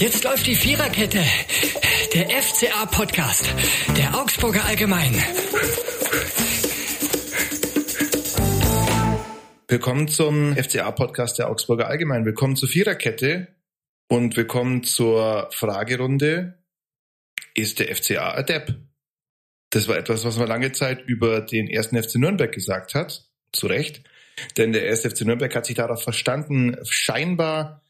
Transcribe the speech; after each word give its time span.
Jetzt 0.00 0.24
läuft 0.24 0.46
die 0.46 0.54
Viererkette. 0.54 1.22
Der 2.14 2.30
FCA-Podcast. 2.30 3.54
Der 3.98 4.18
Augsburger 4.18 4.64
Allgemein. 4.64 5.12
Willkommen 9.68 10.08
zum 10.08 10.56
FCA-Podcast 10.56 11.38
der 11.38 11.50
Augsburger 11.50 11.88
Allgemein. 11.88 12.24
Willkommen 12.24 12.56
zur 12.56 12.70
Viererkette 12.70 13.48
und 14.08 14.38
willkommen 14.38 14.84
zur 14.84 15.50
Fragerunde. 15.52 16.64
Ist 17.52 17.78
der 17.78 17.94
FCA 17.94 18.42
Depp? 18.42 18.74
Das 19.68 19.86
war 19.86 19.98
etwas, 19.98 20.24
was 20.24 20.38
man 20.38 20.48
lange 20.48 20.72
Zeit 20.72 21.02
über 21.02 21.42
den 21.42 21.68
ersten 21.68 22.02
FC 22.02 22.14
Nürnberg 22.14 22.50
gesagt 22.50 22.94
hat. 22.94 23.28
Zu 23.52 23.66
Recht. 23.66 24.02
Denn 24.56 24.72
der 24.72 24.86
erste 24.86 25.10
FC 25.10 25.26
Nürnberg 25.26 25.54
hat 25.54 25.66
sich 25.66 25.76
darauf 25.76 26.02
verstanden, 26.02 26.78
scheinbar 26.84 27.82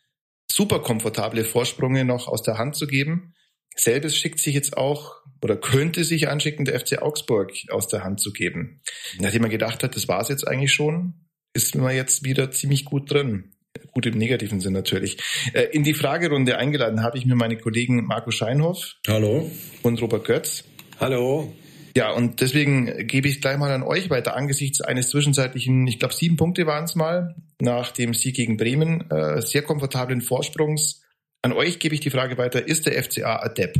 super 0.50 0.80
komfortable 0.80 1.44
Vorsprünge 1.44 2.04
noch 2.04 2.28
aus 2.28 2.42
der 2.42 2.58
Hand 2.58 2.76
zu 2.76 2.86
geben. 2.86 3.34
Selbes 3.76 4.16
schickt 4.16 4.40
sich 4.40 4.54
jetzt 4.54 4.76
auch 4.76 5.16
oder 5.42 5.56
könnte 5.56 6.04
sich 6.04 6.28
anschicken, 6.28 6.64
der 6.64 6.78
FC 6.78 7.00
Augsburg 7.00 7.52
aus 7.70 7.88
der 7.88 8.04
Hand 8.04 8.20
zu 8.20 8.32
geben. 8.32 8.82
Nachdem 9.18 9.42
man 9.42 9.50
gedacht 9.50 9.82
hat, 9.82 9.96
das 9.96 10.08
war 10.08 10.20
es 10.20 10.28
jetzt 10.28 10.46
eigentlich 10.46 10.72
schon, 10.72 11.14
ist 11.54 11.74
man 11.74 11.94
jetzt 11.94 12.24
wieder 12.24 12.50
ziemlich 12.50 12.84
gut 12.84 13.10
drin. 13.10 13.52
Gut 13.92 14.06
im 14.06 14.18
negativen 14.18 14.60
Sinn 14.60 14.72
natürlich. 14.72 15.18
Äh, 15.52 15.62
in 15.72 15.84
die 15.84 15.94
Fragerunde 15.94 16.58
eingeladen 16.58 17.02
habe 17.02 17.18
ich 17.18 17.24
mir 17.24 17.36
meine 17.36 17.56
Kollegen 17.56 18.04
Marco 18.04 18.30
Scheinhoff. 18.30 18.96
Hallo. 19.06 19.50
Und 19.82 20.02
Robert 20.02 20.24
Götz. 20.24 20.64
Hallo. 20.98 21.54
Ja, 21.96 22.12
und 22.12 22.40
deswegen 22.40 23.06
gebe 23.06 23.28
ich 23.28 23.40
gleich 23.40 23.58
mal 23.58 23.70
an 23.72 23.82
euch 23.82 24.10
weiter 24.10 24.36
angesichts 24.36 24.80
eines 24.80 25.10
zwischenzeitlichen, 25.10 25.86
ich 25.86 25.98
glaube 25.98 26.14
sieben 26.14 26.36
Punkte 26.36 26.66
waren 26.66 26.84
es 26.84 26.94
mal, 26.94 27.34
nach 27.60 27.90
dem 27.90 28.14
Sieg 28.14 28.36
gegen 28.36 28.56
Bremen, 28.56 29.10
äh, 29.10 29.42
sehr 29.42 29.62
komfortablen 29.62 30.20
Vorsprungs. 30.20 31.02
An 31.42 31.52
euch 31.52 31.78
gebe 31.78 31.94
ich 31.94 32.00
die 32.00 32.10
Frage 32.10 32.38
weiter, 32.38 32.66
ist 32.66 32.86
der 32.86 33.02
FCA 33.02 33.36
ein 33.36 33.54
Depp? 33.54 33.74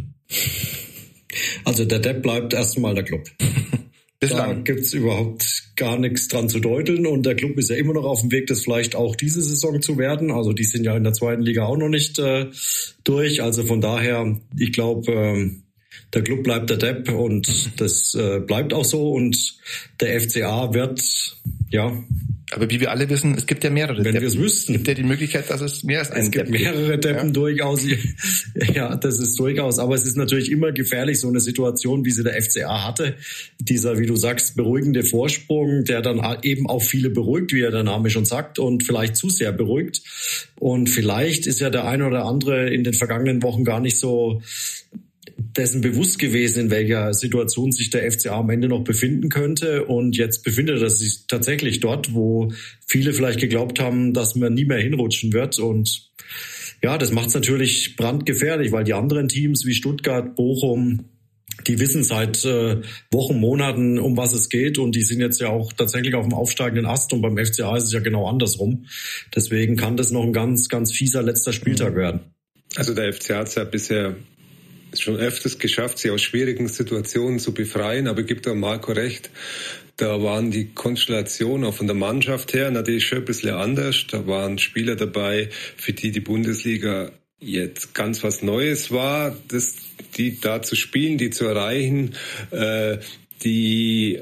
Also 1.65 1.85
der 1.85 1.99
Depp 2.01 2.23
bleibt 2.23 2.52
erstmal 2.52 2.95
der 2.95 3.05
Club. 3.05 3.29
Bislang. 4.21 4.65
Da 4.65 4.73
gibt's 4.73 4.93
überhaupt 4.93 5.73
gar 5.77 5.99
nichts 5.99 6.29
dran 6.29 6.51
zu 6.51 6.61
deuteln 6.61 7.07
und 7.07 7.24
der 7.24 7.35
Club 7.35 7.57
ist 7.57 7.71
ja 7.71 7.77
immer 7.77 7.95
noch 7.95 8.05
auf 8.05 8.21
dem 8.21 8.30
Weg, 8.30 8.49
das 8.49 8.61
vielleicht 8.61 8.95
auch 8.95 9.17
diese 9.17 9.41
Saison 9.41 9.80
zu 9.80 9.97
werden. 9.97 10.30
Also 10.30 10.52
die 10.52 10.65
sind 10.65 10.85
ja 10.85 10.95
in 10.95 11.05
der 11.05 11.15
zweiten 11.15 11.41
Liga 11.41 11.65
auch 11.65 11.79
noch 11.79 11.89
nicht 11.89 12.19
äh, 12.19 12.49
durch. 13.02 13.43
Also 13.43 13.65
von 13.65 13.80
daher, 13.80 14.39
ich 14.59 14.73
glaube, 14.73 15.11
ähm, 15.11 15.63
der 16.13 16.23
Club 16.23 16.43
bleibt 16.43 16.71
der 16.71 16.77
Depp 16.77 17.10
und 17.10 17.80
das 17.80 18.15
äh, 18.15 18.41
bleibt 18.41 18.73
auch 18.73 18.85
so 18.85 19.13
und 19.13 19.57
der 20.01 20.21
FCA 20.21 20.74
wird, 20.74 21.01
ja. 21.71 21.93
Aber 22.52 22.69
wie 22.69 22.80
wir 22.80 22.91
alle 22.91 23.09
wissen, 23.09 23.35
es 23.37 23.46
gibt 23.46 23.63
ja 23.63 23.71
mehrere 23.71 24.05
Wenn 24.05 24.15
wir 24.15 24.23
es 24.23 24.37
wüssten. 24.37 24.73
Es 24.73 24.79
gibt 24.79 24.88
ja 24.88 24.95
die 24.95 25.05
Möglichkeit, 25.05 25.49
dass 25.51 25.61
es 25.61 25.85
mehr 25.85 26.01
als 26.01 26.11
ein 26.11 26.23
Es 26.23 26.30
gibt 26.33 26.49
Depp 26.49 26.61
mehrere 26.61 26.91
gibt. 26.93 27.05
Deppen 27.05 27.29
ja. 27.29 27.33
durchaus. 27.33 27.87
ja, 28.74 28.96
das 28.96 29.21
ist 29.21 29.38
durchaus. 29.38 29.79
Aber 29.79 29.95
es 29.95 30.05
ist 30.05 30.16
natürlich 30.16 30.51
immer 30.51 30.73
gefährlich, 30.73 31.21
so 31.21 31.29
eine 31.29 31.38
Situation, 31.38 32.05
wie 32.05 32.11
sie 32.11 32.24
der 32.24 32.43
FCA 32.43 32.85
hatte. 32.85 33.15
Dieser, 33.61 34.01
wie 34.01 34.07
du 34.07 34.16
sagst, 34.16 34.57
beruhigende 34.57 35.05
Vorsprung, 35.05 35.85
der 35.85 36.02
dann 36.02 36.21
eben 36.43 36.68
auch 36.68 36.83
viele 36.83 37.11
beruhigt, 37.11 37.52
wie 37.52 37.63
er 37.63 37.71
der 37.71 37.85
Name 37.85 38.11
schon 38.11 38.24
sagt, 38.24 38.59
und 38.59 38.83
vielleicht 38.83 39.15
zu 39.15 39.29
sehr 39.29 39.52
beruhigt. 39.52 40.02
Und 40.59 40.88
vielleicht 40.88 41.46
ist 41.46 41.61
ja 41.61 41.71
der 41.71 41.87
eine 41.87 42.05
oder 42.05 42.24
andere 42.24 42.68
in 42.68 42.83
den 42.83 42.95
vergangenen 42.95 43.45
Wochen 43.45 43.65
gar 43.65 43.79
nicht 43.79 43.96
so 43.96 44.43
dessen 45.56 45.80
bewusst 45.80 46.18
gewesen, 46.18 46.65
in 46.65 46.70
welcher 46.70 47.12
Situation 47.15 47.73
sich 47.73 47.90
der 47.90 48.10
FCA 48.10 48.38
am 48.38 48.51
Ende 48.51 48.68
noch 48.68 48.84
befinden 48.84 49.29
könnte. 49.29 49.84
Und 49.84 50.16
jetzt 50.16 50.45
befindet 50.45 50.80
er 50.80 50.90
sich 50.90 51.26
tatsächlich 51.26 51.80
dort, 51.80 52.15
wo 52.15 52.52
viele 52.87 53.12
vielleicht 53.12 53.40
geglaubt 53.40 53.80
haben, 53.80 54.12
dass 54.15 54.34
man 54.37 54.54
nie 54.54 54.65
mehr 54.65 54.80
hinrutschen 54.80 55.32
wird. 55.32 55.59
Und 55.59 56.10
ja, 56.82 56.98
das 56.98 57.12
macht 57.12 57.28
es 57.28 57.34
natürlich 57.34 57.96
brandgefährlich, 57.96 58.73
weil 58.73 58.84
die 58.84 58.95
anderen 58.95 59.28
Teams 59.28 59.66
wie 59.66 59.74
Stuttgart, 59.74 60.34
Bochum, 60.34 61.10
die 61.66 61.78
wissen 61.78 62.04
seit 62.04 62.45
äh, 62.45 62.80
Wochen, 63.10 63.38
Monaten, 63.38 63.98
um 63.98 64.16
was 64.16 64.32
es 64.32 64.48
geht 64.48 64.78
und 64.78 64.94
die 64.94 65.03
sind 65.03 65.21
jetzt 65.21 65.41
ja 65.41 65.49
auch 65.49 65.72
tatsächlich 65.72 66.15
auf 66.15 66.25
dem 66.25 66.33
aufsteigenden 66.33 66.87
Ast 66.87 67.12
und 67.12 67.21
beim 67.21 67.37
FCA 67.37 67.77
ist 67.77 67.84
es 67.84 67.93
ja 67.93 68.00
genau 68.00 68.28
andersrum. 68.28 68.87
Deswegen 69.34 69.77
kann 69.77 69.97
das 69.97 70.10
noch 70.10 70.22
ein 70.22 70.33
ganz, 70.33 70.69
ganz 70.69 70.93
fieser 70.93 71.22
letzter 71.22 71.53
Spieltag 71.53 71.97
werden. 71.97 72.21
Also 72.77 72.94
der 72.94 73.12
FCA 73.12 73.39
hat 73.39 73.49
es 73.49 73.56
ja 73.56 73.65
bisher 73.65 74.16
schon 74.99 75.17
öfters 75.17 75.59
geschafft, 75.59 75.99
sie 75.99 76.11
aus 76.11 76.23
schwierigen 76.23 76.69
Situationen 76.69 77.39
zu 77.39 77.55
befreien, 77.55 78.09
aber 78.09 78.23
gibt 78.23 78.47
da 78.47 78.55
Marco 78.55 78.93
recht. 78.93 79.31
Da 79.97 80.23
waren 80.23 80.51
die 80.51 80.73
Konstellationen 80.73 81.67
auch 81.67 81.75
von 81.75 81.87
der 81.87 81.97
Mannschaft 81.97 82.55
her 82.55 82.71
natürlich 82.71 83.06
schon 83.06 83.19
ein 83.19 83.25
bisschen 83.27 83.55
anders. 83.55 84.06
Da 84.11 84.27
waren 84.27 84.59
Spieler 84.59 84.97
dabei, 84.97 85.51
für 85.77 85.93
die 85.93 86.11
die 86.11 86.21
Bundesliga 86.21 87.12
jetzt 87.39 87.95
ganz 87.95 88.23
was 88.23 88.43
Neues 88.43 88.91
war, 88.91 89.37
das, 89.49 89.77
die 90.17 90.41
da 90.41 90.62
zu 90.62 90.77
spielen, 90.77 91.19
die 91.19 91.31
zu 91.31 91.45
erreichen, 91.47 92.15
äh, 92.51 92.99
die 93.43 94.21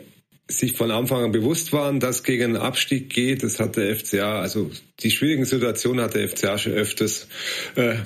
sich 0.48 0.72
von 0.72 0.90
Anfang 0.90 1.24
an 1.24 1.32
bewusst 1.32 1.72
waren, 1.72 2.00
dass 2.00 2.24
gegen 2.24 2.44
einen 2.44 2.56
Abstieg 2.56 3.10
geht. 3.10 3.42
Das 3.42 3.60
hat 3.60 3.76
der 3.76 3.94
FCA, 3.94 4.40
also 4.40 4.70
die 5.00 5.10
schwierigen 5.10 5.44
Situationen 5.44 6.02
hat 6.02 6.14
der 6.14 6.28
FCA 6.28 6.56
schon 6.56 6.72
öfters 6.72 7.28
äh, 7.74 7.96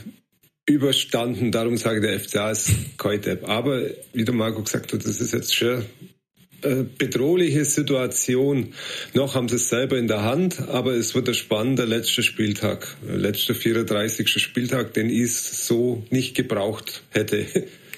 überstanden. 0.73 1.53
Darum 1.53 1.77
sage 1.77 2.01
ich, 2.01 2.07
der 2.07 2.21
FCA 2.21 2.51
ist 2.51 2.71
Depp. 3.25 3.49
Aber 3.49 3.83
wie 4.13 4.25
der 4.25 4.35
Marco 4.35 4.63
gesagt 4.63 4.93
hat, 4.93 5.05
das 5.05 5.21
ist 5.21 5.33
jetzt 5.33 5.55
schon 5.55 5.85
eine 6.65 6.85
bedrohliche 6.85 7.65
Situation. 7.65 8.75
Noch 9.15 9.35
haben 9.35 9.49
sie 9.49 9.57
es 9.57 9.69
selber 9.69 9.99
in 9.99 10.09
der 10.09 10.23
Hand, 10.23 10.69
aber 10.69 10.93
es 10.93 11.15
wird 11.15 11.29
ein 11.29 11.35
spannender 11.35 11.87
letzter 11.87 12.23
Spieltag, 12.23 12.97
letzter 13.07 13.55
34. 13.55 14.29
Spieltag, 14.29 14.95
den 14.95 15.11
ich 15.11 15.35
so 15.35 16.05
nicht 16.11 16.37
gebraucht 16.37 17.03
hätte. 17.11 17.47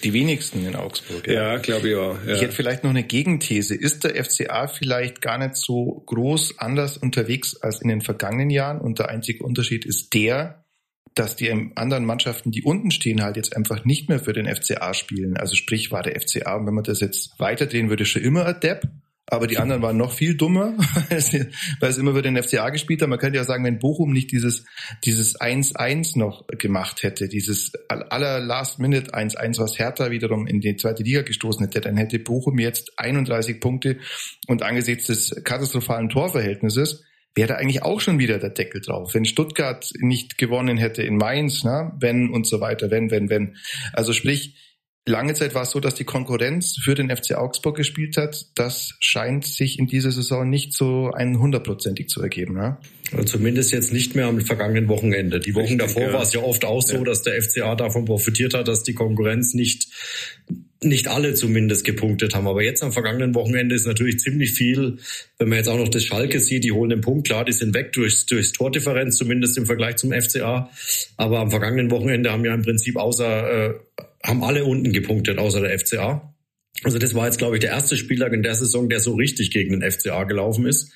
Die 0.02 0.12
wenigsten 0.12 0.66
in 0.66 0.76
Augsburg. 0.76 1.26
Ja, 1.26 1.54
ja 1.54 1.56
glaube 1.58 1.88
ich 1.88 1.94
auch. 1.94 2.18
Ja. 2.26 2.34
Ich 2.34 2.42
hätte 2.42 2.52
vielleicht 2.52 2.84
noch 2.84 2.90
eine 2.90 3.04
Gegenthese. 3.04 3.74
Ist 3.74 4.04
der 4.04 4.22
FCA 4.22 4.66
vielleicht 4.66 5.22
gar 5.22 5.38
nicht 5.38 5.56
so 5.56 6.02
groß 6.06 6.58
anders 6.58 6.98
unterwegs 6.98 7.56
als 7.56 7.80
in 7.80 7.88
den 7.88 8.02
vergangenen 8.02 8.50
Jahren? 8.50 8.80
Und 8.80 8.98
der 8.98 9.08
einzige 9.08 9.44
Unterschied 9.44 9.86
ist 9.86 10.12
der, 10.12 10.63
dass 11.14 11.36
die 11.36 11.50
anderen 11.50 12.04
Mannschaften, 12.04 12.50
die 12.50 12.62
unten 12.62 12.90
stehen, 12.90 13.22
halt 13.22 13.36
jetzt 13.36 13.56
einfach 13.56 13.84
nicht 13.84 14.08
mehr 14.08 14.18
für 14.18 14.32
den 14.32 14.52
FCA 14.52 14.94
spielen. 14.94 15.36
Also 15.36 15.54
sprich 15.54 15.92
war 15.92 16.02
der 16.02 16.20
FCA, 16.20 16.56
und 16.56 16.66
wenn 16.66 16.74
man 16.74 16.84
das 16.84 17.00
jetzt 17.00 17.38
weiterdrehen 17.38 17.88
würde, 17.88 18.04
schon 18.04 18.22
immer 18.22 18.52
Depp. 18.52 18.88
Aber 19.26 19.46
die 19.46 19.56
anderen 19.56 19.80
waren 19.80 19.96
noch 19.96 20.12
viel 20.12 20.36
dummer, 20.36 20.74
weil 21.80 21.92
sie 21.92 22.00
immer 22.00 22.12
für 22.12 22.20
den 22.20 22.40
FCA 22.42 22.68
gespielt 22.68 23.00
haben. 23.00 23.08
Man 23.08 23.18
könnte 23.18 23.38
ja 23.38 23.44
sagen, 23.44 23.64
wenn 23.64 23.78
Bochum 23.78 24.12
nicht 24.12 24.32
dieses, 24.32 24.66
dieses 25.04 25.40
1-1 25.40 26.18
noch 26.18 26.46
gemacht 26.46 27.02
hätte, 27.02 27.28
dieses 27.28 27.72
aller 27.88 28.38
Last-Minute 28.40 29.14
1-1, 29.14 29.58
was 29.58 29.78
Hertha 29.78 30.10
wiederum 30.10 30.46
in 30.46 30.60
die 30.60 30.76
zweite 30.76 31.02
Liga 31.04 31.22
gestoßen 31.22 31.64
hätte, 31.64 31.80
dann 31.80 31.96
hätte 31.96 32.18
Bochum 32.18 32.58
jetzt 32.58 32.98
31 32.98 33.60
Punkte 33.60 33.96
und 34.46 34.62
angesichts 34.62 35.06
des 35.06 35.42
katastrophalen 35.42 36.10
Torverhältnisses 36.10 37.02
wäre 37.34 37.48
da 37.48 37.54
eigentlich 37.56 37.82
auch 37.82 38.00
schon 38.00 38.18
wieder 38.18 38.38
der 38.38 38.50
Deckel 38.50 38.80
drauf. 38.80 39.14
Wenn 39.14 39.24
Stuttgart 39.24 39.90
nicht 39.98 40.38
gewonnen 40.38 40.76
hätte 40.76 41.02
in 41.02 41.16
Mainz, 41.16 41.64
ne, 41.64 41.92
wenn 41.98 42.30
und 42.30 42.46
so 42.46 42.60
weiter, 42.60 42.90
wenn, 42.90 43.10
wenn, 43.10 43.28
wenn. 43.28 43.56
Also 43.92 44.12
sprich, 44.12 44.54
lange 45.06 45.34
Zeit 45.34 45.54
war 45.54 45.62
es 45.62 45.70
so, 45.70 45.80
dass 45.80 45.94
die 45.94 46.04
Konkurrenz 46.04 46.76
für 46.82 46.94
den 46.94 47.14
FC 47.14 47.34
Augsburg 47.34 47.76
gespielt 47.76 48.16
hat. 48.16 48.46
Das 48.54 48.94
scheint 49.00 49.44
sich 49.44 49.78
in 49.78 49.86
dieser 49.86 50.12
Saison 50.12 50.48
nicht 50.48 50.72
so 50.72 51.10
ein 51.12 51.38
hundertprozentig 51.38 52.08
zu 52.08 52.22
ergeben. 52.22 52.54
Ne? 52.54 52.78
Zumindest 53.26 53.72
jetzt 53.72 53.92
nicht 53.92 54.14
mehr 54.14 54.26
am 54.26 54.40
vergangenen 54.40 54.88
Wochenende. 54.88 55.40
Die 55.40 55.54
Wochen 55.54 55.62
Richtig, 55.62 55.78
davor 55.78 56.02
ja. 56.02 56.12
war 56.12 56.22
es 56.22 56.32
ja 56.32 56.40
oft 56.40 56.64
auch 56.64 56.82
so, 56.82 56.96
ja. 56.96 57.04
dass 57.04 57.22
der 57.22 57.40
FCA 57.42 57.74
davon 57.74 58.04
profitiert 58.04 58.54
hat, 58.54 58.68
dass 58.68 58.82
die 58.82 58.94
Konkurrenz 58.94 59.54
nicht 59.54 59.88
nicht 60.84 61.08
alle 61.08 61.34
zumindest 61.34 61.84
gepunktet 61.84 62.34
haben. 62.34 62.46
Aber 62.46 62.62
jetzt 62.62 62.82
am 62.82 62.92
vergangenen 62.92 63.34
Wochenende 63.34 63.74
ist 63.74 63.86
natürlich 63.86 64.18
ziemlich 64.18 64.52
viel, 64.52 64.98
wenn 65.38 65.48
man 65.48 65.58
jetzt 65.58 65.68
auch 65.68 65.78
noch 65.78 65.88
das 65.88 66.04
Schalke 66.04 66.40
sieht, 66.40 66.64
die 66.64 66.72
holen 66.72 66.90
den 66.90 67.00
Punkt, 67.00 67.26
klar, 67.26 67.44
die 67.44 67.52
sind 67.52 67.74
weg 67.74 67.92
durchs, 67.92 68.26
durchs 68.26 68.52
Tordifferenz, 68.52 69.16
zumindest 69.16 69.56
im 69.58 69.66
Vergleich 69.66 69.96
zum 69.96 70.12
FCA. 70.12 70.70
Aber 71.16 71.40
am 71.40 71.50
vergangenen 71.50 71.90
Wochenende 71.90 72.30
haben 72.32 72.44
ja 72.44 72.54
im 72.54 72.62
Prinzip 72.62 72.96
außer, 72.96 73.68
äh, 73.68 73.74
haben 74.22 74.42
alle 74.44 74.64
unten 74.64 74.92
gepunktet, 74.92 75.38
außer 75.38 75.60
der 75.60 75.78
FCA. 75.78 76.34
Also 76.82 76.98
das 76.98 77.14
war 77.14 77.26
jetzt, 77.26 77.38
glaube 77.38 77.56
ich, 77.56 77.60
der 77.60 77.70
erste 77.70 77.96
Spieltag 77.96 78.32
in 78.32 78.42
der 78.42 78.54
Saison, 78.54 78.88
der 78.88 79.00
so 79.00 79.14
richtig 79.14 79.50
gegen 79.50 79.78
den 79.78 79.90
FCA 79.90 80.24
gelaufen 80.24 80.66
ist. 80.66 80.92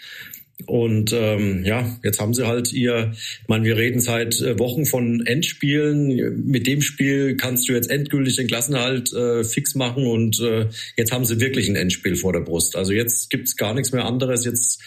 Und 0.66 1.12
ähm, 1.12 1.64
ja, 1.64 1.96
jetzt 2.02 2.20
haben 2.20 2.34
sie 2.34 2.46
halt 2.46 2.72
ihr, 2.72 3.12
ich 3.12 3.48
meine, 3.48 3.64
wir 3.64 3.76
reden 3.76 4.00
seit 4.00 4.40
äh, 4.40 4.58
Wochen 4.58 4.86
von 4.86 5.24
Endspielen. 5.24 6.44
Mit 6.46 6.66
dem 6.66 6.82
Spiel 6.82 7.36
kannst 7.36 7.68
du 7.68 7.72
jetzt 7.72 7.90
endgültig 7.90 8.36
den 8.36 8.48
Klassenhalt 8.48 9.12
äh, 9.12 9.44
fix 9.44 9.76
machen 9.76 10.06
und 10.06 10.40
äh, 10.40 10.66
jetzt 10.96 11.12
haben 11.12 11.24
sie 11.24 11.40
wirklich 11.40 11.68
ein 11.68 11.76
Endspiel 11.76 12.16
vor 12.16 12.32
der 12.32 12.40
Brust. 12.40 12.74
Also 12.74 12.92
jetzt 12.92 13.30
gibt's 13.30 13.56
gar 13.56 13.72
nichts 13.72 13.92
mehr 13.92 14.04
anderes. 14.04 14.44
Jetzt, 14.44 14.82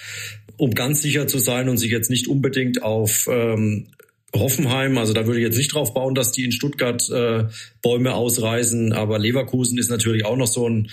um 0.57 0.71
ganz 0.71 1.01
sicher 1.01 1.25
zu 1.27 1.39
sein 1.39 1.69
und 1.69 1.77
sich 1.77 1.91
jetzt 1.91 2.09
nicht 2.09 2.27
unbedingt 2.27 2.83
auf 2.83 3.27
ähm, 3.31 3.87
Hoffenheim, 4.35 4.97
also 4.97 5.13
da 5.13 5.25
würde 5.25 5.39
ich 5.39 5.45
jetzt 5.45 5.57
nicht 5.57 5.73
drauf 5.73 5.93
bauen, 5.93 6.15
dass 6.15 6.31
die 6.31 6.45
in 6.45 6.51
Stuttgart 6.51 7.09
äh, 7.09 7.45
Bäume 7.81 8.13
ausreißen, 8.13 8.93
aber 8.93 9.19
Leverkusen 9.19 9.77
ist 9.77 9.89
natürlich 9.89 10.25
auch 10.25 10.37
noch 10.37 10.47
so 10.47 10.69
ein 10.69 10.89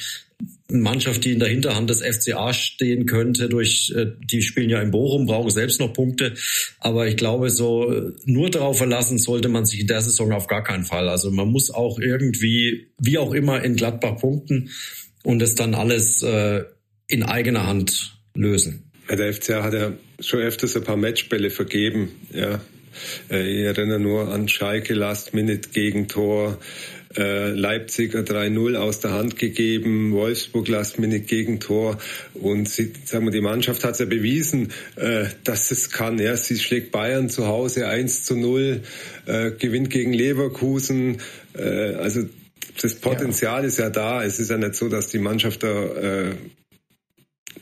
Mannschaft, 0.71 1.25
die 1.25 1.33
in 1.33 1.39
der 1.39 1.49
Hinterhand 1.49 1.89
des 1.89 2.03
FCA 2.03 2.53
stehen 2.53 3.07
könnte. 3.07 3.49
Durch 3.49 3.93
äh, 3.97 4.07
die 4.19 4.43
spielen 4.43 4.69
ja 4.69 4.83
in 4.83 4.91
Bochum, 4.91 5.27
brauchen 5.27 5.51
selbst 5.51 5.81
noch 5.81 5.93
Punkte. 5.93 6.35
Aber 6.79 7.07
ich 7.07 7.17
glaube, 7.17 7.49
so 7.49 7.91
äh, 7.91 8.13
nur 8.27 8.51
darauf 8.51 8.79
verlassen 8.79 9.19
sollte 9.19 9.49
man 9.49 9.65
sich 9.65 9.81
in 9.81 9.87
der 9.87 10.03
Saison 10.03 10.33
auf 10.33 10.47
gar 10.47 10.63
keinen 10.63 10.85
Fall. 10.85 11.09
Also 11.09 11.31
man 11.31 11.49
muss 11.49 11.71
auch 11.71 11.99
irgendwie, 11.99 12.89
wie 12.99 13.19
auch 13.19 13.33
immer, 13.33 13.65
in 13.65 13.77
Gladbach 13.77 14.19
punkten 14.19 14.71
und 15.23 15.41
es 15.41 15.55
dann 15.55 15.75
alles 15.75 16.23
äh, 16.23 16.65
in 17.07 17.23
eigener 17.23 17.67
Hand 17.67 18.19
lösen. 18.35 18.91
Der 19.11 19.33
FCA 19.33 19.63
hat 19.63 19.73
ja 19.73 19.93
schon 20.21 20.41
öfters 20.41 20.77
ein 20.77 20.85
paar 20.85 20.99
Matchbälle 20.99 21.49
vergeben. 21.49 22.11
Ja. 22.31 22.61
Äh, 23.31 23.47
ich 23.49 23.65
erinnere 23.65 24.01
nur 24.01 24.29
an 24.33 24.49
Schalke 24.49 24.95
Last 24.95 25.35
Minute 25.35 25.71
Gegentor, 25.71 26.59
äh, 27.17 27.51
Leipziger 27.51 28.21
3-0 28.21 28.77
aus 28.77 29.01
der 29.01 29.13
Hand 29.13 29.37
gegeben, 29.39 30.13
Wolfsburg 30.13 30.69
Last 30.69 30.99
Minute 30.99 31.21
Gegentor 31.21 31.99
und 32.35 32.69
sie, 32.69 32.93
sagen 33.05 33.25
wir, 33.25 33.31
die 33.31 33.41
Mannschaft 33.41 33.83
hat 33.85 33.93
es 33.93 33.99
ja 33.99 34.07
bewiesen, 34.07 34.73
äh, 34.97 35.25
dass 35.45 35.71
es 35.71 35.91
kann. 35.91 36.19
Ja, 36.19 36.37
sie 36.37 36.59
schlägt 36.59 36.93
Bayern 36.93 37.29
zu 37.31 37.47
Hause 37.47 37.89
1 37.89 38.25
zu 38.25 38.37
0, 38.37 38.83
äh, 39.27 39.51
gewinnt 39.53 39.91
gegen 39.91 40.13
Leverkusen, 40.13 41.19
also 41.55 42.21
das 42.81 42.95
Potenzial 42.95 43.63
ja. 43.63 43.67
ist 43.67 43.79
ja 43.79 43.91
da. 43.91 44.23
Es 44.23 44.39
ist 44.39 44.51
ja 44.51 44.59
nicht 44.59 44.77
so, 44.77 44.89
dass 44.89 45.09
die 45.09 45.19
Mannschaft 45.19 45.65
da 45.65 46.35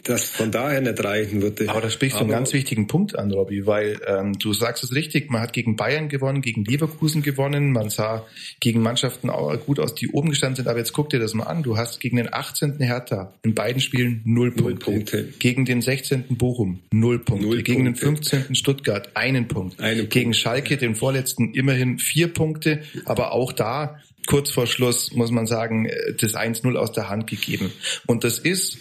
das 0.06 0.31
von 0.31 0.50
daher 0.50 0.81
nicht 0.81 1.03
reichen 1.03 1.43
würde. 1.43 1.69
Aber 1.69 1.81
da 1.81 1.91
sprichst 1.91 2.17
du 2.17 2.20
einen 2.23 2.31
ganz 2.31 2.53
wichtigen 2.53 2.87
Punkt 2.87 3.19
an, 3.19 3.31
Robby, 3.32 3.67
weil 3.67 4.00
ähm, 4.06 4.38
du 4.38 4.53
sagst 4.53 4.85
es 4.85 4.94
richtig, 4.94 5.31
man 5.31 5.41
hat 5.43 5.53
gegen 5.53 5.76
Bayern 5.76 6.08
gewonnen, 6.08 6.43
gegen 6.43 6.64
Leverkusen 6.64 7.23
gewonnen, 7.23 7.73
man 7.73 7.91
sah 7.91 8.25
gegen 8.61 8.81
Mannschaften 8.82 9.31
auch 9.31 9.56
gut 9.67 9.81
aus, 9.81 9.94
die 9.94 10.08
oben 10.08 10.31
gestanden 10.31 10.56
sind, 10.56 10.69
aber 10.69 10.79
jetzt 10.79 10.93
guck 10.93 11.11
dir 11.11 11.19
das 11.19 11.35
mal 11.35 11.44
an, 11.44 11.62
du 11.62 11.76
hast 11.76 12.00
gegen 12.00 12.17
den 12.17 12.32
18. 12.32 12.79
Hertha 12.79 13.32
in 13.43 13.55
beiden 13.55 13.81
Spielen 13.81 14.23
null 14.25 14.53
Punkte, 14.53 14.85
Punkte. 14.85 15.25
gegen 15.38 15.64
den 15.64 15.82
16. 15.82 16.25
Bochum 16.31 16.81
null 16.93 17.19
Punkte, 17.19 17.47
null 17.47 17.62
gegen 17.62 17.85
Punkte. 17.85 18.00
den 18.06 18.17
15. 18.17 18.55
Stuttgart 18.55 19.11
einen 19.14 19.49
Punkt, 19.49 19.81
Eine 19.81 20.06
gegen 20.06 20.26
Punkt. 20.31 20.37
Schalke, 20.37 20.76
den 20.76 20.94
vorletzten, 20.94 21.52
immerhin 21.55 21.99
vier 21.99 22.29
Punkte, 22.29 22.82
aber 23.05 23.32
auch 23.32 23.52
da 23.52 24.00
kurz 24.26 24.50
vor 24.50 24.67
Schluss 24.67 25.12
muss 25.12 25.31
man 25.31 25.47
sagen, 25.47 25.87
äh, 25.87 26.14
das 26.20 26.35
1-0 26.35 26.75
aus 26.76 26.93
der 26.93 27.09
Hand 27.09 27.26
gegeben. 27.29 27.73
Und 28.06 28.25
das 28.25 28.38
ist 28.38 28.79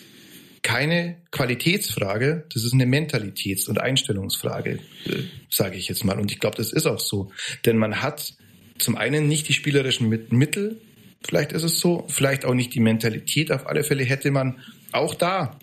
keine 0.65 1.17
Qualitätsfrage, 1.29 2.45
das 2.51 2.63
ist 2.63 2.73
eine 2.73 2.87
Mentalitäts- 2.87 3.69
und 3.69 3.79
Einstellungsfrage, 3.79 4.79
äh, 5.05 5.11
sage 5.47 5.77
ich 5.77 5.87
jetzt 5.87 6.03
mal. 6.03 6.19
Und 6.19 6.31
ich 6.31 6.39
glaube, 6.39 6.57
das 6.57 6.73
ist 6.73 6.87
auch 6.87 6.99
so. 6.99 7.31
Denn 7.65 7.77
man 7.77 8.01
hat 8.01 8.33
zum 8.79 8.97
einen 8.97 9.27
nicht 9.27 9.47
die 9.47 9.53
spielerischen 9.53 10.09
Mittel, 10.09 10.81
vielleicht 11.23 11.51
ist 11.51 11.61
es 11.61 11.79
so, 11.79 12.05
vielleicht 12.09 12.45
auch 12.45 12.55
nicht 12.55 12.73
die 12.73 12.79
Mentalität. 12.79 13.51
Auf 13.51 13.67
alle 13.67 13.83
Fälle 13.83 14.05
hätte 14.05 14.31
man 14.31 14.57
auch 14.91 15.13
da 15.13 15.59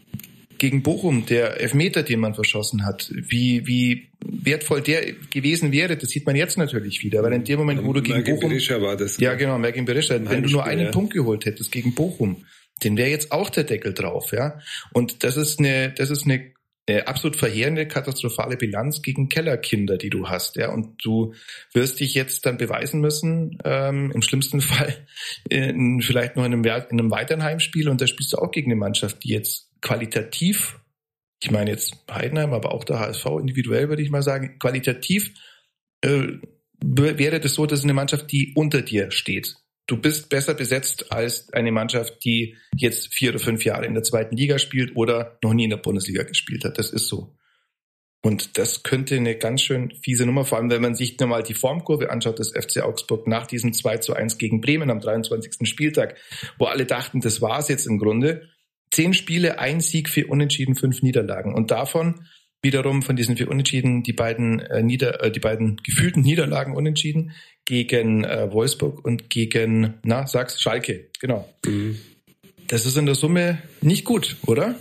gegen 0.58 0.84
Bochum, 0.84 1.26
der 1.26 1.60
Elfmeter, 1.60 2.04
den 2.04 2.20
man 2.20 2.34
verschossen 2.34 2.86
hat, 2.86 3.10
wie, 3.12 3.66
wie 3.66 4.06
wertvoll 4.24 4.82
der 4.82 5.14
gewesen 5.30 5.72
wäre, 5.72 5.96
das 5.96 6.10
sieht 6.10 6.26
man 6.26 6.36
jetzt 6.36 6.56
natürlich 6.56 7.02
wieder, 7.02 7.24
weil 7.24 7.32
in 7.32 7.42
dem 7.42 7.58
Moment, 7.58 7.82
wo 7.82 7.92
du 7.92 8.02
gegen 8.02 8.22
Bochum... 8.22 8.50
Berisha 8.50 8.80
war 8.80 8.96
das. 8.96 9.18
Ja, 9.18 9.34
genau, 9.34 9.58
Merkin 9.58 9.84
Berisha. 9.84 10.14
Wenn 10.14 10.44
du 10.44 10.50
nur 10.50 10.64
einen. 10.64 10.92
Punkt 10.92 11.12
geholt 11.12 11.44
hättest 11.44 11.72
gegen 11.72 11.92
Bochum, 11.96 12.44
den 12.84 12.96
wäre 12.96 13.10
jetzt 13.10 13.32
auch 13.32 13.50
der 13.50 13.64
Deckel 13.64 13.94
drauf, 13.94 14.32
ja. 14.32 14.58
Und 14.92 15.24
das 15.24 15.36
ist 15.36 15.58
eine, 15.58 15.92
das 15.92 16.10
ist 16.10 16.24
eine 16.24 16.52
äh, 16.86 17.02
absolut 17.02 17.36
verheerende, 17.36 17.86
katastrophale 17.86 18.56
Bilanz 18.56 19.02
gegen 19.02 19.28
Kellerkinder, 19.28 19.96
die 19.98 20.10
du 20.10 20.28
hast, 20.28 20.56
ja. 20.56 20.70
Und 20.72 21.04
du 21.04 21.34
wirst 21.72 22.00
dich 22.00 22.14
jetzt 22.14 22.44
dann 22.46 22.58
beweisen 22.58 23.00
müssen, 23.00 23.58
ähm, 23.64 24.10
im 24.12 24.22
schlimmsten 24.22 24.60
Fall 24.62 25.06
in, 25.48 26.00
vielleicht 26.02 26.36
noch 26.36 26.44
in 26.44 26.52
einem, 26.52 26.64
in 26.64 27.00
einem 27.00 27.10
weiteren 27.10 27.42
Heimspiel 27.42 27.88
und 27.88 28.00
da 28.00 28.06
spielst 28.06 28.32
du 28.32 28.38
auch 28.38 28.50
gegen 28.50 28.70
eine 28.70 28.78
Mannschaft, 28.78 29.22
die 29.24 29.30
jetzt 29.30 29.70
qualitativ, 29.80 30.80
ich 31.42 31.50
meine 31.50 31.70
jetzt 31.70 31.96
Heidenheim, 32.10 32.52
aber 32.52 32.72
auch 32.72 32.84
der 32.84 33.00
HSV 33.00 33.26
individuell, 33.40 33.88
würde 33.88 34.02
ich 34.02 34.10
mal 34.10 34.22
sagen, 34.22 34.58
qualitativ 34.58 35.32
äh, 36.02 36.38
wäre 36.80 37.38
das 37.38 37.54
so, 37.54 37.66
dass 37.66 37.84
eine 37.84 37.94
Mannschaft, 37.94 38.32
die 38.32 38.52
unter 38.56 38.82
dir 38.82 39.12
steht 39.12 39.56
du 39.92 39.98
bist 39.98 40.30
besser 40.30 40.54
besetzt 40.54 41.12
als 41.12 41.52
eine 41.52 41.70
Mannschaft, 41.70 42.24
die 42.24 42.56
jetzt 42.74 43.12
vier 43.12 43.28
oder 43.28 43.38
fünf 43.38 43.62
Jahre 43.62 43.84
in 43.84 43.92
der 43.92 44.02
zweiten 44.02 44.34
Liga 44.34 44.58
spielt 44.58 44.96
oder 44.96 45.36
noch 45.44 45.52
nie 45.52 45.64
in 45.64 45.70
der 45.70 45.76
Bundesliga 45.76 46.22
gespielt 46.22 46.64
hat. 46.64 46.78
Das 46.78 46.90
ist 46.90 47.08
so. 47.08 47.36
Und 48.22 48.56
das 48.56 48.84
könnte 48.84 49.16
eine 49.16 49.36
ganz 49.36 49.60
schön 49.60 49.92
fiese 50.02 50.24
Nummer, 50.24 50.46
vor 50.46 50.56
allem 50.56 50.70
wenn 50.70 50.80
man 50.80 50.94
sich 50.94 51.18
nochmal 51.18 51.42
die 51.42 51.52
Formkurve 51.52 52.10
anschaut 52.10 52.38
des 52.38 52.52
FC 52.52 52.80
Augsburg 52.80 53.26
nach 53.26 53.46
diesem 53.46 53.74
2 53.74 53.98
zu 53.98 54.14
1 54.14 54.38
gegen 54.38 54.62
Bremen 54.62 54.90
am 54.90 55.00
23. 55.00 55.68
Spieltag, 55.68 56.16
wo 56.56 56.64
alle 56.64 56.86
dachten, 56.86 57.20
das 57.20 57.42
war's 57.42 57.68
jetzt 57.68 57.86
im 57.86 57.98
Grunde. 57.98 58.48
Zehn 58.90 59.12
Spiele, 59.12 59.58
ein 59.58 59.80
Sieg, 59.80 60.08
vier 60.08 60.30
Unentschieden, 60.30 60.74
fünf 60.74 61.02
Niederlagen. 61.02 61.52
Und 61.52 61.70
davon 61.70 62.24
wiederum 62.62 63.02
von 63.02 63.16
diesen 63.16 63.36
vier 63.36 63.50
Unentschieden 63.50 64.04
die 64.04 64.12
beiden, 64.14 64.60
äh, 64.60 64.82
Nieder, 64.82 65.22
äh, 65.22 65.30
die 65.30 65.40
beiden 65.40 65.76
gefühlten 65.84 66.22
Niederlagen 66.22 66.76
unentschieden 66.76 67.32
gegen 67.64 68.24
äh, 68.24 68.52
Wolfsburg 68.52 69.04
und 69.04 69.30
gegen, 69.30 69.94
na, 70.04 70.26
sag's, 70.26 70.60
Schalke, 70.60 71.08
genau. 71.20 71.48
Mhm. 71.64 71.98
Das 72.68 72.86
ist 72.86 72.96
in 72.96 73.06
der 73.06 73.14
Summe 73.14 73.58
nicht 73.80 74.04
gut, 74.04 74.36
oder? 74.46 74.74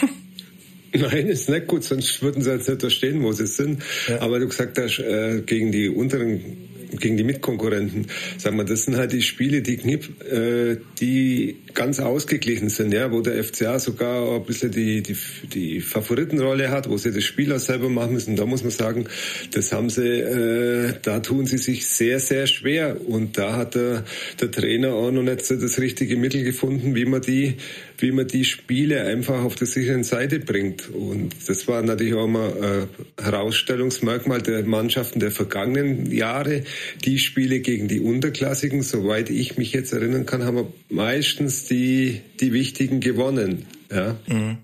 Nein, 0.94 1.26
ist 1.26 1.48
nicht 1.48 1.66
gut, 1.66 1.82
sonst 1.82 2.22
würden 2.22 2.42
sie 2.42 2.50
jetzt 2.50 2.68
nicht 2.68 2.82
da 2.82 2.88
stehen, 2.88 3.22
wo 3.22 3.32
sie 3.32 3.46
sind. 3.46 3.82
Ja. 4.08 4.20
Aber 4.20 4.38
du 4.38 4.46
gesagt 4.46 4.78
hast, 4.78 5.00
äh, 5.00 5.42
gegen 5.44 5.72
die 5.72 5.88
unteren 5.88 6.73
gegen 6.98 7.16
die 7.16 7.24
Mitkonkurrenten. 7.24 8.06
Sagen 8.38 8.56
wir, 8.56 8.64
das 8.64 8.84
sind 8.84 8.96
halt 8.96 9.12
die 9.12 9.22
Spiele, 9.22 9.62
die 9.62 9.76
Knipp, 9.76 10.22
äh, 10.24 10.76
die 11.00 11.56
ganz 11.74 12.00
ausgeglichen 12.00 12.68
sind, 12.68 12.92
ja, 12.92 13.10
wo 13.10 13.20
der 13.20 13.42
FCA 13.42 13.78
sogar 13.78 14.36
ein 14.36 14.44
bisschen 14.44 14.70
die, 14.70 15.02
die, 15.02 15.16
die 15.52 15.80
Favoritenrolle 15.80 16.70
hat, 16.70 16.88
wo 16.88 16.96
sie 16.96 17.12
das 17.12 17.24
Spieler 17.24 17.58
selber 17.58 17.88
machen 17.88 18.14
müssen. 18.14 18.36
Da 18.36 18.46
muss 18.46 18.62
man 18.62 18.70
sagen, 18.70 19.06
das 19.52 19.72
haben 19.72 19.90
sie, 19.90 20.06
äh, 20.06 20.94
da 21.02 21.20
tun 21.20 21.46
sie 21.46 21.58
sich 21.58 21.86
sehr, 21.86 22.20
sehr 22.20 22.46
schwer. 22.46 22.96
Und 23.06 23.38
da 23.38 23.56
hat 23.56 23.74
der, 23.74 24.04
der 24.40 24.50
Trainer 24.50 24.94
auch 24.94 25.10
noch 25.10 25.22
nicht 25.22 25.44
so 25.44 25.56
das 25.56 25.78
richtige 25.78 26.16
Mittel 26.16 26.44
gefunden, 26.44 26.94
wie 26.94 27.04
man 27.04 27.20
die 27.20 27.56
wie 27.98 28.12
man 28.12 28.26
die 28.26 28.44
Spiele 28.44 29.04
einfach 29.04 29.42
auf 29.42 29.54
der 29.54 29.66
sicheren 29.66 30.04
Seite 30.04 30.40
bringt. 30.40 30.88
Und 30.90 31.34
das 31.48 31.68
war 31.68 31.82
natürlich 31.82 32.14
auch 32.14 32.26
mal 32.26 32.88
ein 33.18 33.24
Herausstellungsmerkmal 33.24 34.42
der 34.42 34.64
Mannschaften 34.64 35.20
der 35.20 35.30
vergangenen 35.30 36.10
Jahre. 36.10 36.64
Die 37.04 37.18
Spiele 37.18 37.60
gegen 37.60 37.88
die 37.88 38.00
Unterklassigen, 38.00 38.82
soweit 38.82 39.30
ich 39.30 39.56
mich 39.56 39.72
jetzt 39.72 39.92
erinnern 39.92 40.26
kann, 40.26 40.44
haben 40.44 40.56
wir 40.56 40.72
meistens 40.88 41.66
die, 41.66 42.20
die 42.40 42.52
wichtigen 42.52 43.00
gewonnen. 43.00 43.66
Ja. 43.90 44.16
Mhm. 44.26 44.58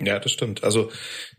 Ja, 0.00 0.20
das 0.20 0.30
stimmt. 0.30 0.62
Also 0.62 0.90
äh, 0.90 0.92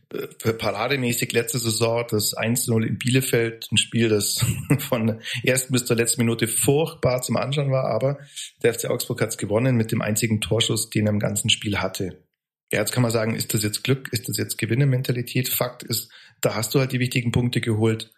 parademäßig 0.09 1.31
letzte 1.33 1.59
Saison 1.59 2.05
das 2.09 2.35
1-0 2.35 2.83
in 2.85 2.97
Bielefeld, 2.97 3.67
ein 3.71 3.77
Spiel, 3.77 4.09
das 4.09 4.43
von 4.79 5.21
ersten 5.43 5.73
bis 5.73 5.85
zur 5.85 5.95
letzten 5.95 6.21
Minute 6.21 6.47
furchtbar 6.47 7.21
zum 7.21 7.37
Anschauen 7.37 7.71
war, 7.71 7.85
aber 7.85 8.19
der 8.63 8.73
FC 8.73 8.85
Augsburg 8.85 9.21
hat 9.21 9.29
es 9.29 9.37
gewonnen 9.37 9.75
mit 9.75 9.91
dem 9.91 10.01
einzigen 10.01 10.41
Torschuss, 10.41 10.89
den 10.89 11.05
er 11.05 11.13
im 11.13 11.19
ganzen 11.19 11.49
Spiel 11.49 11.77
hatte. 11.77 12.23
Ja, 12.71 12.79
jetzt 12.79 12.91
kann 12.91 13.03
man 13.03 13.11
sagen, 13.11 13.35
ist 13.35 13.53
das 13.53 13.63
jetzt 13.63 13.83
Glück, 13.83 14.09
ist 14.11 14.29
das 14.29 14.37
jetzt 14.37 14.57
Gewinnermentalität? 14.57 15.49
Fakt 15.49 15.83
ist, 15.83 16.11
da 16.41 16.55
hast 16.55 16.73
du 16.73 16.79
halt 16.79 16.91
die 16.91 16.99
wichtigen 16.99 17.31
Punkte 17.31 17.61
geholt. 17.61 18.11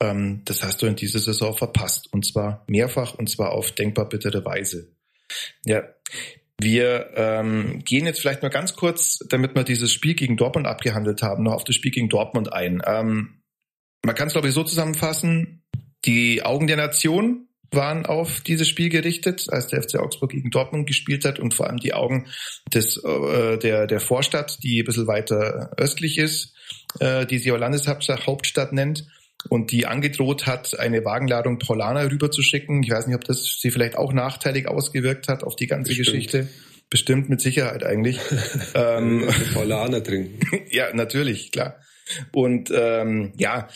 Ähm, 0.00 0.42
das 0.44 0.62
hast 0.62 0.82
du 0.82 0.86
in 0.86 0.96
dieser 0.96 1.18
Saison 1.18 1.56
verpasst. 1.56 2.12
Und 2.12 2.24
zwar 2.24 2.64
mehrfach 2.68 3.14
und 3.14 3.28
zwar 3.28 3.52
auf 3.52 3.72
denkbar 3.72 4.08
bittere 4.08 4.44
Weise. 4.44 4.92
Ja, 5.64 5.82
wir 6.58 7.10
ähm, 7.14 7.82
gehen 7.84 8.06
jetzt 8.06 8.20
vielleicht 8.20 8.42
mal 8.42 8.48
ganz 8.48 8.74
kurz, 8.76 9.18
damit 9.28 9.54
wir 9.54 9.64
dieses 9.64 9.92
Spiel 9.92 10.14
gegen 10.14 10.36
Dortmund 10.36 10.66
abgehandelt 10.66 11.22
haben, 11.22 11.42
noch 11.42 11.52
auf 11.52 11.64
das 11.64 11.74
Spiel 11.74 11.90
gegen 11.90 12.08
Dortmund 12.08 12.52
ein. 12.52 12.82
Ähm, 12.86 13.42
man 14.04 14.14
kann 14.14 14.28
es, 14.28 14.32
glaube 14.32 14.48
ich, 14.48 14.54
so 14.54 14.64
zusammenfassen, 14.64 15.64
die 16.04 16.44
Augen 16.44 16.66
der 16.66 16.76
Nation 16.76 17.48
waren 17.72 18.06
auf 18.06 18.40
dieses 18.40 18.68
Spiel 18.68 18.88
gerichtet, 18.88 19.48
als 19.50 19.66
der 19.66 19.82
FC 19.82 19.96
Augsburg 19.96 20.30
gegen 20.30 20.50
Dortmund 20.50 20.86
gespielt 20.86 21.24
hat 21.24 21.38
und 21.38 21.52
vor 21.52 21.66
allem 21.66 21.78
die 21.78 21.94
Augen 21.94 22.26
des, 22.72 22.96
äh, 23.04 23.58
der, 23.58 23.86
der 23.86 24.00
Vorstadt, 24.00 24.62
die 24.62 24.80
ein 24.80 24.84
bisschen 24.84 25.08
weiter 25.08 25.72
östlich 25.76 26.16
ist, 26.16 26.54
äh, 27.00 27.26
die 27.26 27.38
sie 27.38 27.52
auch 27.52 27.58
Landeshauptstadt 27.58 28.72
nennt 28.72 29.06
und 29.48 29.70
die 29.70 29.86
angedroht 29.86 30.46
hat, 30.46 30.78
eine 30.78 31.04
Wagenladung 31.04 31.58
Paulaner 31.58 32.10
rüberzuschicken. 32.10 32.82
Ich 32.82 32.90
weiß 32.90 33.06
nicht, 33.06 33.16
ob 33.16 33.24
das 33.24 33.58
sie 33.60 33.70
vielleicht 33.70 33.96
auch 33.96 34.12
nachteilig 34.12 34.68
ausgewirkt 34.68 35.28
hat 35.28 35.44
auf 35.44 35.56
die 35.56 35.66
ganze 35.66 35.90
Bestimmt. 35.90 36.06
Geschichte. 36.06 36.48
Bestimmt 36.88 37.28
mit 37.28 37.40
Sicherheit 37.40 37.84
eigentlich. 37.84 38.18
ähm, 38.74 39.28
Paulaner 39.52 40.02
trinken. 40.02 40.40
ja, 40.70 40.92
natürlich, 40.94 41.52
klar. 41.52 41.80
Und 42.32 42.70
ähm, 42.74 43.32
ja, 43.36 43.68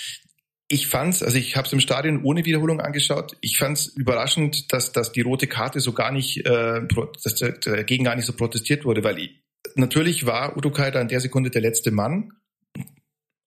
ich 0.69 0.87
fand's, 0.87 1.23
also 1.23 1.37
ich 1.37 1.57
habe 1.57 1.67
es 1.67 1.73
im 1.73 1.81
Stadion 1.81 2.23
ohne 2.23 2.45
Wiederholung 2.45 2.81
angeschaut. 2.81 3.37
Ich 3.41 3.59
fand's 3.59 3.89
überraschend, 3.89 4.73
dass, 4.73 4.93
dass 4.93 5.11
die 5.11 5.23
rote 5.23 5.49
Karte 5.49 5.81
so 5.81 5.93
gar 5.93 6.13
nicht, 6.13 6.47
äh, 6.47 6.81
dass 7.25 7.35
dagegen 7.61 8.05
gar 8.05 8.15
nicht 8.15 8.27
so 8.27 8.33
protestiert 8.33 8.85
wurde, 8.85 9.03
weil 9.03 9.19
ich, 9.19 9.43
natürlich 9.75 10.27
war 10.27 10.57
Udukai 10.57 10.93
da 10.93 11.01
in 11.01 11.09
der 11.09 11.21
Sekunde 11.21 11.51
der 11.51 11.63
letzte 11.63 11.91
Mann 11.91 12.31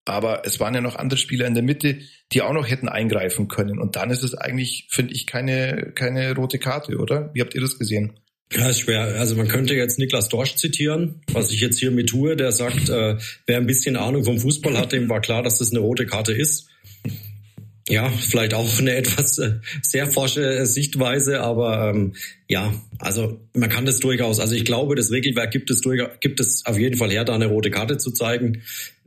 aber 0.06 0.44
es 0.46 0.60
waren 0.60 0.74
ja 0.74 0.82
noch 0.82 0.96
andere 0.96 1.18
Spieler 1.18 1.48
in 1.48 1.54
der 1.54 1.64
Mitte, 1.64 2.00
die 2.32 2.42
auch 2.42 2.54
noch 2.54 2.70
hätten 2.70 2.90
eingreifen 2.90 3.48
können. 3.48 3.80
Und 3.80 3.96
dann 3.96 4.10
ist 4.10 4.24
es 4.24 4.36
eigentlich, 4.36 4.88
finde 4.90 5.14
ich, 5.14 5.26
keine, 5.28 5.92
keine 5.96 6.36
rote 6.36 6.60
Karte, 6.60 6.98
oder? 6.98 7.32
Wie 7.34 7.42
habt 7.42 7.56
ihr 7.56 7.62
das 7.62 7.80
gesehen? 7.80 8.20
Ja, 8.52 8.70
ist 8.70 8.82
schwer. 8.82 9.02
Also 9.20 9.36
man 9.36 9.48
könnte 9.48 9.74
jetzt 9.74 9.98
Niklas 9.98 10.30
Dorsch 10.30 10.56
zitieren, 10.56 11.22
was 11.32 11.52
ich 11.52 11.62
jetzt 11.62 11.80
hiermit 11.80 12.10
tue. 12.10 12.36
Der 12.36 12.52
sagt, 12.52 12.90
äh, 12.90 13.18
wer 13.48 13.58
ein 13.58 13.66
bisschen 13.66 13.96
Ahnung 13.96 14.24
vom 14.24 14.40
Fußball 14.40 14.78
hat, 14.78 14.92
dem 14.92 15.10
war 15.10 15.22
klar, 15.22 15.42
dass 15.42 15.58
das 15.58 15.72
eine 15.72 15.80
rote 15.80 16.06
Karte 16.06 16.34
ist. 16.34 16.68
Ja, 17.90 18.10
vielleicht 18.10 18.54
auch 18.54 18.80
eine 18.80 18.96
etwas 18.96 19.40
äh, 19.40 19.56
sehr 19.82 20.08
forsche 20.08 20.66
Sichtweise, 20.66 21.42
aber 21.42 21.90
ähm, 21.90 22.14
ja, 22.48 22.74
also 23.00 23.42
man 23.54 23.70
kann 23.70 23.86
das 23.86 24.00
durchaus. 24.00 24.40
Also 24.40 24.56
ich 24.56 24.66
glaube, 24.66 24.96
das 24.96 25.12
Regelwerk 25.12 25.52
gibt 25.52 25.72
es 25.72 25.82
durch, 25.82 26.02
gibt 26.20 26.40
es 26.40 26.66
auf 26.66 26.78
jeden 26.78 26.98
Fall 26.98 27.12
her, 27.12 27.26
da 27.26 27.34
eine 27.34 27.48
rote 27.48 27.72
Karte 27.72 27.98
zu 27.98 28.12
zeigen. 28.12 28.62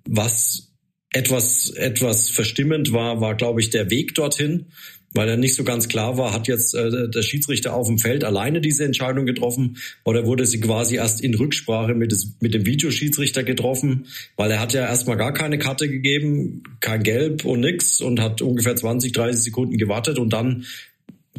Was 0.09 0.66
etwas 1.17 1.71
etwas 1.71 2.31
verstimmend 2.31 2.93
war, 2.93 3.21
war 3.21 3.35
glaube 3.35 3.61
ich 3.61 3.71
der 3.71 3.91
Weg 3.91 4.15
dorthin 4.15 4.67
weil 5.17 5.29
er 5.29 5.37
nicht 5.37 5.55
so 5.55 5.65
ganz 5.65 5.89
klar 5.89 6.19
war, 6.19 6.33
hat 6.33 6.47
jetzt 6.47 6.75
äh, 6.75 7.09
der 7.09 7.23
Schiedsrichter 7.23 7.75
auf 7.75 7.89
dem 7.89 7.99
Feld 7.99 8.23
alleine 8.23 8.61
diese 8.61 8.85
Entscheidung 8.85 9.27
getroffen 9.27 9.79
oder 10.05 10.27
wurde 10.27 10.47
sie 10.47 10.61
quasi 10.61 10.97
erst 10.97 11.21
in 11.21 11.35
Rücksprache 11.35 11.95
mit, 11.95 12.13
des, 12.13 12.37
mit 12.41 12.55
dem 12.55 12.67
Videoschiedsrichter 12.67 13.43
getroffen, 13.43 14.07
weil 14.37 14.51
er 14.51 14.61
hat 14.61 14.75
ja 14.75 14.83
erstmal 14.87 15.17
gar 15.17 15.33
keine 15.33 15.59
Karte 15.59 15.89
gegeben, 15.89 16.63
kein 16.81 17.03
Gelb 17.03 17.45
und 17.45 17.61
nix 17.61 18.01
und 18.01 18.21
hat 18.21 18.43
ungefähr 18.43 18.77
20, 18.77 19.13
30 19.13 19.43
Sekunden 19.43 19.79
gewartet 19.79 20.19
und 20.19 20.33
dann 20.33 20.65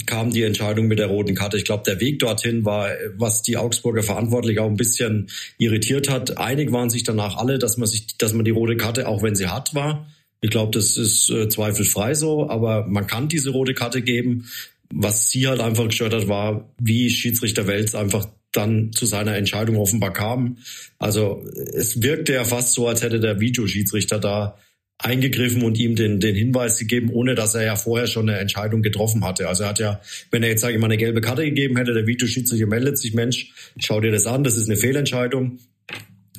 kam 0.05 0.31
die 0.31 0.43
Entscheidung 0.43 0.87
mit 0.87 0.99
der 0.99 1.07
roten 1.07 1.33
Karte. 1.33 1.57
Ich 1.57 1.65
glaube, 1.65 1.83
der 1.85 1.99
Weg 1.99 2.19
dorthin 2.19 2.65
war, 2.65 2.89
was 3.17 3.41
die 3.41 3.57
Augsburger 3.57 4.03
verantwortlich 4.03 4.59
auch 4.59 4.69
ein 4.69 4.77
bisschen 4.77 5.27
irritiert 5.57 6.09
hat. 6.09 6.37
Einig 6.37 6.71
waren 6.71 6.89
sich 6.89 7.03
danach 7.03 7.37
alle, 7.37 7.57
dass 7.57 7.77
man 7.77 7.87
sich, 7.87 8.17
dass 8.17 8.33
man 8.33 8.45
die 8.45 8.51
rote 8.51 8.77
Karte, 8.77 9.07
auch 9.07 9.23
wenn 9.23 9.35
sie 9.35 9.47
hart 9.47 9.73
war, 9.73 10.07
ich 10.41 10.51
glaube, 10.51 10.71
das 10.71 10.97
ist 10.97 11.29
äh, 11.29 11.49
zweifelfrei 11.49 12.13
so, 12.13 12.49
aber 12.49 12.85
man 12.87 13.07
kann 13.07 13.27
diese 13.27 13.51
rote 13.51 13.73
Karte 13.73 14.01
geben. 14.01 14.47
Was 14.93 15.29
sie 15.29 15.47
halt 15.47 15.59
einfach 15.59 15.85
gestört 15.85 16.13
hat, 16.13 16.27
war, 16.27 16.73
wie 16.79 17.09
Schiedsrichter 17.09 17.67
Welz 17.67 17.95
einfach 17.95 18.27
dann 18.53 18.91
zu 18.93 19.05
seiner 19.05 19.35
Entscheidung 19.35 19.77
offenbar 19.77 20.13
kam. 20.13 20.57
Also 20.99 21.43
es 21.73 22.01
wirkte 22.01 22.33
ja 22.33 22.43
fast 22.43 22.73
so, 22.73 22.87
als 22.87 23.01
hätte 23.01 23.19
der 23.19 23.39
Videoschiedsrichter 23.39 24.19
da 24.19 24.57
eingegriffen 24.99 25.63
und 25.63 25.77
ihm 25.77 25.95
den, 25.95 26.19
den 26.19 26.35
Hinweis 26.35 26.79
gegeben, 26.79 27.09
ohne 27.11 27.35
dass 27.35 27.55
er 27.55 27.63
ja 27.63 27.75
vorher 27.75 28.07
schon 28.07 28.29
eine 28.29 28.39
Entscheidung 28.39 28.81
getroffen 28.81 29.23
hatte. 29.23 29.47
Also 29.47 29.63
er 29.63 29.69
hat 29.69 29.79
ja, 29.79 30.01
wenn 30.31 30.43
er 30.43 30.49
jetzt, 30.49 30.61
sage 30.61 30.73
ich 30.73 30.79
mal, 30.79 30.87
eine 30.87 30.97
gelbe 30.97 31.21
Karte 31.21 31.43
gegeben 31.43 31.77
hätte, 31.77 31.93
der 31.93 32.07
Videoschiedsrichter 32.07 32.65
meldet 32.67 32.97
sich, 32.97 33.13
Mensch, 33.13 33.51
schau 33.77 34.01
dir 34.01 34.11
das 34.11 34.25
an, 34.25 34.43
das 34.43 34.57
ist 34.57 34.69
eine 34.69 34.77
Fehlentscheidung 34.77 35.59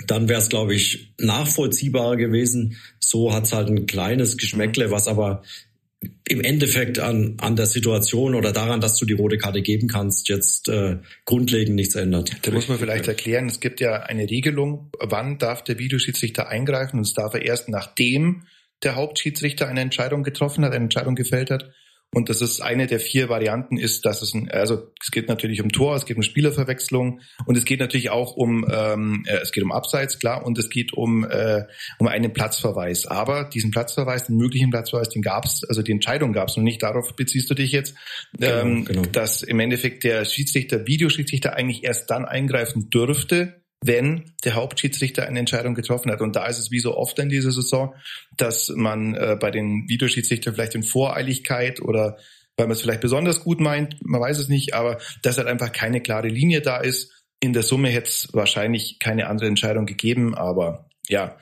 dann 0.06 0.28
wäre 0.28 0.40
es, 0.40 0.48
glaube 0.48 0.74
ich, 0.74 1.12
nachvollziehbarer 1.18 2.16
gewesen. 2.16 2.76
So 2.98 3.32
hat's 3.32 3.52
halt 3.52 3.68
ein 3.68 3.86
kleines 3.86 4.36
Geschmäckle, 4.36 4.90
was 4.90 5.06
aber 5.06 5.42
im 6.28 6.42
Endeffekt 6.42 6.98
an, 6.98 7.36
an 7.40 7.56
der 7.56 7.66
Situation 7.66 8.34
oder 8.34 8.52
daran, 8.52 8.80
dass 8.80 8.96
du 8.96 9.04
die 9.04 9.14
rote 9.14 9.38
Karte 9.38 9.62
geben 9.62 9.88
kannst, 9.88 10.28
jetzt 10.28 10.68
äh, 10.68 10.98
grundlegend 11.24 11.74
nichts 11.74 11.94
ändert. 11.94 12.30
Da 12.42 12.50
muss 12.52 12.68
man 12.68 12.78
vielleicht 12.78 13.08
erklären, 13.08 13.46
es 13.46 13.60
gibt 13.60 13.80
ja 13.80 14.02
eine 14.02 14.28
Regelung, 14.30 14.90
wann 15.00 15.38
darf 15.38 15.64
der 15.64 15.78
Videoschiedsrichter 15.78 16.48
eingreifen 16.48 16.98
und 16.98 17.06
es 17.06 17.14
darf 17.14 17.34
er 17.34 17.42
erst 17.42 17.68
nachdem 17.68 18.44
der 18.82 18.94
Hauptschiedsrichter 18.94 19.66
eine 19.66 19.80
Entscheidung 19.80 20.22
getroffen 20.22 20.64
hat, 20.64 20.72
eine 20.72 20.84
Entscheidung 20.84 21.16
gefällt 21.16 21.50
hat. 21.50 21.72
Und 22.14 22.30
das 22.30 22.40
ist 22.40 22.62
eine 22.62 22.86
der 22.86 23.00
vier 23.00 23.28
Varianten 23.28 23.76
ist, 23.76 24.06
dass 24.06 24.22
es 24.22 24.32
ein, 24.32 24.50
also 24.50 24.90
es 24.98 25.10
geht 25.10 25.28
natürlich 25.28 25.60
um 25.60 25.70
Tor, 25.70 25.94
es 25.94 26.06
geht 26.06 26.16
um 26.16 26.22
Spielerverwechslung 26.22 27.20
und 27.44 27.56
es 27.56 27.66
geht 27.66 27.80
natürlich 27.80 28.08
auch 28.08 28.34
um, 28.34 28.66
ähm, 28.70 29.24
äh, 29.26 29.36
es 29.42 29.52
geht 29.52 29.62
um 29.62 29.72
Abseits, 29.72 30.18
klar, 30.18 30.46
und 30.46 30.58
es 30.58 30.70
geht 30.70 30.94
um, 30.94 31.24
äh, 31.24 31.64
um 31.98 32.08
einen 32.08 32.32
Platzverweis. 32.32 33.04
Aber 33.04 33.44
diesen 33.44 33.70
Platzverweis, 33.70 34.24
den 34.24 34.36
möglichen 34.36 34.70
Platzverweis, 34.70 35.10
den 35.10 35.20
gab's, 35.20 35.64
also 35.68 35.82
die 35.82 35.92
Entscheidung 35.92 36.32
gab's 36.32 36.56
und 36.56 36.64
nicht 36.64 36.82
darauf 36.82 37.14
beziehst 37.14 37.50
du 37.50 37.54
dich 37.54 37.72
jetzt, 37.72 37.94
genau, 38.32 38.60
ähm, 38.60 38.84
genau. 38.86 39.02
dass 39.12 39.42
im 39.42 39.60
Endeffekt 39.60 40.02
der 40.02 40.24
Schiedsrichter, 40.24 40.86
Videoschiedsrichter 40.86 41.56
eigentlich 41.56 41.84
erst 41.84 42.08
dann 42.08 42.24
eingreifen 42.24 42.88
dürfte, 42.88 43.57
wenn 43.84 44.32
der 44.44 44.54
Hauptschiedsrichter 44.54 45.26
eine 45.26 45.38
Entscheidung 45.38 45.74
getroffen 45.74 46.10
hat. 46.10 46.20
Und 46.20 46.34
da 46.36 46.46
ist 46.46 46.58
es 46.58 46.70
wie 46.70 46.80
so 46.80 46.96
oft 46.96 47.18
in 47.18 47.28
dieser 47.28 47.52
Saison, 47.52 47.94
dass 48.36 48.70
man 48.74 49.14
äh, 49.14 49.36
bei 49.38 49.50
den 49.50 49.88
Videoschiedsrichtern 49.88 50.54
vielleicht 50.54 50.74
in 50.74 50.82
Voreiligkeit 50.82 51.80
oder 51.80 52.18
weil 52.56 52.66
man 52.66 52.74
es 52.74 52.82
vielleicht 52.82 53.00
besonders 53.00 53.44
gut 53.44 53.60
meint, 53.60 53.96
man 54.04 54.20
weiß 54.20 54.38
es 54.38 54.48
nicht, 54.48 54.74
aber 54.74 54.98
dass 55.22 55.38
halt 55.38 55.46
einfach 55.46 55.70
keine 55.70 56.00
klare 56.00 56.26
Linie 56.26 56.60
da 56.60 56.78
ist. 56.78 57.12
In 57.40 57.52
der 57.52 57.62
Summe 57.62 57.88
hätte 57.88 58.08
es 58.08 58.28
wahrscheinlich 58.32 58.98
keine 58.98 59.28
andere 59.28 59.46
Entscheidung 59.46 59.86
gegeben, 59.86 60.34
aber 60.34 60.90
ja, 61.08 61.38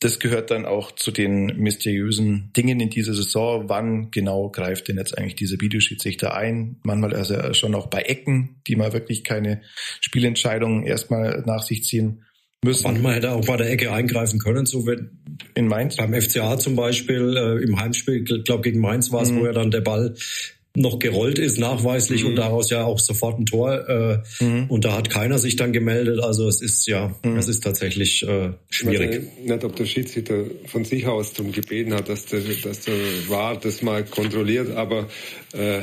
das 0.00 0.18
gehört 0.18 0.50
dann 0.50 0.64
auch 0.64 0.92
zu 0.92 1.10
den 1.10 1.58
mysteriösen 1.58 2.50
Dingen 2.56 2.80
in 2.80 2.88
dieser 2.88 3.12
Saison. 3.12 3.68
Wann 3.68 4.10
genau 4.10 4.48
greift 4.48 4.88
denn 4.88 4.96
jetzt 4.96 5.16
eigentlich 5.16 5.36
dieser 5.36 5.60
Videoschiedsrichter 5.60 6.34
ein? 6.34 6.76
Manchmal 6.82 7.14
also 7.14 7.52
schon 7.52 7.74
auch 7.74 7.88
bei 7.88 8.00
Ecken, 8.02 8.62
die 8.66 8.76
mal 8.76 8.94
wirklich 8.94 9.24
keine 9.24 9.60
Spielentscheidungen 10.00 10.86
erstmal 10.86 11.42
nach 11.44 11.62
sich 11.62 11.84
ziehen 11.84 12.24
müssen. 12.64 12.84
Manchmal 12.84 13.16
hätte 13.16 13.26
er 13.28 13.36
auch 13.36 13.44
bei 13.44 13.58
der 13.58 13.70
Ecke 13.70 13.92
eingreifen 13.92 14.38
können, 14.38 14.64
so 14.64 14.86
wenn 14.86 15.18
in 15.54 15.68
Mainz 15.68 15.96
beim 15.96 16.14
FCA 16.14 16.58
zum 16.58 16.76
Beispiel 16.76 17.36
äh, 17.36 17.62
im 17.62 17.78
Heimspiel, 17.78 18.24
glaube 18.24 18.62
gegen 18.62 18.80
Mainz 18.80 19.12
war 19.12 19.22
es, 19.22 19.30
mhm. 19.30 19.40
wo 19.40 19.44
er 19.44 19.52
dann 19.52 19.70
der 19.70 19.82
Ball 19.82 20.14
noch 20.76 20.98
gerollt 20.98 21.38
ist, 21.38 21.58
nachweislich 21.58 22.22
mhm. 22.22 22.30
und 22.30 22.36
daraus 22.36 22.70
ja 22.70 22.84
auch 22.84 22.98
sofort 22.98 23.38
ein 23.40 23.46
Tor. 23.46 23.88
Äh, 23.88 24.44
mhm. 24.44 24.66
Und 24.68 24.84
da 24.84 24.96
hat 24.96 25.10
keiner 25.10 25.38
sich 25.38 25.56
dann 25.56 25.72
gemeldet. 25.72 26.20
Also 26.22 26.46
es 26.46 26.62
ist 26.62 26.86
ja, 26.86 27.14
mhm. 27.24 27.36
es 27.36 27.48
ist 27.48 27.64
tatsächlich 27.64 28.22
äh, 28.22 28.52
schwierig. 28.68 29.22
Nicht, 29.44 29.64
ob 29.64 29.74
der 29.76 29.86
Schiedsrichter 29.86 30.44
von 30.66 30.84
sich 30.84 31.06
aus 31.06 31.32
darum 31.32 31.52
gebeten 31.52 31.92
hat, 31.94 32.08
dass 32.08 32.26
der, 32.26 32.40
dass 32.62 32.84
der 32.84 32.94
war 33.28 33.58
das 33.58 33.82
mal 33.82 34.04
kontrolliert, 34.04 34.70
aber 34.70 35.08
äh, 35.52 35.80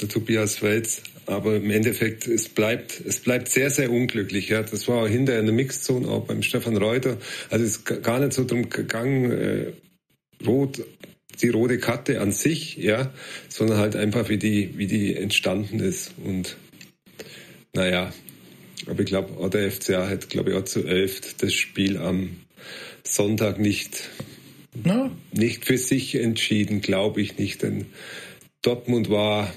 der 0.00 0.08
Tobias 0.08 0.62
Welz 0.62 1.02
aber 1.26 1.56
im 1.56 1.70
Endeffekt, 1.70 2.28
es 2.28 2.48
bleibt, 2.48 3.00
es 3.04 3.20
bleibt 3.20 3.48
sehr, 3.48 3.70
sehr 3.70 3.90
unglücklich. 3.90 4.48
Ja. 4.48 4.62
Das 4.62 4.86
war 4.86 5.02
auch 5.02 5.08
hinterher 5.08 5.40
in 5.40 5.46
der 5.46 5.54
Mixzone, 5.54 6.06
auch 6.08 6.24
beim 6.24 6.42
Stefan 6.42 6.76
Reuter. 6.76 7.18
Also 7.50 7.64
es 7.64 7.78
ist 7.78 8.02
gar 8.04 8.20
nicht 8.20 8.32
so 8.32 8.44
drum 8.44 8.70
gegangen, 8.70 9.32
äh, 9.32 9.72
rot 10.46 10.82
die 11.42 11.48
rote 11.48 11.78
Karte 11.78 12.20
an 12.20 12.32
sich, 12.32 12.76
ja, 12.76 13.12
sondern 13.48 13.78
halt 13.78 13.96
einfach, 13.96 14.28
wie 14.28 14.38
die, 14.38 14.76
wie 14.76 14.86
die 14.86 15.14
entstanden 15.14 15.80
ist. 15.80 16.14
Und 16.24 16.56
naja, 17.72 18.12
aber 18.86 19.00
ich 19.00 19.06
glaube, 19.06 19.50
der 19.50 19.70
FCA 19.70 20.08
hat, 20.08 20.28
glaube 20.30 20.50
ich, 20.50 20.56
auch 20.56 20.64
zu 20.64 20.84
elf 20.84 21.34
das 21.38 21.52
Spiel 21.52 21.96
am 21.96 22.36
Sonntag 23.04 23.58
nicht, 23.58 24.08
no. 24.84 25.10
nicht 25.32 25.64
für 25.64 25.78
sich 25.78 26.14
entschieden, 26.16 26.80
glaube 26.80 27.20
ich 27.20 27.38
nicht. 27.38 27.62
Denn 27.62 27.86
Dortmund 28.62 29.10
war 29.10 29.52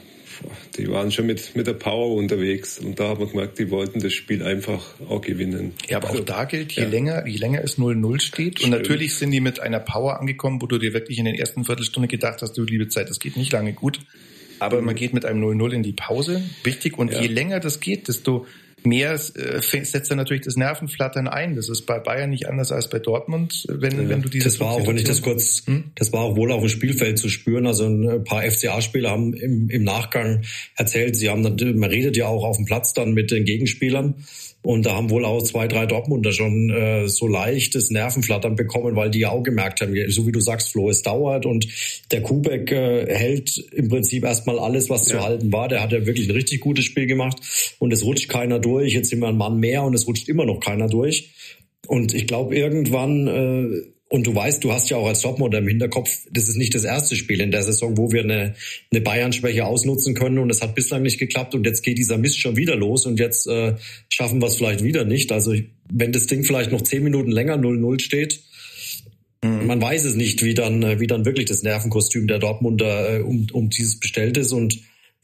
die 0.78 0.90
waren 0.90 1.12
schon 1.12 1.26
mit, 1.26 1.56
mit 1.56 1.68
der 1.68 1.74
Power 1.74 2.16
unterwegs 2.16 2.80
und 2.80 3.00
da 3.00 3.10
hat 3.10 3.20
man 3.20 3.30
gemerkt, 3.30 3.60
die 3.60 3.70
wollten 3.70 4.00
das 4.00 4.14
Spiel 4.14 4.44
einfach 4.44 4.96
auch 5.08 5.22
gewinnen. 5.22 5.74
Ja, 5.88 5.98
aber 5.98 6.12
auch 6.12 6.20
da 6.20 6.46
gilt, 6.46 6.72
je 6.74 6.84
ja. 6.84 6.90
länger, 6.90 7.28
je 7.28 7.38
länger 7.38 7.64
es 7.64 7.78
0-0 7.78 8.20
steht 8.22 8.60
Stimmt. 8.60 8.74
und 8.74 8.80
natürlich 8.80 9.16
sind 9.16 9.32
die 9.32 9.42
mit 9.42 9.60
einer 9.60 9.80
Power 9.80 10.20
angekommen, 10.20 10.62
wo 10.62 10.68
du 10.68 10.78
dir 10.78 10.94
wirklich 10.94 11.20
in 11.20 11.26
den 11.26 11.36
ersten 11.36 11.66
Viertelstunde 11.66 12.08
gedacht 12.08 12.42
hast, 12.42 12.58
du 12.58 12.64
liebe 12.64 12.88
Zeit, 12.88 13.10
das 13.10 13.20
geht 13.20 13.38
nicht 13.38 13.52
lange 13.52 13.74
gut. 13.74 14.00
Aber 14.60 14.82
man 14.82 14.96
geht 14.96 15.14
mit 15.14 15.26
einem 15.26 15.42
0-0 15.42 15.72
in 15.72 15.84
die 15.84 15.94
Pause. 15.94 16.44
Wichtig. 16.64 16.98
Und 16.98 17.14
ja. 17.14 17.22
je 17.22 17.28
länger 17.28 17.62
das 17.62 17.80
geht, 17.80 18.10
desto 18.10 18.46
mehr 18.84 19.14
äh, 19.14 19.62
setzt 19.62 20.10
er 20.10 20.16
natürlich 20.16 20.44
das 20.44 20.56
Nervenflattern 20.56 21.28
ein. 21.28 21.56
Das 21.56 21.70
ist 21.70 21.86
bei 21.86 22.00
Bayern 22.00 22.30
nicht 22.30 22.48
anders 22.48 22.72
als 22.72 22.90
bei 22.90 23.00
Dortmund, 23.00 23.66
wenn, 23.70 24.04
ja, 24.04 24.10
wenn 24.10 24.22
du 24.22 24.30
dieses. 24.30 24.54
Das 24.54 24.60
war 24.60 24.72
auch, 24.72 24.88
wenn 24.88 24.98
ich 24.98 25.04
das 25.04 25.22
kurz, 25.22 25.64
hm? 25.66 25.92
das 25.96 26.14
war 26.14 26.22
auch 26.22 26.36
wohl 26.36 26.52
auf 26.52 26.62
dem 26.62 26.70
Spielfeld 26.70 27.18
zu 27.18 27.30
spüren. 27.30 27.68
Also 27.68 27.86
ein 27.86 28.24
paar 28.24 28.44
FCA-Spieler 28.44 29.10
haben 29.10 29.34
im, 29.34 29.70
im 29.70 29.84
Nachgang 29.84 30.44
erzählt, 30.76 31.16
sie 31.16 31.30
haben 31.30 31.44
dann, 31.44 31.78
man 31.78 31.90
redet 31.90 32.18
ja 32.18 32.28
auch 32.28 32.44
auf 32.44 32.58
dem 32.58 32.66
Platz 32.66 32.94
dann 32.94 33.14
mit 33.14 33.32
den 33.32 33.46
Gegenspielern. 33.46 34.16
Und 34.62 34.86
da 34.86 34.96
haben 34.96 35.10
wohl 35.10 35.24
auch 35.24 35.42
zwei, 35.42 35.68
drei 35.68 35.86
Dortmunder 35.86 36.34
schon 36.34 36.70
äh, 36.70 37.08
so 37.08 37.28
leichtes 37.28 37.92
Nervenflattern 37.92 38.56
bekommen, 38.56 38.96
weil 38.96 39.10
die 39.10 39.20
ja 39.20 39.30
auch 39.30 39.42
gemerkt 39.42 39.80
haben, 39.80 39.96
so 40.10 40.28
wie 40.28 40.34
du 40.34 40.42
sagst, 40.42 40.72
Flo, 40.72 40.90
es 40.90 41.02
dauert 41.02 41.46
und 41.46 41.68
der 42.12 42.22
Kubek 42.22 42.72
äh, 42.72 43.06
hält 43.08 43.58
im 43.72 43.88
Prinzip 43.88 44.26
erstmal 44.26 44.60
alles, 44.60 44.90
was 44.90 45.08
ja. 45.08 45.18
zu 45.18 45.24
halten 45.24 45.54
war. 45.54 45.70
Der 45.70 45.82
hat 45.82 45.94
ja 45.94 46.06
wirklich 46.06 46.28
ein 46.28 46.36
richtig 46.36 46.60
gutes 46.60 46.84
Spiel 46.84 47.08
gemacht 47.08 47.38
und 47.80 47.94
es 47.94 48.04
rutscht 48.04 48.28
keiner 48.28 48.60
durch. 48.60 48.94
Jetzt 48.94 49.10
sind 49.10 49.20
wir 49.20 49.30
ein 49.30 49.38
Mann 49.38 49.60
mehr 49.60 49.84
und 49.84 49.94
es 49.94 50.08
rutscht 50.08 50.28
immer 50.28 50.46
noch 50.46 50.60
keiner 50.60 50.88
durch. 50.88 51.32
Und 51.88 52.14
ich 52.14 52.28
glaube, 52.28 52.56
irgendwann 52.56 53.28
äh, 53.28 53.99
und 54.10 54.26
du 54.26 54.34
weißt, 54.34 54.64
du 54.64 54.74
hast 54.74 54.90
ja 54.90 54.98
auch 54.98 55.08
als 55.08 55.22
Topmodel 55.22 55.62
im 55.62 55.68
Hinterkopf, 55.68 56.10
das 56.32 56.50
ist 56.50 56.58
nicht 56.58 56.74
das 56.74 56.84
erste 56.84 57.16
Spiel 57.16 57.42
in 57.42 57.52
der 57.52 57.62
Saison, 57.62 57.96
wo 57.96 58.12
wir 58.12 58.24
eine, 58.24 58.56
eine 58.92 59.02
Bayern-Schwäche 59.02 59.66
ausnutzen 59.66 60.16
können 60.16 60.40
und 60.40 60.50
es 60.50 60.64
hat 60.64 60.74
bislang 60.74 61.04
nicht 61.04 61.20
geklappt 61.20 61.54
und 61.54 61.64
jetzt 61.66 61.84
geht 61.84 62.00
dieser 62.00 62.18
Mist 62.18 62.40
schon 62.40 62.58
wieder 62.58 62.76
los 62.76 63.06
und 63.06 63.20
jetzt 63.20 63.48
äh, 63.48 63.76
schaffen 64.12 64.42
wir 64.42 64.48
es 64.48 64.56
vielleicht 64.56 64.84
wieder 64.84 65.06
nicht. 65.06 65.32
Also 65.32 65.54
wenn 65.92 66.12
das 66.12 66.26
Ding 66.26 66.44
vielleicht 66.44 66.72
noch 66.72 66.82
zehn 66.82 67.04
Minuten 67.04 67.30
länger 67.30 67.58
0-0 67.58 68.02
steht, 68.02 68.40
mhm. 69.44 69.68
man 69.68 69.80
weiß 69.80 70.06
es 70.06 70.16
nicht, 70.16 70.44
wie 70.44 70.56
dann, 70.56 70.82
äh, 70.82 71.00
wie 71.00 71.08
dann 71.08 71.26
wirklich 71.26 71.46
das 71.46 71.62
Nervenkostüm 71.62 72.26
der 72.28 72.40
Dortmunder 72.40 73.18
äh, 73.18 73.22
um, 73.22 73.46
um 73.54 73.70
dieses 73.70 74.00
bestellt 74.00 74.38
ist 74.38 74.54
und 74.54 74.80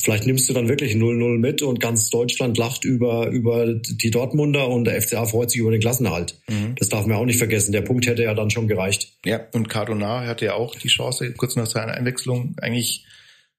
Vielleicht 0.05 0.27
nimmst 0.27 0.47
du 0.47 0.53
dann 0.53 0.67
wirklich 0.67 0.93
0-0 0.93 1.39
mit 1.39 1.63
und 1.63 1.79
ganz 1.79 2.11
Deutschland 2.11 2.59
lacht 2.59 2.85
über, 2.85 3.29
über 3.29 3.73
die 3.73 4.11
Dortmunder 4.11 4.69
und 4.69 4.83
der 4.83 5.01
FCA 5.01 5.25
freut 5.25 5.49
sich 5.49 5.61
über 5.61 5.71
den 5.71 5.81
Klassenerhalt. 5.81 6.39
Mhm. 6.47 6.75
Das 6.77 6.89
darf 6.89 7.07
man 7.07 7.17
auch 7.17 7.25
nicht 7.25 7.39
vergessen. 7.39 7.71
Der 7.71 7.81
Punkt 7.81 8.05
hätte 8.05 8.21
ja 8.21 8.35
dann 8.35 8.51
schon 8.51 8.67
gereicht. 8.67 9.13
Ja, 9.25 9.41
und 9.53 9.67
Cardona 9.67 10.27
hatte 10.27 10.45
ja 10.45 10.53
auch 10.53 10.75
die 10.75 10.89
Chance, 10.89 11.33
kurz 11.33 11.55
nach 11.55 11.65
seiner 11.65 11.93
Einwechslung 11.93 12.53
eigentlich 12.61 13.03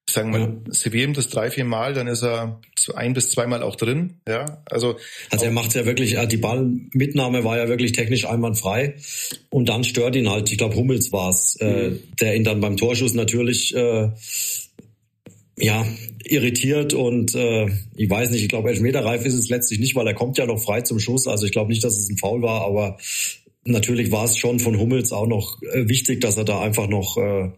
sagen 0.09 0.31
wir, 0.31 0.39
ja. 0.39 0.53
serviere 0.69 1.03
ihm 1.03 1.13
das 1.13 1.27
drei, 1.27 1.51
vier 1.51 1.65
Mal, 1.65 1.93
dann 1.93 2.07
ist 2.07 2.23
er 2.23 2.61
ein 2.95 3.13
bis 3.13 3.29
zweimal 3.29 3.61
auch 3.61 3.75
drin. 3.75 4.21
Ja, 4.25 4.63
also. 4.63 4.95
Also 5.29 5.43
er 5.43 5.51
macht 5.51 5.75
ja 5.75 5.85
wirklich, 5.85 6.15
die 6.29 6.37
Ballmitnahme 6.37 7.43
war 7.43 7.57
ja 7.57 7.67
wirklich 7.67 7.91
technisch 7.91 8.25
einwandfrei. 8.25 8.95
Und 9.49 9.67
dann 9.67 9.83
stört 9.83 10.15
ihn 10.15 10.29
halt, 10.29 10.49
ich 10.49 10.57
glaube 10.57 10.77
Hummels 10.77 11.11
war 11.11 11.29
es, 11.29 11.57
äh, 11.59 11.89
mhm. 11.89 12.03
der 12.21 12.37
ihn 12.37 12.45
dann 12.45 12.61
beim 12.61 12.77
Torschuss 12.77 13.15
natürlich 13.15 13.75
äh, 13.75 14.11
ja, 15.57 15.85
irritiert 16.23 16.93
und 16.93 17.33
äh, 17.33 17.67
ich 17.95 18.09
weiß 18.09 18.29
nicht, 18.29 18.43
ich 18.43 18.49
glaube, 18.49 18.69
Elfmeterreif 18.69 19.25
ist 19.25 19.33
es 19.33 19.49
letztlich 19.49 19.79
nicht, 19.79 19.95
weil 19.95 20.05
er 20.05 20.13
kommt 20.13 20.37
ja 20.37 20.45
noch 20.45 20.59
frei 20.59 20.81
zum 20.81 20.99
Schuss. 20.99 21.27
Also 21.27 21.45
ich 21.45 21.51
glaube 21.51 21.71
nicht, 21.71 21.83
dass 21.83 21.97
es 21.97 22.09
ein 22.09 22.17
Foul 22.17 22.41
war, 22.43 22.61
aber 22.61 22.97
natürlich 23.65 24.11
war 24.11 24.25
es 24.25 24.37
schon 24.37 24.59
von 24.59 24.79
Hummels 24.79 25.11
auch 25.11 25.27
noch 25.27 25.61
äh, 25.63 25.87
wichtig, 25.89 26.21
dass 26.21 26.37
er 26.37 26.45
da 26.45 26.61
einfach 26.61 26.87
noch 26.87 27.17
äh, 27.17 27.49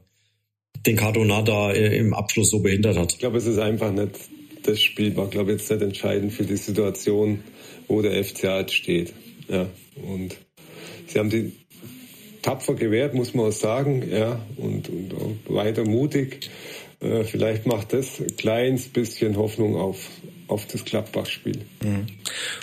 den 0.86 0.96
Cardona 0.96 1.42
da 1.42 1.72
äh, 1.72 1.98
im 1.98 2.14
Abschluss 2.14 2.52
so 2.52 2.60
behindert 2.60 2.98
hat. 2.98 3.14
Ich 3.14 3.20
glaube, 3.20 3.38
es 3.38 3.46
ist 3.46 3.60
einfach 3.60 3.92
nicht, 3.92 4.12
das 4.64 4.82
Spiel 4.82 5.16
war, 5.18 5.28
glaube 5.28 5.52
ich, 5.52 5.60
jetzt 5.60 5.72
nicht 5.72 5.82
entscheidend 5.82 6.32
für 6.32 6.46
die 6.46 6.58
Situation, 6.58 7.42
wo 7.88 8.02
der 8.02 8.24
FCA 8.24 8.62
jetzt 8.62 8.76
steht. 8.76 9.14
Ja, 9.50 9.68
und 10.08 10.38
sie 11.08 11.20
haben 11.20 11.30
die 11.30 11.52
tapfer 12.42 12.76
gewehrt, 12.76 13.14
muss 13.14 13.34
man 13.34 13.48
auch 13.48 13.52
sagen, 13.52 14.04
ja, 14.10 14.40
und, 14.58 14.90
und 14.90 15.40
weiter 15.50 15.84
mutig. 15.84 16.50
Äh, 17.02 17.24
vielleicht 17.24 17.66
macht 17.66 17.94
das 17.94 18.20
ein 18.20 18.36
kleines 18.36 18.90
bisschen 18.90 19.38
Hoffnung 19.38 19.78
auf, 19.78 20.10
auf 20.48 20.66
das 20.68 20.84
Gladbach-Spiel. 20.84 21.62
Mhm. 21.82 22.08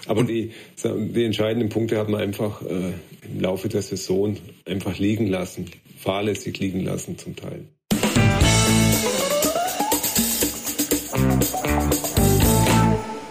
Aber 0.06 0.24
die, 0.24 0.52
die 0.84 1.24
entscheidenden 1.24 1.70
Punkte 1.70 1.98
hat 1.98 2.08
man 2.08 2.20
einfach 2.20 2.60
äh, 2.62 2.92
im 3.22 3.40
Laufe 3.40 3.68
der 3.68 3.82
Saison 3.82 4.36
einfach 4.66 4.98
liegen 4.98 5.26
lassen, 5.26 5.70
fahrlässig 5.96 6.58
liegen 6.58 6.80
lassen 6.80 7.16
zum 7.16 7.34
Teil. 7.34 7.66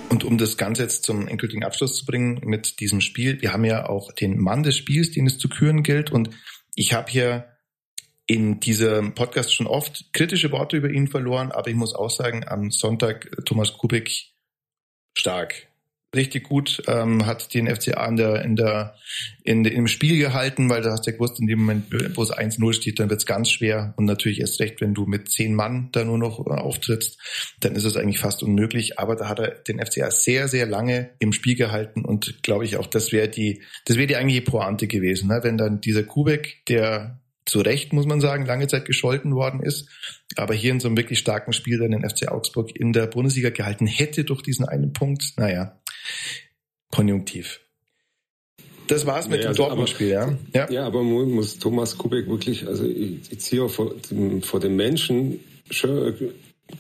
Und 0.10 0.24
um 0.24 0.40
das 0.40 0.58
Ganze 0.58 0.84
jetzt 0.84 1.04
zum 1.04 1.28
endgültigen 1.28 1.64
Abschluss 1.64 1.98
zu 1.98 2.06
bringen 2.06 2.42
mit 2.44 2.80
diesem 2.80 3.00
Spiel, 3.00 3.42
wir 3.42 3.54
haben 3.54 3.66
ja 3.66 3.88
auch 3.88 4.12
den 4.12 4.40
Mann 4.40 4.64
des 4.64 4.76
Spiels, 4.76 5.12
den 5.12 5.28
es 5.28 5.38
zu 5.38 5.50
küren 5.50 5.84
gilt. 5.84 6.12
Und 6.12 6.32
ich 6.74 6.94
habe 6.94 7.12
hier 7.12 7.55
in 8.28 8.60
diesem 8.60 9.14
Podcast 9.14 9.54
schon 9.54 9.68
oft 9.68 10.12
kritische 10.14 10.52
Worte 10.52 10.78
über 10.78 10.90
ihn 10.90 11.08
verloren, 11.08 11.52
aber 11.52 11.70
ich 11.70 11.76
muss 11.76 11.94
auch 11.94 12.10
sagen, 12.10 12.44
am 12.48 12.72
Sonntag 12.72 13.30
Thomas 13.46 13.74
Kubik 13.74 14.32
stark. 15.18 15.68
Richtig 16.16 16.46
gut, 16.46 16.82
ähm, 16.88 17.26
hat 17.26 17.54
den 17.54 17.68
FCA 17.68 18.08
in 18.08 18.16
der, 18.16 18.42
in 18.46 18.56
der, 18.56 18.96
in, 19.44 19.64
der, 19.64 19.74
im 19.74 19.88
Spiel 19.88 20.18
gehalten, 20.18 20.70
weil 20.70 20.82
du 20.82 20.90
hast 20.90 21.06
ja 21.06 21.12
gewusst, 21.12 21.42
in 21.42 21.48
dem 21.48 21.60
Moment, 21.60 21.88
wo 22.16 22.24
es 22.24 22.32
1-0 22.32 22.74
steht, 22.74 23.00
dann 23.00 23.10
wird's 23.10 23.26
ganz 23.26 23.52
schwer. 23.52 23.94
Und 23.98 24.06
natürlich 24.06 24.40
erst 24.40 24.62
recht, 24.62 24.80
wenn 24.80 24.94
du 24.94 25.06
mit 25.06 25.30
zehn 25.30 25.54
Mann 25.54 25.90
da 25.92 26.06
nur 26.06 26.18
noch 26.18 26.40
äh, 26.48 26.52
auftrittst, 26.52 27.20
dann 27.60 27.76
ist 27.76 27.84
es 27.84 27.98
eigentlich 27.98 28.20
fast 28.20 28.44
unmöglich, 28.44 28.98
aber 28.98 29.18
da 29.18 29.28
hat 29.28 29.40
er 29.40 29.52
den 29.52 29.86
FCA 29.86 30.10
sehr, 30.10 30.48
sehr 30.48 30.66
lange 30.66 31.10
im 31.20 31.34
Spiel 31.34 31.56
gehalten 31.56 32.06
und 32.06 32.42
glaube 32.44 32.64
ich 32.64 32.78
auch, 32.78 32.88
das 32.88 33.12
wäre 33.12 33.28
die, 33.28 33.62
das 33.84 33.98
wäre 33.98 34.08
die 34.08 34.16
eigentliche 34.16 34.44
Pointe 34.44 34.88
gewesen, 34.88 35.28
ne? 35.28 35.42
wenn 35.44 35.58
dann 35.58 35.82
dieser 35.82 36.04
Kubek, 36.04 36.66
der 36.70 37.20
zu 37.46 37.62
Recht, 37.62 37.94
muss 37.94 38.06
man 38.06 38.22
sagen, 38.22 38.46
lange 38.46 38.68
Zeit 38.68 38.86
gescholten 38.86 39.36
worden 39.36 39.62
ist, 39.62 39.88
aber 40.36 40.54
hier 40.54 40.72
in 40.72 40.80
so 40.80 40.88
einem 40.88 40.98
wirklich 40.98 41.20
starken 41.20 41.54
Spiel 41.54 41.78
dann 41.78 41.92
den 41.92 42.08
FC 42.08 42.28
Augsburg 42.28 42.76
in 42.76 42.92
der 42.92 43.08
Bundesliga 43.08 43.50
gehalten 43.50 43.88
hätte 43.88 44.24
durch 44.24 44.42
diesen 44.42 44.66
einen 44.66 44.94
Punkt. 44.94 45.34
Naja, 45.38 45.80
Konjunktiv. 46.92 47.62
Das 48.88 49.06
war's 49.06 49.28
mit 49.28 49.40
naja, 49.40 49.44
dem 49.44 49.50
also, 49.50 49.64
Dortmund-Spiel, 49.64 50.10
ja? 50.10 50.38
ja? 50.54 50.70
Ja, 50.70 50.86
aber 50.86 51.04
muss 51.04 51.58
Thomas 51.58 51.98
Kubek 51.98 52.28
wirklich, 52.30 52.68
also 52.68 52.86
ich, 52.86 53.32
ich 53.32 53.40
ziehe 53.40 53.68
vor, 53.68 53.96
vor 54.42 54.60
den 54.60 54.76
Menschen 54.76 55.40
schon 55.70 56.16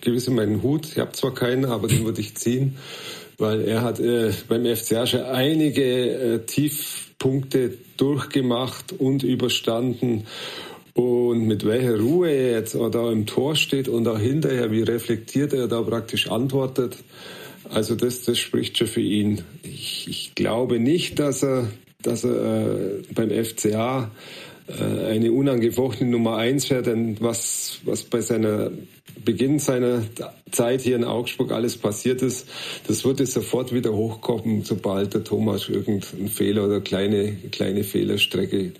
gewisse 0.01 0.31
meinen 0.31 0.61
Hut. 0.61 0.85
Ich 0.85 0.99
habe 0.99 1.11
zwar 1.13 1.33
keinen, 1.33 1.65
aber 1.65 1.87
den 1.87 2.05
würde 2.05 2.21
ich 2.21 2.35
ziehen, 2.35 2.77
weil 3.37 3.61
er 3.61 3.81
hat 3.81 3.99
äh, 3.99 4.31
beim 4.47 4.65
FCA 4.65 5.05
schon 5.05 5.21
einige 5.21 5.83
äh, 5.83 6.39
Tiefpunkte 6.45 7.73
durchgemacht 7.97 8.93
und 8.93 9.23
überstanden. 9.23 10.25
Und 10.93 11.45
mit 11.45 11.65
welcher 11.65 11.99
Ruhe 11.99 12.29
er 12.29 12.51
jetzt 12.51 12.75
da 12.75 13.11
im 13.11 13.25
Tor 13.25 13.55
steht 13.55 13.89
und 13.89 14.07
auch 14.07 14.19
hinterher, 14.19 14.71
wie 14.71 14.81
reflektiert 14.81 15.51
er 15.51 15.67
da 15.67 15.81
praktisch 15.81 16.31
antwortet. 16.31 16.97
Also 17.69 17.95
das, 17.95 18.23
das 18.23 18.37
spricht 18.37 18.77
schon 18.77 18.87
für 18.87 19.01
ihn. 19.01 19.41
Ich, 19.63 20.07
ich 20.07 20.35
glaube 20.35 20.79
nicht, 20.79 21.19
dass 21.19 21.43
er, 21.43 21.67
dass 22.01 22.23
er 22.23 22.99
äh, 22.99 23.01
beim 23.13 23.29
FCA 23.29 24.09
eine 24.67 25.31
unangefochtene 25.31 26.09
Nummer 26.09 26.37
eins 26.37 26.69
wäre, 26.69 26.81
denn 26.81 27.17
was, 27.19 27.79
was 27.85 28.03
bei 28.03 28.21
seiner 28.21 28.71
Beginn 29.23 29.59
seiner 29.59 30.03
Zeit 30.51 30.81
hier 30.81 30.95
in 30.95 31.03
Augsburg 31.03 31.51
alles 31.51 31.77
passiert 31.77 32.21
ist, 32.21 32.47
das 32.87 33.05
würde 33.05 33.25
sofort 33.25 33.73
wieder 33.73 33.93
hochkommen, 33.93 34.63
sobald 34.63 35.13
der 35.13 35.23
Thomas 35.23 35.69
irgendeinen 35.69 36.29
Fehler 36.29 36.65
oder 36.65 36.81
kleine, 36.81 37.33
kleine 37.51 37.83
Fehlerstrecke 37.83 38.73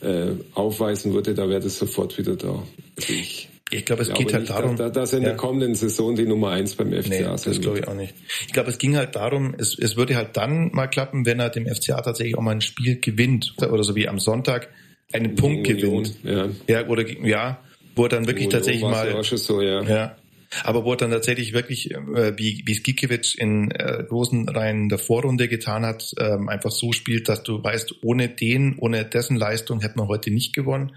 äh, 0.00 0.30
aufweisen 0.54 1.14
würde, 1.14 1.34
da 1.34 1.48
wäre 1.48 1.60
das 1.60 1.78
sofort 1.78 2.18
wieder 2.18 2.36
da. 2.36 2.62
Also 2.96 3.12
ich 3.12 3.48
ich 3.70 3.84
glaube, 3.84 4.02
es 4.02 4.08
geht 4.08 4.32
halt 4.32 4.44
nicht, 4.44 4.50
darum, 4.50 4.76
dass, 4.76 4.92
dass 4.92 5.12
in 5.12 5.22
ja. 5.22 5.30
der 5.30 5.36
kommenden 5.36 5.74
Saison 5.74 6.14
die 6.14 6.24
Nummer 6.24 6.50
eins 6.50 6.74
beim 6.74 6.90
FCA 6.90 7.08
nee, 7.10 7.22
das 7.22 7.60
glaube 7.60 7.80
ich 7.80 7.88
auch 7.88 7.94
nicht. 7.94 8.14
Ich 8.46 8.52
glaube, 8.52 8.70
es 8.70 8.78
ging 8.78 8.96
halt 8.96 9.14
darum, 9.14 9.54
es, 9.58 9.78
es 9.78 9.96
würde 9.96 10.16
halt 10.16 10.36
dann 10.36 10.70
mal 10.72 10.86
klappen, 10.86 11.26
wenn 11.26 11.38
er 11.38 11.50
dem 11.50 11.66
FCA 11.66 12.00
tatsächlich 12.00 12.38
auch 12.38 12.42
mal 12.42 12.52
ein 12.52 12.62
Spiel 12.62 12.98
gewinnt 12.98 13.54
oder 13.58 13.84
so 13.84 13.94
wie 13.94 14.08
am 14.08 14.18
Sonntag 14.18 14.70
einen 15.12 15.34
Punkt 15.34 15.66
gewinnt. 15.66 16.16
Ja. 16.22 16.48
ja, 16.66 16.86
oder 16.86 17.08
ja, 17.08 17.62
wo 17.94 18.04
er 18.04 18.08
dann 18.08 18.26
wirklich 18.26 18.48
tatsächlich 18.48 18.82
mal 18.82 19.22
so, 19.22 19.60
ja. 19.60 19.82
ja 19.82 20.16
aber 20.64 20.84
wo 20.84 20.92
er 20.92 20.96
dann 20.96 21.10
tatsächlich 21.10 21.52
wirklich, 21.52 21.90
äh, 21.90 22.38
wie, 22.38 22.62
wie 22.64 22.74
Skikiewicz 22.74 23.34
in 23.34 23.70
äh, 23.70 24.04
großen 24.08 24.48
Reihen 24.48 24.88
der 24.88 24.98
Vorrunde 24.98 25.48
getan 25.48 25.84
hat, 25.84 26.12
ähm, 26.18 26.48
einfach 26.48 26.70
so 26.70 26.92
spielt, 26.92 27.28
dass 27.28 27.42
du 27.42 27.62
weißt, 27.62 27.96
ohne 28.02 28.28
den, 28.28 28.78
ohne 28.78 29.04
dessen 29.04 29.36
Leistung 29.36 29.80
hätte 29.80 29.98
man 29.98 30.08
heute 30.08 30.30
nicht 30.30 30.54
gewonnen. 30.54 30.96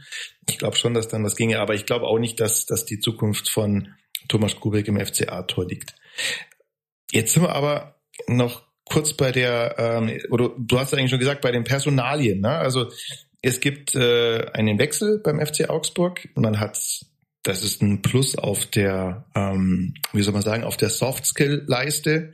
Ich 0.50 0.58
glaube 0.58 0.78
schon, 0.78 0.93
dass 0.93 1.08
dann 1.08 1.24
was 1.24 1.36
ginge, 1.36 1.60
aber 1.60 1.74
ich 1.74 1.86
glaube 1.86 2.06
auch 2.06 2.19
nicht, 2.19 2.39
dass, 2.39 2.65
dass 2.65 2.86
die 2.86 3.00
Zukunft 3.00 3.50
von 3.50 3.89
Thomas 4.28 4.56
Kubek 4.56 4.88
im 4.88 5.00
FCA-Tor 5.00 5.67
liegt. 5.67 5.95
Jetzt 7.12 7.34
sind 7.34 7.43
wir 7.43 7.54
aber 7.54 7.95
noch 8.28 8.63
kurz 8.86 9.13
bei 9.13 9.32
der, 9.32 9.76
ähm, 9.78 10.19
oder 10.30 10.52
du 10.58 10.80
hast 10.80 10.93
eigentlich 10.93 11.10
schon 11.10 11.19
gesagt, 11.19 11.41
bei 11.41 11.52
den 11.52 11.63
Personalien. 11.63 12.41
Ne? 12.41 12.50
Also 12.50 12.89
es 13.41 13.60
gibt 13.60 13.95
äh, 13.95 14.45
einen 14.54 14.80
Wechsel 14.80 15.19
beim 15.19 15.45
FC 15.45 15.69
Augsburg. 15.69 16.30
Man 16.36 16.60
hat 16.60 16.77
das 17.43 17.63
ist 17.63 17.82
ein 17.82 18.01
Plus 18.01 18.38
auf 18.38 18.67
der, 18.67 19.25
ähm, 19.36 19.95
wie 20.13 20.21
soll 20.21 20.34
man 20.34 20.43
sagen, 20.43 20.63
auf 20.63 20.77
der 20.77 20.89
Soft-Skill-Leiste. 20.89 22.34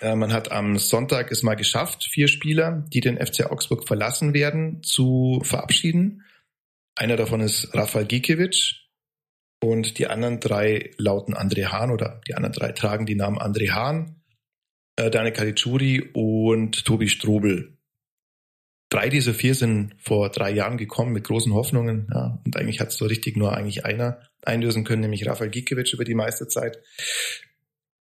Äh, 0.00 0.16
man 0.16 0.32
hat 0.32 0.50
am 0.50 0.76
Sonntag 0.76 1.30
es 1.30 1.42
mal 1.42 1.54
geschafft, 1.54 2.04
vier 2.04 2.26
Spieler, 2.26 2.84
die 2.92 3.00
den 3.00 3.24
FC 3.24 3.50
Augsburg 3.50 3.86
verlassen 3.86 4.34
werden, 4.34 4.82
zu 4.82 5.40
verabschieden. 5.44 6.24
Einer 6.96 7.16
davon 7.16 7.40
ist 7.40 7.72
Rafael 7.74 8.06
Gikiewicz 8.06 8.74
und 9.62 9.98
die 9.98 10.08
anderen 10.08 10.40
drei 10.40 10.90
lauten 10.96 11.34
André 11.34 11.66
Hahn 11.66 11.90
oder 11.92 12.20
die 12.26 12.34
anderen 12.34 12.52
drei 12.52 12.72
tragen 12.72 13.06
die 13.06 13.14
Namen 13.14 13.38
André 13.38 13.70
Hahn, 13.70 14.20
äh, 14.96 15.10
Daniel 15.10 15.32
Caligiuri 15.32 16.10
und 16.12 16.84
Tobi 16.84 17.08
Strobel. 17.08 17.78
Drei 18.90 19.08
dieser 19.08 19.34
vier 19.34 19.54
sind 19.54 19.94
vor 19.98 20.30
drei 20.30 20.50
Jahren 20.50 20.76
gekommen 20.76 21.12
mit 21.12 21.24
großen 21.24 21.54
Hoffnungen. 21.54 22.08
Ja, 22.12 22.40
und 22.44 22.56
eigentlich 22.56 22.80
hat 22.80 22.88
es 22.88 22.96
so 22.96 23.06
richtig 23.06 23.36
nur 23.36 23.56
eigentlich 23.56 23.84
einer 23.84 24.20
einlösen 24.42 24.84
können, 24.84 25.02
nämlich 25.02 25.26
Rafael 25.26 25.50
Gikiewicz 25.50 25.92
über 25.92 26.04
die 26.04 26.14
meiste 26.14 26.48
Zeit. 26.48 26.78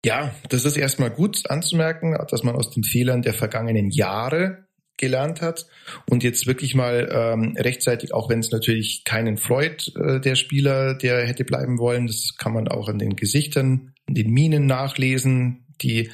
Ja, 0.05 0.33
das 0.49 0.63
ist 0.63 0.77
erstmal 0.77 1.11
gut 1.11 1.49
anzumerken, 1.49 2.17
dass 2.29 2.43
man 2.43 2.55
aus 2.55 2.71
den 2.71 2.83
Fehlern 2.83 3.21
der 3.21 3.33
vergangenen 3.33 3.89
Jahre 3.89 4.67
gelernt 4.97 5.41
hat 5.41 5.67
und 6.09 6.23
jetzt 6.23 6.47
wirklich 6.47 6.73
mal 6.73 7.09
ähm, 7.11 7.55
rechtzeitig, 7.57 8.13
auch 8.13 8.29
wenn 8.29 8.39
es 8.39 8.51
natürlich 8.51 9.03
keinen 9.05 9.37
freut, 9.37 9.91
äh, 9.95 10.19
der 10.19 10.35
Spieler, 10.35 10.95
der 10.95 11.25
hätte 11.27 11.43
bleiben 11.43 11.77
wollen, 11.77 12.07
das 12.07 12.35
kann 12.37 12.53
man 12.53 12.67
auch 12.67 12.89
an 12.89 12.97
den 12.97 13.15
Gesichtern, 13.15 13.93
an 14.07 14.15
den 14.15 14.31
Minen 14.31 14.65
nachlesen, 14.65 15.65
die, 15.81 16.09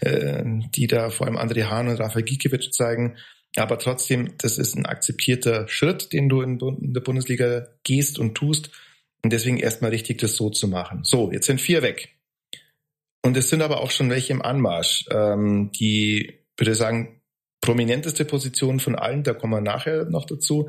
äh, 0.00 0.42
die 0.74 0.88
da 0.88 1.10
vor 1.10 1.26
allem 1.26 1.36
André 1.36 1.64
Hahn 1.64 1.88
und 1.88 2.00
Rafael 2.00 2.24
Gikiewicz 2.24 2.70
zeigen. 2.70 3.16
Aber 3.56 3.78
trotzdem, 3.78 4.34
das 4.38 4.58
ist 4.58 4.74
ein 4.74 4.86
akzeptierter 4.86 5.68
Schritt, 5.68 6.12
den 6.12 6.28
du 6.28 6.42
in, 6.42 6.58
der 6.92 7.00
Bundesliga 7.00 7.68
gehst 7.84 8.18
und 8.18 8.34
tust. 8.34 8.70
Und 9.22 9.32
deswegen 9.32 9.58
erstmal 9.58 9.90
richtig, 9.90 10.18
das 10.18 10.36
so 10.36 10.50
zu 10.50 10.68
machen. 10.68 11.04
So, 11.04 11.30
jetzt 11.32 11.46
sind 11.46 11.60
vier 11.60 11.82
weg. 11.82 12.10
Und 13.22 13.36
es 13.36 13.48
sind 13.48 13.62
aber 13.62 13.80
auch 13.80 13.90
schon 13.90 14.10
welche 14.10 14.32
im 14.32 14.42
Anmarsch. 14.42 15.06
Ähm, 15.10 15.70
die, 15.72 16.40
würde 16.56 16.72
ich 16.72 16.78
sagen, 16.78 17.20
prominenteste 17.60 18.24
Position 18.26 18.80
von 18.80 18.96
allen, 18.96 19.22
da 19.22 19.32
kommen 19.32 19.54
wir 19.54 19.60
nachher 19.62 20.04
noch 20.04 20.26
dazu, 20.26 20.68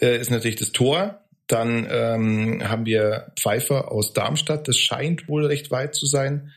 äh, 0.00 0.20
ist 0.20 0.30
natürlich 0.30 0.56
das 0.56 0.70
Tor. 0.70 1.24
Dann 1.48 1.88
ähm, 1.90 2.68
haben 2.68 2.86
wir 2.86 3.32
Pfeiffer 3.40 3.90
aus 3.90 4.12
Darmstadt, 4.12 4.68
das 4.68 4.78
scheint 4.78 5.28
wohl 5.28 5.46
recht 5.46 5.70
weit 5.70 5.94
zu 5.94 6.06
sein 6.06 6.52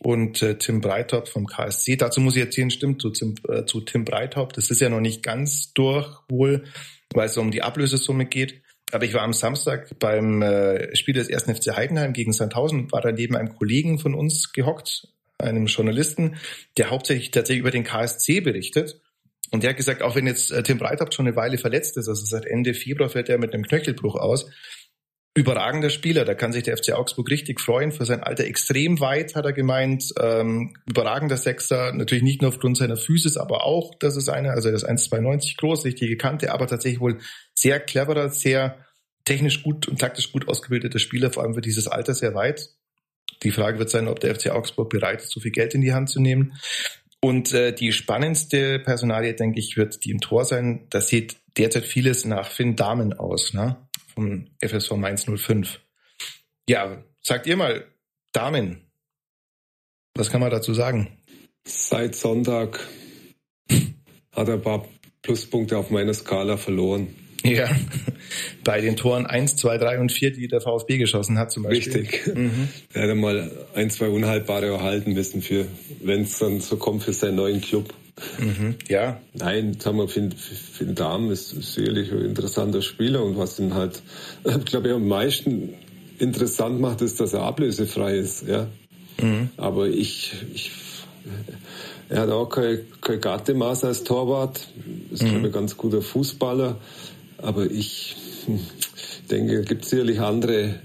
und 0.00 0.42
äh, 0.42 0.58
Tim 0.58 0.80
Breithaupt 0.80 1.28
vom 1.28 1.46
KSC. 1.46 1.96
Dazu 1.96 2.20
muss 2.20 2.36
ich 2.36 2.42
erzählen, 2.42 2.70
stimmt, 2.70 3.00
zu, 3.02 3.10
Tim, 3.10 3.34
äh, 3.48 3.64
zu 3.64 3.80
Tim 3.80 4.04
Breithaupt. 4.04 4.56
Das 4.56 4.70
ist 4.70 4.80
ja 4.80 4.88
noch 4.88 5.00
nicht 5.00 5.22
ganz 5.22 5.72
durch 5.72 6.08
wohl, 6.28 6.64
weil 7.12 7.26
es 7.26 7.36
um 7.36 7.50
die 7.50 7.62
Ablösesumme 7.62 8.26
geht. 8.26 8.62
Aber 8.92 9.04
ich 9.04 9.14
war 9.14 9.22
am 9.22 9.32
Samstag 9.32 9.98
beim 9.98 10.42
äh, 10.42 10.94
Spiel 10.94 11.14
des 11.14 11.30
1. 11.30 11.58
FC 11.58 11.76
Heidenheim 11.76 12.12
gegen 12.12 12.32
Sandhausen, 12.32 12.90
war 12.92 13.00
da 13.00 13.10
neben 13.10 13.36
einem 13.36 13.54
Kollegen 13.56 13.98
von 13.98 14.14
uns 14.14 14.52
gehockt, 14.52 15.08
einem 15.38 15.66
Journalisten, 15.66 16.36
der 16.76 16.90
hauptsächlich 16.90 17.30
tatsächlich 17.30 17.60
über 17.60 17.72
den 17.72 17.84
KSC 17.84 18.40
berichtet. 18.40 19.00
Und 19.50 19.62
der 19.62 19.70
hat 19.70 19.76
gesagt, 19.76 20.02
auch 20.02 20.14
wenn 20.14 20.26
jetzt 20.26 20.50
äh, 20.50 20.62
Tim 20.62 20.78
Breithaupt 20.78 21.14
schon 21.14 21.26
eine 21.26 21.36
Weile 21.36 21.58
verletzt 21.58 21.96
ist, 21.96 22.08
also 22.08 22.24
seit 22.24 22.46
Ende 22.46 22.74
Februar 22.74 23.08
fällt 23.08 23.28
er 23.28 23.38
mit 23.38 23.54
einem 23.54 23.64
Knöchelbruch 23.64 24.16
aus, 24.16 24.50
überragender 25.36 25.90
Spieler, 25.90 26.24
da 26.24 26.34
kann 26.34 26.52
sich 26.52 26.62
der 26.62 26.76
FC 26.76 26.92
Augsburg 26.92 27.30
richtig 27.30 27.60
freuen. 27.60 27.92
Für 27.92 28.06
sein 28.06 28.22
Alter 28.22 28.44
extrem 28.44 29.00
weit, 29.00 29.34
hat 29.34 29.44
er 29.44 29.52
gemeint. 29.52 30.12
Ähm, 30.18 30.74
überragender 30.88 31.36
Sechser, 31.36 31.92
natürlich 31.92 32.24
nicht 32.24 32.40
nur 32.40 32.48
aufgrund 32.48 32.78
seiner 32.78 32.96
Physis, 32.96 33.36
aber 33.36 33.64
auch, 33.64 33.94
das 33.98 34.16
ist 34.16 34.30
einer, 34.30 34.52
also 34.52 34.68
er 34.68 34.74
ist 34.74 34.88
1,92 34.88 35.58
groß, 35.58 35.84
richtige 35.84 36.16
Kante, 36.16 36.52
aber 36.52 36.66
tatsächlich 36.66 37.00
wohl 37.00 37.18
sehr 37.54 37.80
cleverer, 37.80 38.30
sehr 38.30 38.78
technisch 39.24 39.62
gut 39.62 39.86
und 39.88 40.00
taktisch 40.00 40.32
gut 40.32 40.48
ausgebildeter 40.48 40.98
Spieler, 40.98 41.30
vor 41.30 41.42
allem 41.42 41.54
für 41.54 41.60
dieses 41.60 41.86
Alter 41.86 42.14
sehr 42.14 42.34
weit. 42.34 42.70
Die 43.42 43.50
Frage 43.50 43.78
wird 43.78 43.90
sein, 43.90 44.08
ob 44.08 44.20
der 44.20 44.34
FC 44.34 44.50
Augsburg 44.50 44.88
bereit 44.88 45.20
ist, 45.20 45.30
so 45.30 45.40
viel 45.40 45.50
Geld 45.50 45.74
in 45.74 45.82
die 45.82 45.92
Hand 45.92 46.08
zu 46.08 46.20
nehmen. 46.20 46.54
Und 47.20 47.52
äh, 47.52 47.74
die 47.74 47.92
spannendste 47.92 48.78
Personalie, 48.78 49.34
denke 49.34 49.58
ich, 49.58 49.76
wird 49.76 50.04
die 50.04 50.12
im 50.12 50.20
Tor 50.20 50.44
sein. 50.44 50.86
Das 50.90 51.08
sieht 51.08 51.36
derzeit 51.58 51.84
vieles 51.84 52.24
nach 52.24 52.50
Finn 52.50 52.76
Damen 52.76 53.12
aus, 53.14 53.52
ne? 53.52 53.85
Vom 54.16 54.46
FSV 54.60 54.92
Mainz 54.92 55.26
05. 55.26 55.80
Ja, 56.68 57.04
sagt 57.22 57.46
ihr 57.46 57.56
mal, 57.56 57.84
Damen, 58.32 58.80
was 60.14 60.30
kann 60.30 60.40
man 60.40 60.50
dazu 60.50 60.74
sagen? 60.74 61.08
Seit 61.64 62.14
Sonntag 62.14 62.80
hat 64.32 64.48
er 64.48 64.54
ein 64.54 64.62
paar 64.62 64.86
Pluspunkte 65.22 65.76
auf 65.76 65.90
meiner 65.90 66.14
Skala 66.14 66.56
verloren. 66.56 67.14
Ja, 67.44 67.68
bei 68.64 68.80
den 68.80 68.96
Toren 68.96 69.26
1, 69.26 69.56
2, 69.56 69.78
3 69.78 70.00
und 70.00 70.12
4, 70.12 70.32
die 70.32 70.48
der 70.48 70.60
VfB 70.60 70.98
geschossen 70.98 71.38
hat 71.38 71.52
zum 71.52 71.64
Beispiel. 71.64 72.00
Richtig. 72.00 72.34
Mhm. 72.34 72.68
Er 72.92 73.02
hätte 73.02 73.14
mal 73.14 73.50
ein, 73.74 73.90
zwei 73.90 74.08
Unhaltbare 74.08 74.66
erhalten 74.66 75.12
müssen, 75.12 75.42
für, 75.42 75.66
wenn 76.02 76.22
es 76.22 76.38
dann 76.38 76.60
so 76.60 76.76
kommt 76.76 77.02
für 77.02 77.12
seinen 77.12 77.36
neuen 77.36 77.60
Club. 77.60 77.92
Mhm. 78.38 78.76
Ja. 78.88 79.20
Nein, 79.34 79.76
sagen 79.78 79.98
wir, 79.98 80.08
Finn, 80.08 80.32
Finn 80.32 80.94
Dahm 80.94 81.30
ist 81.30 81.50
sicherlich 81.50 82.12
ein 82.12 82.24
interessanter 82.24 82.82
Spieler 82.82 83.22
und 83.22 83.36
was 83.36 83.58
ihn 83.58 83.74
halt, 83.74 84.02
ich 84.44 84.64
glaube, 84.64 84.94
am 84.94 85.06
meisten 85.06 85.74
interessant 86.18 86.80
macht, 86.80 87.02
ist, 87.02 87.20
dass 87.20 87.34
er 87.34 87.42
ablösefrei 87.42 88.16
ist, 88.16 88.46
ja. 88.46 88.66
Mhm. 89.20 89.50
Aber 89.56 89.88
ich, 89.88 90.34
ich, 90.54 90.70
er 92.08 92.22
hat 92.22 92.30
auch 92.30 92.48
kein, 92.48 92.80
kein 93.00 93.20
Gatemaß 93.20 93.84
als 93.84 94.04
Torwart, 94.04 94.66
ist, 95.10 95.22
mhm. 95.22 95.28
glaube 95.28 95.40
ich, 95.40 95.46
ein 95.46 95.52
ganz 95.52 95.76
guter 95.76 96.00
Fußballer, 96.00 96.76
aber 97.38 97.70
ich 97.70 98.16
hm, 98.46 98.60
denke, 99.30 99.56
es 99.60 99.66
gibt 99.66 99.84
sicherlich 99.84 100.20
andere, 100.20 100.76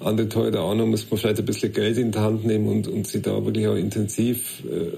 andere 0.00 0.28
Torhüter 0.28 0.62
auch 0.62 0.74
noch, 0.74 0.86
muss 0.86 1.08
man 1.08 1.20
vielleicht 1.20 1.38
ein 1.38 1.46
bisschen 1.46 1.72
Geld 1.72 1.96
in 1.96 2.10
die 2.10 2.18
Hand 2.18 2.44
nehmen 2.44 2.66
und, 2.66 2.88
und 2.88 3.06
sich 3.06 3.22
da 3.22 3.44
wirklich 3.44 3.68
auch 3.68 3.76
intensiv 3.76 4.64
äh, 4.64 4.90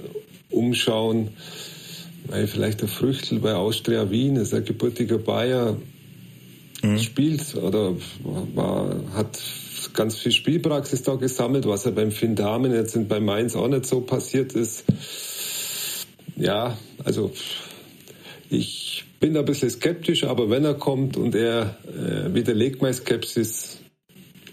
umschauen. 0.51 1.29
Vielleicht 2.47 2.83
der 2.83 2.89
Früchtel 2.89 3.41
bei 3.41 3.55
Austria 3.55 4.11
Wien 4.11 4.37
ist 4.37 4.53
ein 4.53 4.65
gebürtiger 4.65 5.19
Bayer, 5.19 5.77
mhm. 6.83 6.99
spielt 6.99 7.55
oder 7.55 7.95
war, 8.55 8.97
hat 9.15 9.39
ganz 9.95 10.19
viel 10.19 10.33
Spielpraxis 10.33 11.03
da 11.03 11.15
gesammelt, 11.15 11.67
was 11.67 11.85
ja 11.85 11.91
beim 11.91 12.11
Finn 12.11 12.35
Damen 12.35 12.73
jetzt 12.73 12.99
bei 13.09 13.21
Mainz 13.21 13.57
auch 13.57 13.69
nicht 13.69 13.87
so 13.87 14.01
passiert 14.01 14.53
ist. 14.53 14.85
Ja, 16.37 16.77
also 17.05 17.33
ich 18.51 19.05
bin 19.21 19.35
da 19.35 19.41
ein 19.41 19.47
bisschen 19.47 19.71
skeptisch, 19.71 20.25
aber 20.25 20.51
wenn 20.51 20.65
er 20.65 20.75
kommt 20.75 21.17
und 21.17 21.35
er 21.35 21.79
äh, 21.87 22.35
widerlegt 22.35 22.83
meine 22.83 22.95
Skepsis, 22.95 23.79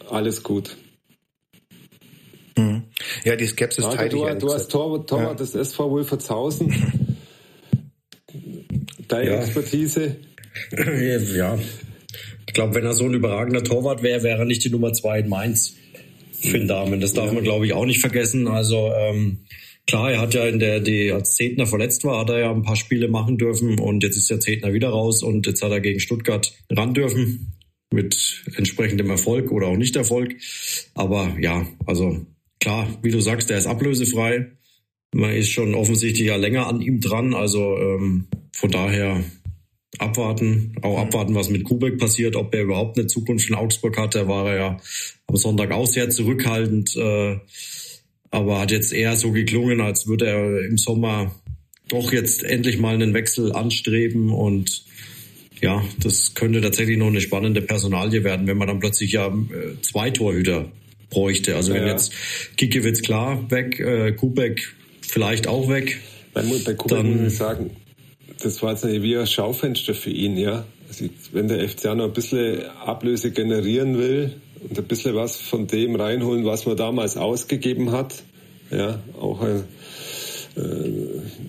alles 0.10 0.43
gut. 0.43 0.75
Ja, 3.23 3.36
die 3.36 3.47
Skepsis 3.47 3.84
Frage, 3.84 3.97
teile 3.97 4.10
du, 4.10 4.28
ich. 4.28 4.38
Du 4.38 4.54
hast 4.54 4.67
Torwart, 4.69 5.10
Torwart 5.10 5.39
ja. 5.39 5.45
des 5.45 5.56
SV 5.56 5.91
Wolfertshausen. 5.91 6.73
Deine 9.08 9.30
ja. 9.30 9.41
Expertise? 9.41 10.17
Ja. 11.36 11.60
Ich 12.47 12.54
glaube, 12.54 12.75
wenn 12.75 12.86
er 12.86 12.93
so 12.93 13.04
ein 13.04 13.13
überragender 13.13 13.62
Torwart 13.62 14.01
wäre, 14.04 14.23
wäre 14.23 14.39
er 14.39 14.45
nicht 14.45 14.63
die 14.63 14.69
Nummer 14.69 14.93
zwei 14.93 15.19
in 15.19 15.28
Mainz. 15.28 15.75
Finn 16.32 16.67
Damen. 16.67 17.01
Das 17.01 17.13
darf 17.13 17.28
ja. 17.28 17.34
man, 17.34 17.43
glaube 17.43 17.65
ich, 17.65 17.73
auch 17.73 17.86
nicht 17.86 17.99
vergessen. 17.99 18.47
Also 18.47 18.91
ähm, 18.93 19.39
klar, 19.88 20.12
er 20.12 20.21
hat 20.21 20.34
ja 20.34 20.45
in 20.45 20.60
der, 20.60 20.80
die 20.80 21.12
als 21.12 21.36
Zehntner 21.36 21.65
verletzt 21.65 22.04
war, 22.04 22.21
hat 22.21 22.30
er 22.30 22.39
ja 22.39 22.51
ein 22.51 22.63
paar 22.63 22.75
Spiele 22.75 23.08
machen 23.08 23.38
dürfen 23.38 23.80
und 23.80 24.04
jetzt 24.04 24.17
ist 24.17 24.30
der 24.30 24.39
Zehntner 24.39 24.73
wieder 24.73 24.89
raus 24.89 25.23
und 25.23 25.45
jetzt 25.47 25.62
hat 25.62 25.71
er 25.71 25.82
gegen 25.82 25.99
Stuttgart 25.99 26.54
ran 26.71 26.93
dürfen 26.93 27.58
mit 27.91 28.43
entsprechendem 28.56 29.10
Erfolg 29.10 29.51
oder 29.51 29.67
auch 29.67 29.78
nicht 29.78 29.95
Erfolg. 29.95 30.36
Aber 30.93 31.36
ja, 31.39 31.67
also 31.86 32.25
klar, 32.65 32.88
wie 33.04 33.12
du 33.12 33.19
sagst, 33.19 33.51
der 33.51 33.60
ist 33.60 33.67
ablösefrei. 33.67 34.47
Man 35.13 35.32
ist 35.36 35.51
schon 35.51 35.75
offensichtlich 35.75 36.28
ja 36.28 36.36
länger 36.36 36.65
an 36.65 36.82
ihm 36.82 36.99
dran. 36.99 37.36
Also 37.36 37.78
ähm, 37.78 38.25
von 38.54 38.71
daher 38.71 39.23
abwarten, 39.99 40.75
auch 40.82 40.97
abwarten, 40.97 41.36
was 41.36 41.49
mit 41.49 41.63
Kubek 41.63 41.99
passiert, 41.99 42.36
ob 42.36 42.56
er 42.56 42.63
überhaupt 42.63 42.97
eine 42.97 43.06
Zukunft 43.06 43.49
in 43.49 43.56
Augsburg 43.56 43.99
hat. 43.99 44.15
Da 44.15 44.28
war 44.28 44.49
er 44.49 44.58
ja 44.58 44.78
am 45.28 45.36
Sonntag 45.36 45.71
auch 45.71 45.86
sehr 45.86 46.10
zurückhaltend, 46.10 46.95
äh, 46.95 47.38
aber 48.32 48.60
hat 48.62 48.71
jetzt 48.71 48.93
eher 48.93 49.15
so 49.15 49.32
geklungen, 49.32 49.80
als 49.80 50.08
würde 50.08 50.25
er 50.25 50.65
im 50.65 50.80
Sommer 50.80 51.36
doch 51.88 52.12
jetzt 52.12 52.43
endlich 52.43 52.80
mal 52.80 52.95
einen 52.95 53.13
Wechsel 53.13 53.54
anstreben 53.54 54.34
und 54.34 54.86
ja, 55.62 55.86
das 55.99 56.34
könnte 56.34 56.62
tatsächlich 56.62 56.97
noch 56.97 57.08
eine 57.08 57.21
spannende 57.21 57.62
Personalie 57.62 58.23
werden, 58.23 58.47
wenn 58.47 58.58
man 58.58 58.67
dann 58.67 58.80
plötzlich 58.80 59.12
ja 59.12 59.28
äh, 59.28 59.80
zwei 59.82 60.10
Torhüter 60.10 60.71
bräuchte. 61.09 61.55
Also 61.55 61.73
wenn 61.73 61.83
ja. 61.83 61.91
jetzt 61.91 62.13
Kikiewicz 62.57 63.01
klar 63.01 63.49
weg, 63.51 63.79
äh, 63.79 64.11
Kubek 64.13 64.73
vielleicht 65.01 65.47
auch 65.47 65.69
weg. 65.69 65.99
Bei, 66.33 66.41
bei 66.41 66.73
Kubek 66.73 66.97
dann, 66.97 67.23
muss 67.23 67.33
ich 67.33 67.37
sagen, 67.37 67.71
das 68.41 68.61
war 68.61 68.71
jetzt 68.71 68.85
wie 68.85 69.17
ein 69.17 69.27
Schaufenster 69.27 69.93
für 69.93 70.09
ihn, 70.09 70.37
ja. 70.37 70.65
Also 70.87 71.05
wenn 71.31 71.47
der 71.47 71.67
FCA 71.67 71.95
noch 71.95 72.05
ein 72.05 72.13
bisschen 72.13 72.63
Ablöse 72.63 73.31
generieren 73.31 73.97
will 73.97 74.33
und 74.67 74.77
ein 74.77 74.85
bisschen 74.85 75.15
was 75.15 75.37
von 75.37 75.67
dem 75.67 75.95
reinholen, 75.95 76.45
was 76.45 76.65
man 76.65 76.77
damals 76.77 77.17
ausgegeben 77.17 77.91
hat, 77.91 78.23
ja, 78.71 78.99
auch 79.19 79.41
äh, 79.43 79.61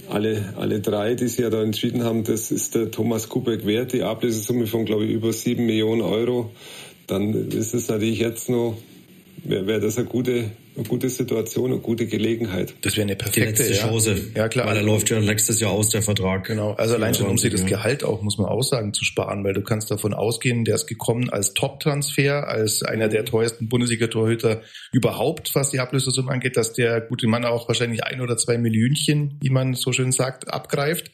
alle, 0.08 0.54
alle 0.56 0.80
drei, 0.80 1.14
die 1.14 1.28
sich 1.28 1.38
ja 1.38 1.50
da 1.50 1.62
entschieden 1.62 2.02
haben, 2.02 2.24
das 2.24 2.50
ist 2.50 2.74
der 2.74 2.90
Thomas 2.90 3.28
Kubek 3.28 3.66
wert, 3.66 3.92
die 3.92 4.02
Ablösesumme 4.02 4.66
von, 4.66 4.84
glaube 4.84 5.04
ich, 5.04 5.12
über 5.12 5.32
sieben 5.32 5.66
Millionen 5.66 6.02
Euro, 6.02 6.50
dann 7.06 7.50
ist 7.50 7.74
es 7.74 7.88
natürlich 7.88 8.18
jetzt 8.18 8.48
noch 8.48 8.76
wäre 9.48 9.66
wär 9.66 9.80
das 9.80 9.96
eine 9.98 10.06
gute, 10.06 10.50
eine 10.76 10.84
gute 10.86 11.08
Situation, 11.08 11.72
eine 11.72 11.80
gute 11.80 12.06
Gelegenheit. 12.06 12.74
Das 12.82 12.96
wäre 12.96 13.06
eine 13.06 13.16
perfekte 13.16 13.70
Chance. 13.72 14.16
Ja, 14.34 14.48
klar. 14.48 14.66
Weil 14.66 14.76
er 14.76 14.82
läuft 14.82 15.10
ja 15.10 15.20
nächstes 15.20 15.60
Jahr 15.60 15.72
aus, 15.72 15.90
der 15.90 16.02
Vertrag. 16.02 16.46
Genau. 16.46 16.72
Also 16.72 16.94
allein 16.94 17.14
schon, 17.14 17.26
um 17.26 17.38
sich 17.38 17.52
das 17.52 17.66
Gehalt 17.66 18.04
auch, 18.04 18.22
muss 18.22 18.38
man 18.38 18.46
aussagen, 18.46 18.92
zu 18.92 19.04
sparen, 19.04 19.44
weil 19.44 19.54
du 19.54 19.62
kannst 19.62 19.90
davon 19.90 20.14
ausgehen, 20.14 20.64
der 20.64 20.74
ist 20.74 20.86
gekommen 20.86 21.30
als 21.30 21.54
Top-Transfer, 21.54 22.48
als 22.48 22.82
einer 22.82 23.08
der 23.08 23.24
teuersten 23.24 23.68
Bundesliga-Torhüter 23.68 24.62
überhaupt, 24.92 25.54
was 25.54 25.70
die 25.70 25.80
Ablösesumme 25.80 26.30
angeht, 26.30 26.56
dass 26.56 26.72
der 26.72 27.00
gute 27.00 27.26
Mann 27.26 27.44
auch 27.44 27.68
wahrscheinlich 27.68 28.04
ein 28.04 28.20
oder 28.20 28.36
zwei 28.36 28.58
Millionchen, 28.58 29.38
wie 29.40 29.50
man 29.50 29.74
so 29.74 29.92
schön 29.92 30.12
sagt, 30.12 30.52
abgreift 30.52 31.10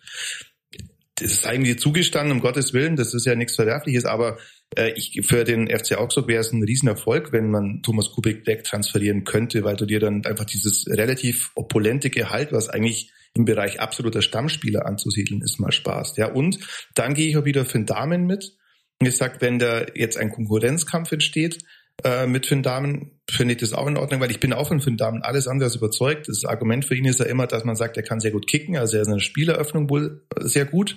das 1.16 1.32
ist 1.32 1.46
eigentlich 1.46 1.78
zugestanden, 1.78 2.32
um 2.32 2.40
Gottes 2.40 2.72
Willen, 2.72 2.96
das 2.96 3.14
ist 3.14 3.26
ja 3.26 3.34
nichts 3.34 3.56
Verwerfliches, 3.56 4.04
aber 4.04 4.38
äh, 4.76 4.92
ich, 4.96 5.20
für 5.26 5.44
den 5.44 5.68
FC 5.68 5.98
Augsburg 5.98 6.28
wäre 6.28 6.40
es 6.40 6.52
ein 6.52 6.62
Riesenerfolg, 6.62 7.32
wenn 7.32 7.50
man 7.50 7.82
Thomas 7.82 8.10
Kubik 8.10 8.46
wegtransferieren 8.46 9.24
könnte, 9.24 9.64
weil 9.64 9.76
du 9.76 9.86
dir 9.86 10.00
dann 10.00 10.24
einfach 10.24 10.46
dieses 10.46 10.86
relativ 10.88 11.50
opulente 11.54 12.10
Gehalt, 12.10 12.52
was 12.52 12.68
eigentlich 12.68 13.12
im 13.34 13.44
Bereich 13.44 13.80
absoluter 13.80 14.22
Stammspieler 14.22 14.86
anzusiedeln 14.86 15.42
ist, 15.42 15.58
mal 15.58 15.72
Spaß. 15.72 16.16
Ja, 16.16 16.26
und 16.32 16.58
dann 16.94 17.14
gehe 17.14 17.28
ich 17.28 17.36
auch 17.36 17.44
wieder 17.44 17.64
für 17.64 17.78
den 17.78 17.86
Damen 17.86 18.26
mit. 18.26 18.56
Und 19.00 19.06
ich 19.06 19.16
sag, 19.16 19.40
wenn 19.40 19.58
da 19.58 19.86
jetzt 19.94 20.16
ein 20.16 20.30
Konkurrenzkampf 20.30 21.12
entsteht, 21.12 21.58
äh, 22.04 22.26
mit 22.26 22.46
Finn 22.46 22.62
Damen 22.62 23.20
finde 23.30 23.54
ich 23.54 23.60
das 23.60 23.72
auch 23.72 23.86
in 23.86 23.96
Ordnung, 23.96 24.20
weil 24.20 24.30
ich 24.30 24.40
bin 24.40 24.52
auch 24.52 24.68
von 24.68 24.80
Finn 24.80 24.96
Damen 24.96 25.22
alles 25.22 25.46
andere 25.46 25.66
als 25.66 25.76
überzeugt. 25.76 26.28
Das 26.28 26.44
Argument 26.44 26.84
für 26.84 26.94
ihn 26.94 27.04
ist 27.04 27.20
ja 27.20 27.26
immer, 27.26 27.46
dass 27.46 27.64
man 27.64 27.76
sagt, 27.76 27.96
er 27.96 28.02
kann 28.02 28.20
sehr 28.20 28.30
gut 28.30 28.46
kicken, 28.46 28.76
also 28.76 28.96
er 28.96 29.02
ist 29.02 29.08
in 29.08 29.14
der 29.14 29.20
Spieleröffnung 29.20 29.88
wohl 29.88 30.26
sehr 30.40 30.64
gut. 30.64 30.96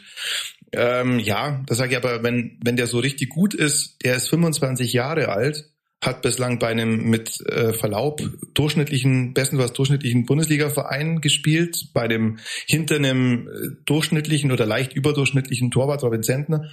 Ähm, 0.72 1.20
ja, 1.20 1.64
da 1.68 1.76
sage 1.76 1.92
ich 1.92 1.98
aber, 1.98 2.24
wenn, 2.24 2.60
wenn 2.64 2.76
der 2.76 2.88
so 2.88 3.00
richtig 3.00 3.30
gut 3.30 3.54
ist, 3.54 4.04
der 4.04 4.16
ist 4.16 4.30
25 4.30 4.94
Jahre 4.94 5.30
alt, 5.30 5.75
hat 6.06 6.22
bislang 6.22 6.60
bei 6.60 6.68
einem 6.68 7.10
mit 7.10 7.42
äh, 7.48 7.74
Verlaub 7.74 8.22
durchschnittlichen, 8.54 9.34
bestenfalls 9.34 9.74
durchschnittlichen 9.74 10.26
Bundesliga-Verein 10.26 11.22
gespielt, 11.22 11.90
bei 11.94 12.08
dem 12.08 12.40
hinter 12.66 12.96
einem 12.96 13.48
äh, 13.48 13.52
durchschnittlichen 13.86 14.52
oder 14.52 14.66
leicht 14.66 14.94
überdurchschnittlichen 14.94 15.72
Torwart 15.72 16.04
Robin 16.04 16.24
Sentner. 16.24 16.70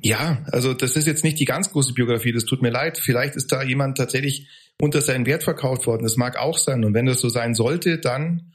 Ja, 0.00 0.44
also 0.50 0.74
das 0.74 0.96
ist 0.96 1.06
jetzt 1.06 1.24
nicht 1.24 1.38
die 1.38 1.44
ganz 1.44 1.70
große 1.70 1.92
Biografie, 1.94 2.32
das 2.32 2.44
tut 2.44 2.62
mir 2.62 2.70
leid. 2.70 2.98
Vielleicht 2.98 3.36
ist 3.36 3.52
da 3.52 3.62
jemand 3.62 3.98
tatsächlich 3.98 4.48
unter 4.80 5.00
seinen 5.00 5.26
Wert 5.26 5.44
verkauft 5.44 5.86
worden. 5.86 6.02
Das 6.02 6.16
mag 6.16 6.38
auch 6.38 6.58
sein. 6.58 6.84
Und 6.84 6.94
wenn 6.94 7.06
das 7.06 7.20
so 7.20 7.28
sein 7.28 7.54
sollte, 7.54 7.98
dann 7.98 8.52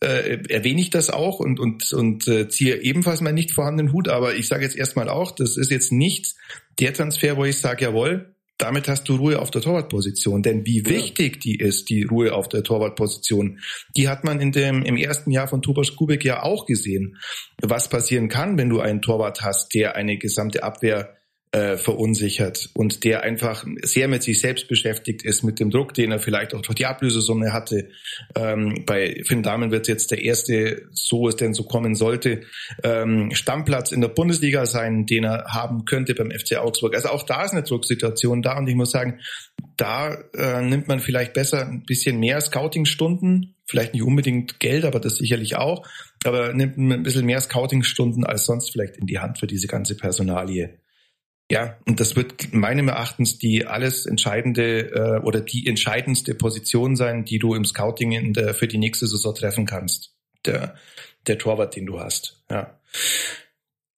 äh, 0.00 0.38
erwähne 0.48 0.80
ich 0.80 0.90
das 0.90 1.10
auch 1.10 1.40
und, 1.40 1.60
und, 1.60 1.92
und 1.92 2.26
äh, 2.28 2.48
ziehe 2.48 2.82
ebenfalls 2.82 3.20
meinen 3.20 3.34
nicht 3.34 3.52
vorhandenen 3.52 3.92
Hut. 3.92 4.08
Aber 4.08 4.34
ich 4.34 4.48
sage 4.48 4.64
jetzt 4.64 4.76
erstmal 4.76 5.08
auch, 5.08 5.30
das 5.30 5.56
ist 5.56 5.70
jetzt 5.70 5.92
nicht 5.92 6.34
der 6.78 6.92
Transfer, 6.92 7.36
wo 7.36 7.44
ich 7.44 7.58
sage, 7.58 7.84
jawohl, 7.84 8.34
damit 8.60 8.88
hast 8.88 9.08
du 9.08 9.16
Ruhe 9.16 9.38
auf 9.38 9.50
der 9.50 9.62
Torwartposition. 9.62 10.42
Denn 10.42 10.66
wie 10.66 10.84
wichtig 10.86 11.40
die 11.40 11.56
ist, 11.56 11.88
die 11.88 12.04
Ruhe 12.04 12.34
auf 12.34 12.48
der 12.48 12.62
Torwartposition, 12.62 13.60
die 13.96 14.08
hat 14.08 14.24
man 14.24 14.40
in 14.40 14.52
dem, 14.52 14.82
im 14.82 14.96
ersten 14.96 15.30
Jahr 15.30 15.48
von 15.48 15.62
Tobias 15.62 15.96
Kubek 15.96 16.24
ja 16.24 16.42
auch 16.42 16.66
gesehen. 16.66 17.16
Was 17.62 17.88
passieren 17.88 18.28
kann, 18.28 18.58
wenn 18.58 18.68
du 18.68 18.80
einen 18.80 19.02
Torwart 19.02 19.42
hast, 19.42 19.74
der 19.74 19.96
eine 19.96 20.18
gesamte 20.18 20.62
Abwehr 20.62 21.19
äh, 21.52 21.76
verunsichert 21.76 22.70
und 22.74 23.02
der 23.02 23.22
einfach 23.22 23.64
sehr 23.82 24.06
mit 24.06 24.22
sich 24.22 24.40
selbst 24.40 24.68
beschäftigt 24.68 25.24
ist, 25.24 25.42
mit 25.42 25.58
dem 25.58 25.70
Druck, 25.70 25.94
den 25.94 26.12
er 26.12 26.20
vielleicht 26.20 26.54
auch 26.54 26.62
durch 26.62 26.76
die 26.76 26.86
Ablösesumme 26.86 27.52
hatte. 27.52 27.88
Ähm, 28.36 28.84
bei 28.86 29.22
Finn 29.24 29.42
Dahmen 29.42 29.72
wird 29.72 29.88
jetzt 29.88 30.12
der 30.12 30.22
erste, 30.22 30.82
so 30.92 31.26
es 31.26 31.34
denn 31.34 31.52
so 31.52 31.64
kommen 31.64 31.96
sollte, 31.96 32.42
ähm, 32.84 33.30
Stammplatz 33.32 33.90
in 33.90 34.00
der 34.00 34.08
Bundesliga 34.08 34.64
sein, 34.64 35.06
den 35.06 35.24
er 35.24 35.46
haben 35.48 35.86
könnte 35.86 36.14
beim 36.14 36.30
FC 36.30 36.56
Augsburg. 36.56 36.94
Also 36.94 37.08
auch 37.08 37.24
da 37.24 37.44
ist 37.44 37.52
eine 37.52 37.64
Drucksituation 37.64 38.42
da 38.42 38.56
und 38.56 38.68
ich 38.68 38.76
muss 38.76 38.92
sagen, 38.92 39.18
da 39.76 40.14
äh, 40.34 40.62
nimmt 40.62 40.86
man 40.86 41.00
vielleicht 41.00 41.32
besser 41.32 41.66
ein 41.66 41.82
bisschen 41.84 42.20
mehr 42.20 42.40
Scouting-Stunden, 42.40 43.56
vielleicht 43.66 43.94
nicht 43.94 44.04
unbedingt 44.04 44.60
Geld, 44.60 44.84
aber 44.84 45.00
das 45.00 45.16
sicherlich 45.16 45.56
auch, 45.56 45.84
aber 46.24 46.52
nimmt 46.52 46.78
ein 46.78 47.02
bisschen 47.02 47.26
mehr 47.26 47.40
Scouting-Stunden 47.40 48.24
als 48.24 48.44
sonst 48.44 48.70
vielleicht 48.70 48.98
in 48.98 49.06
die 49.06 49.18
Hand 49.18 49.38
für 49.38 49.48
diese 49.48 49.66
ganze 49.66 49.96
Personalie. 49.96 50.78
Ja, 51.50 51.76
und 51.84 51.98
das 51.98 52.14
wird 52.14 52.54
meinem 52.54 52.88
Erachtens 52.88 53.38
die 53.38 53.66
alles 53.66 54.06
entscheidende 54.06 54.92
äh, 54.92 55.20
oder 55.26 55.40
die 55.40 55.66
entscheidendste 55.66 56.36
Position 56.36 56.94
sein, 56.94 57.24
die 57.24 57.40
du 57.40 57.54
im 57.54 57.64
Scouting 57.64 58.12
in 58.12 58.32
der, 58.32 58.54
für 58.54 58.68
die 58.68 58.78
nächste 58.78 59.08
Saison 59.08 59.34
treffen 59.34 59.66
kannst. 59.66 60.14
Der, 60.46 60.76
der 61.26 61.38
Torwart, 61.38 61.74
den 61.74 61.86
du 61.86 61.98
hast. 61.98 62.40
Ja. 62.48 62.78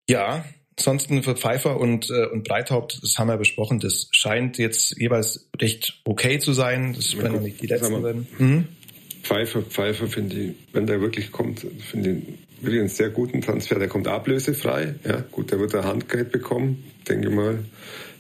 Ja, 0.09 0.47
ansonsten 0.79 1.23
für 1.23 1.37
Pfeiffer 1.37 1.79
und, 1.79 2.09
äh, 2.09 2.25
und 2.27 2.45
Breithaupt, 2.45 3.01
das 3.03 3.19
haben 3.19 3.29
wir 3.29 3.37
besprochen, 3.37 3.81
das 3.81 4.09
scheint 4.13 4.57
jetzt 4.57 4.99
jeweils 4.99 5.51
recht 5.61 6.01
okay 6.05 6.39
zu 6.39 6.55
sein. 6.55 6.95
Das 6.95 7.17
werden 7.19 7.35
ja 7.35 7.41
nicht 7.41 7.61
die 7.61 7.67
letzten 7.67 8.03
werden. 8.03 8.27
Mhm. 8.39 8.69
Pfeiffer, 9.23 9.61
Pfeiffer 9.61 10.09
finde 10.09 10.37
ich, 10.37 10.55
wenn 10.73 10.87
der 10.87 11.03
wirklich 11.03 11.31
kommt, 11.31 11.67
finde 11.91 12.13
ich 12.13 12.52
wirklich 12.63 12.81
einen 12.81 12.89
sehr 12.89 13.11
guten 13.11 13.43
Transfer. 13.43 13.79
Der 13.79 13.89
kommt 13.89 14.09
ablösefrei. 14.09 14.95
Ja, 15.05 15.25
gut, 15.31 15.51
der 15.51 15.61
wird 15.61 15.75
ein 15.75 15.85
Handgeld 15.85 16.33
bekommen 16.33 16.85
denke 17.09 17.31
mal, 17.31 17.59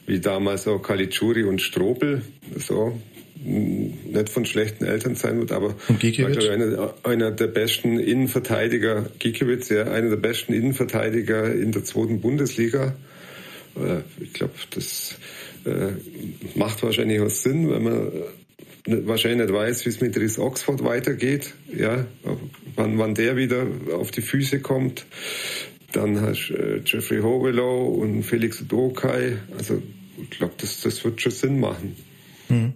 wie 0.06 0.20
damals 0.20 0.66
auch 0.66 0.80
Kalitschuri 0.80 1.44
und 1.44 1.60
Strobel, 1.60 2.22
so 2.56 3.00
nicht 3.44 4.28
von 4.28 4.44
schlechten 4.44 4.84
Eltern 4.84 5.16
sein 5.16 5.38
wird, 5.40 5.50
aber 5.50 5.74
einer, 6.48 6.94
einer 7.02 7.30
der 7.32 7.48
besten 7.48 7.98
Innenverteidiger, 7.98 9.10
Gikiewicz, 9.18 9.68
ja, 9.68 9.90
einer 9.90 10.10
der 10.10 10.16
besten 10.16 10.52
Innenverteidiger 10.52 11.52
in 11.52 11.72
der 11.72 11.82
zweiten 11.82 12.20
Bundesliga. 12.20 12.94
Äh, 13.74 14.02
ich 14.22 14.32
glaube, 14.32 14.52
das 14.70 15.16
äh, 15.64 15.88
macht 16.54 16.84
wahrscheinlich 16.84 17.20
auch 17.20 17.30
Sinn, 17.30 17.68
wenn 17.68 17.82
man 17.82 18.12
wahrscheinlich 18.86 19.48
nicht 19.48 19.52
weiß, 19.52 19.86
wie 19.86 19.90
es 19.90 20.00
mit 20.00 20.16
Rhys 20.16 20.38
Oxford 20.38 20.84
weitergeht, 20.84 21.52
ja, 21.76 22.06
wann, 22.76 22.98
wann 22.98 23.14
der 23.14 23.36
wieder 23.36 23.66
auf 23.94 24.10
die 24.10 24.22
Füße 24.22 24.60
kommt. 24.60 25.06
Dann 25.92 26.20
hast 26.20 26.48
du 26.48 26.54
äh, 26.54 26.82
Jeffrey 26.84 27.20
Hogelow 27.20 27.86
und 27.88 28.22
Felix 28.22 28.62
Dokai. 28.66 29.36
Also 29.56 29.82
ich 30.20 30.30
glaube, 30.30 30.54
das, 30.58 30.80
das 30.80 31.04
wird 31.04 31.20
schon 31.20 31.32
Sinn 31.32 31.60
machen. 31.60 31.96
Hm. 32.48 32.72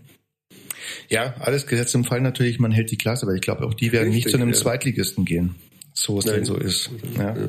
Ja, 1.08 1.34
alles 1.38 1.66
gesetzt 1.66 1.94
im 1.94 2.04
Fall 2.04 2.20
natürlich, 2.20 2.58
man 2.58 2.72
hält 2.72 2.90
die 2.90 2.98
Klasse, 2.98 3.26
aber 3.26 3.34
ich 3.34 3.40
glaube, 3.40 3.66
auch 3.66 3.74
die 3.74 3.92
werden 3.92 4.08
Richtig, 4.08 4.26
nicht 4.26 4.30
zu 4.30 4.36
einem 4.36 4.50
ja. 4.50 4.54
Zweitligisten 4.54 5.24
gehen. 5.24 5.56
So 5.92 6.18
es 6.18 6.26
denn 6.26 6.44
so 6.44 6.56
ist. 6.56 6.90
Ja. 7.16 7.36
ja. 7.36 7.48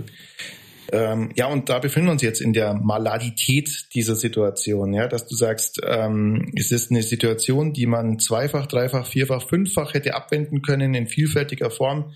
Ähm, 0.91 1.32
ja, 1.36 1.47
und 1.47 1.69
da 1.69 1.80
befinden 1.80 2.08
wir 2.08 2.12
uns 2.13 2.21
jetzt 2.21 2.41
in 2.41 2.54
der 2.54 2.73
Maladität 2.73 3.88
dieser 3.93 4.15
Situation, 4.15 4.93
ja, 4.93 5.08
dass 5.08 5.28
du 5.28 5.36
sagst, 5.36 5.82
ähm, 5.86 6.52
es 6.56 6.71
ist 6.71 6.91
eine 6.91 7.04
Situation, 7.04 7.73
die 7.73 7.86
man 7.86 8.19
zweifach, 8.19 8.67
dreifach, 8.67 9.06
vierfach, 9.06 9.47
fünffach 9.47 9.93
hätte 9.93 10.15
abwenden 10.15 10.62
können 10.62 10.93
in 10.93 11.08
vielfältiger 11.08 11.69
Form 11.69 12.13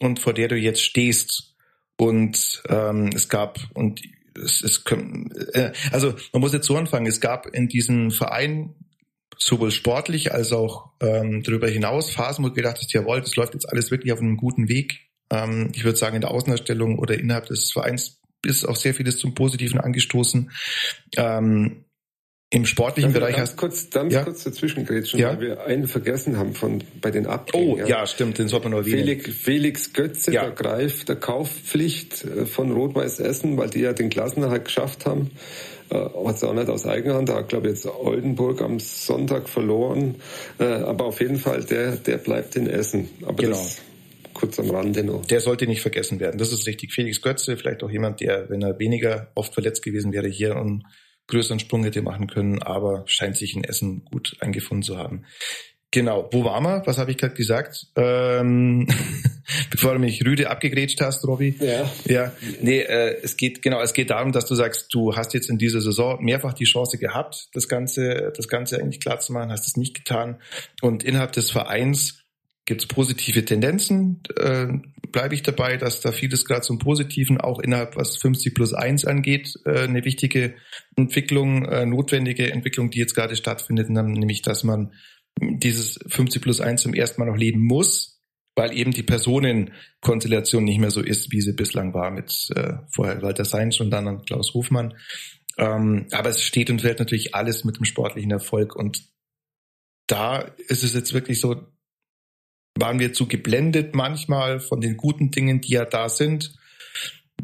und 0.00 0.18
vor 0.18 0.32
der 0.32 0.48
du 0.48 0.56
jetzt 0.56 0.82
stehst. 0.82 1.54
Und 1.96 2.62
ähm, 2.68 3.10
es 3.14 3.28
gab 3.28 3.58
und 3.74 4.00
es, 4.34 4.62
es 4.62 4.84
äh, 5.52 5.72
also 5.92 6.14
man 6.32 6.40
muss 6.40 6.52
jetzt 6.52 6.66
so 6.66 6.76
anfangen. 6.76 7.06
Es 7.06 7.20
gab 7.20 7.46
in 7.46 7.68
diesem 7.68 8.10
Verein 8.10 8.74
sowohl 9.36 9.70
sportlich 9.70 10.32
als 10.32 10.52
auch 10.52 10.90
ähm, 11.00 11.42
darüber 11.42 11.68
hinaus 11.68 12.10
Phasen, 12.10 12.44
wo 12.44 12.48
du 12.48 12.54
gedacht 12.54 12.78
hast, 12.78 12.92
jawohl, 12.92 13.20
das 13.20 13.36
läuft 13.36 13.54
jetzt 13.54 13.68
alles 13.68 13.90
wirklich 13.90 14.12
auf 14.12 14.20
einem 14.20 14.36
guten 14.36 14.68
Weg. 14.68 15.09
Ähm, 15.30 15.70
ich 15.74 15.84
würde 15.84 15.98
sagen, 15.98 16.16
in 16.16 16.20
der 16.20 16.30
Außenerstellung 16.30 16.98
oder 16.98 17.18
innerhalb 17.18 17.46
des 17.46 17.72
Vereins 17.72 18.20
ist 18.44 18.66
auch 18.66 18.76
sehr 18.76 18.94
vieles 18.94 19.18
zum 19.18 19.34
Positiven 19.34 19.80
angestoßen. 19.80 20.50
Ähm, 21.16 21.84
im 22.52 22.66
sportlichen 22.66 23.12
Bereich 23.12 23.36
ganz 23.36 23.50
hast 23.50 23.56
kurz, 23.56 23.90
ganz 23.90 24.12
ja? 24.12 24.24
kurz 24.24 24.42
dazwischen 24.42 24.84
grätschen, 24.84 25.20
ja? 25.20 25.28
weil 25.28 25.40
wir 25.40 25.66
einen 25.66 25.86
vergessen 25.86 26.36
haben 26.36 26.52
von 26.52 26.82
bei 27.00 27.12
den 27.12 27.26
Abgängen. 27.26 27.74
Oh, 27.74 27.78
ja, 27.78 27.86
ja 27.86 28.06
stimmt, 28.08 28.38
den 28.38 28.48
sollte 28.48 28.68
man 28.68 28.78
noch 28.78 28.84
Felix, 28.84 29.28
Felix 29.36 29.92
Götze, 29.92 30.32
ja. 30.32 30.42
der 30.42 30.50
greift 30.50 31.08
der 31.08 31.14
Kaufpflicht 31.14 32.24
äh, 32.24 32.46
von 32.46 32.72
Rot-Weiß 32.72 33.20
Essen, 33.20 33.56
weil 33.56 33.70
die 33.70 33.80
ja 33.80 33.92
den 33.92 34.10
Klassenerhalt 34.10 34.64
geschafft 34.64 35.06
haben. 35.06 35.30
Äh, 35.90 35.94
hat 35.94 36.36
es 36.36 36.42
auch 36.42 36.54
nicht 36.54 36.68
aus 36.68 36.86
eigener 36.86 37.14
Hand, 37.14 37.28
da 37.28 37.36
hat 37.36 37.50
glaube 37.50 37.68
ich 37.68 37.74
jetzt 37.74 37.86
Oldenburg 37.86 38.62
am 38.62 38.80
Sonntag 38.80 39.48
verloren. 39.48 40.16
Äh, 40.58 40.64
aber 40.64 41.04
auf 41.04 41.20
jeden 41.20 41.38
Fall, 41.38 41.62
der, 41.62 41.94
der 41.94 42.18
bleibt 42.18 42.56
in 42.56 42.66
Essen. 42.66 43.10
Aber 43.22 43.34
genau. 43.34 43.58
das 43.58 43.80
kurz 44.40 44.58
am 44.58 44.70
Rande 44.70 45.04
noch. 45.04 45.26
Der 45.26 45.40
sollte 45.40 45.66
nicht 45.66 45.82
vergessen 45.82 46.18
werden. 46.18 46.38
Das 46.38 46.52
ist 46.52 46.66
richtig. 46.66 46.92
Felix 46.92 47.20
Götze, 47.20 47.56
vielleicht 47.56 47.82
auch 47.82 47.90
jemand, 47.90 48.20
der, 48.20 48.48
wenn 48.48 48.62
er 48.62 48.78
weniger 48.78 49.30
oft 49.34 49.52
verletzt 49.52 49.82
gewesen 49.84 50.12
wäre, 50.12 50.28
hier 50.28 50.56
und 50.56 50.84
größeren 51.28 51.60
Sprung 51.60 51.84
hätte 51.84 52.02
machen 52.02 52.26
können, 52.26 52.60
aber 52.62 53.04
scheint 53.06 53.36
sich 53.36 53.54
in 53.54 53.62
Essen 53.62 54.04
gut 54.04 54.36
eingefunden 54.40 54.82
zu 54.82 54.98
haben. 54.98 55.24
Genau, 55.92 56.28
wo 56.32 56.44
waren 56.44 56.62
wir? 56.62 56.82
Was 56.86 56.98
habe 56.98 57.10
ich 57.10 57.16
gerade 57.16 57.34
gesagt? 57.34 57.88
Ähm, 57.96 58.86
bevor 59.70 59.94
du 59.94 59.98
mich 59.98 60.24
rüde 60.24 60.48
abgegrätscht 60.48 61.00
hast, 61.00 61.26
Robby. 61.26 61.56
Ja. 61.60 61.90
Ja. 62.04 62.32
Nee, 62.60 62.80
äh, 62.80 63.18
es 63.22 63.36
geht 63.36 63.60
genau, 63.60 63.80
es 63.80 63.92
geht 63.92 64.10
darum, 64.10 64.30
dass 64.30 64.46
du 64.46 64.54
sagst, 64.54 64.94
du 64.94 65.16
hast 65.16 65.34
jetzt 65.34 65.50
in 65.50 65.58
dieser 65.58 65.80
Saison 65.80 66.22
mehrfach 66.22 66.52
die 66.52 66.64
Chance 66.64 66.96
gehabt, 66.98 67.48
das 67.54 67.68
Ganze, 67.68 68.32
das 68.36 68.46
Ganze 68.46 68.78
eigentlich 68.78 69.00
klar 69.00 69.18
zu 69.18 69.32
machen, 69.32 69.50
hast 69.50 69.66
es 69.66 69.76
nicht 69.76 69.96
getan. 69.96 70.40
Und 70.80 71.02
innerhalb 71.02 71.32
des 71.32 71.50
Vereins 71.50 72.22
gibt 72.70 72.82
es 72.82 72.86
positive 72.86 73.44
Tendenzen. 73.44 74.22
Äh, 74.36 74.68
Bleibe 75.10 75.34
ich 75.34 75.42
dabei, 75.42 75.76
dass 75.76 76.00
da 76.00 76.12
vieles 76.12 76.44
gerade 76.44 76.60
zum 76.60 76.78
Positiven 76.78 77.40
auch 77.40 77.58
innerhalb, 77.58 77.96
was 77.96 78.16
50 78.18 78.54
plus 78.54 78.72
1 78.72 79.06
angeht, 79.06 79.54
äh, 79.64 79.80
eine 79.80 80.04
wichtige 80.04 80.54
Entwicklung, 80.94 81.64
äh, 81.64 81.84
notwendige 81.84 82.52
Entwicklung, 82.52 82.90
die 82.90 83.00
jetzt 83.00 83.16
gerade 83.16 83.34
stattfindet, 83.34 83.90
nämlich 83.90 84.42
dass 84.42 84.62
man 84.62 84.92
dieses 85.40 85.98
50 86.06 86.40
plus 86.40 86.60
1 86.60 86.82
zum 86.82 86.94
ersten 86.94 87.20
Mal 87.20 87.26
noch 87.26 87.36
leben 87.36 87.60
muss, 87.60 88.22
weil 88.54 88.72
eben 88.72 88.92
die 88.92 89.02
Personenkonstellation 89.02 90.62
nicht 90.62 90.78
mehr 90.78 90.92
so 90.92 91.00
ist, 91.00 91.32
wie 91.32 91.40
sie 91.40 91.54
bislang 91.54 91.92
war 91.92 92.12
mit 92.12 92.50
äh, 92.54 92.74
vorher 92.88 93.20
Walter 93.20 93.44
Seins 93.44 93.80
und 93.80 93.90
dann 93.90 94.06
an 94.06 94.22
Klaus 94.22 94.54
Hofmann. 94.54 94.94
Ähm, 95.58 96.06
aber 96.12 96.28
es 96.28 96.44
steht 96.44 96.70
und 96.70 96.82
fällt 96.82 97.00
natürlich 97.00 97.34
alles 97.34 97.64
mit 97.64 97.78
dem 97.78 97.84
sportlichen 97.84 98.30
Erfolg 98.30 98.76
und 98.76 99.02
da 100.06 100.38
ist 100.68 100.84
es 100.84 100.94
jetzt 100.94 101.12
wirklich 101.12 101.40
so, 101.40 101.66
waren 102.80 102.98
wir 102.98 103.12
zu 103.12 103.26
geblendet 103.26 103.94
manchmal 103.94 104.60
von 104.60 104.80
den 104.80 104.96
guten 104.96 105.30
Dingen, 105.30 105.60
die 105.60 105.72
ja 105.72 105.84
da 105.84 106.08
sind, 106.08 106.54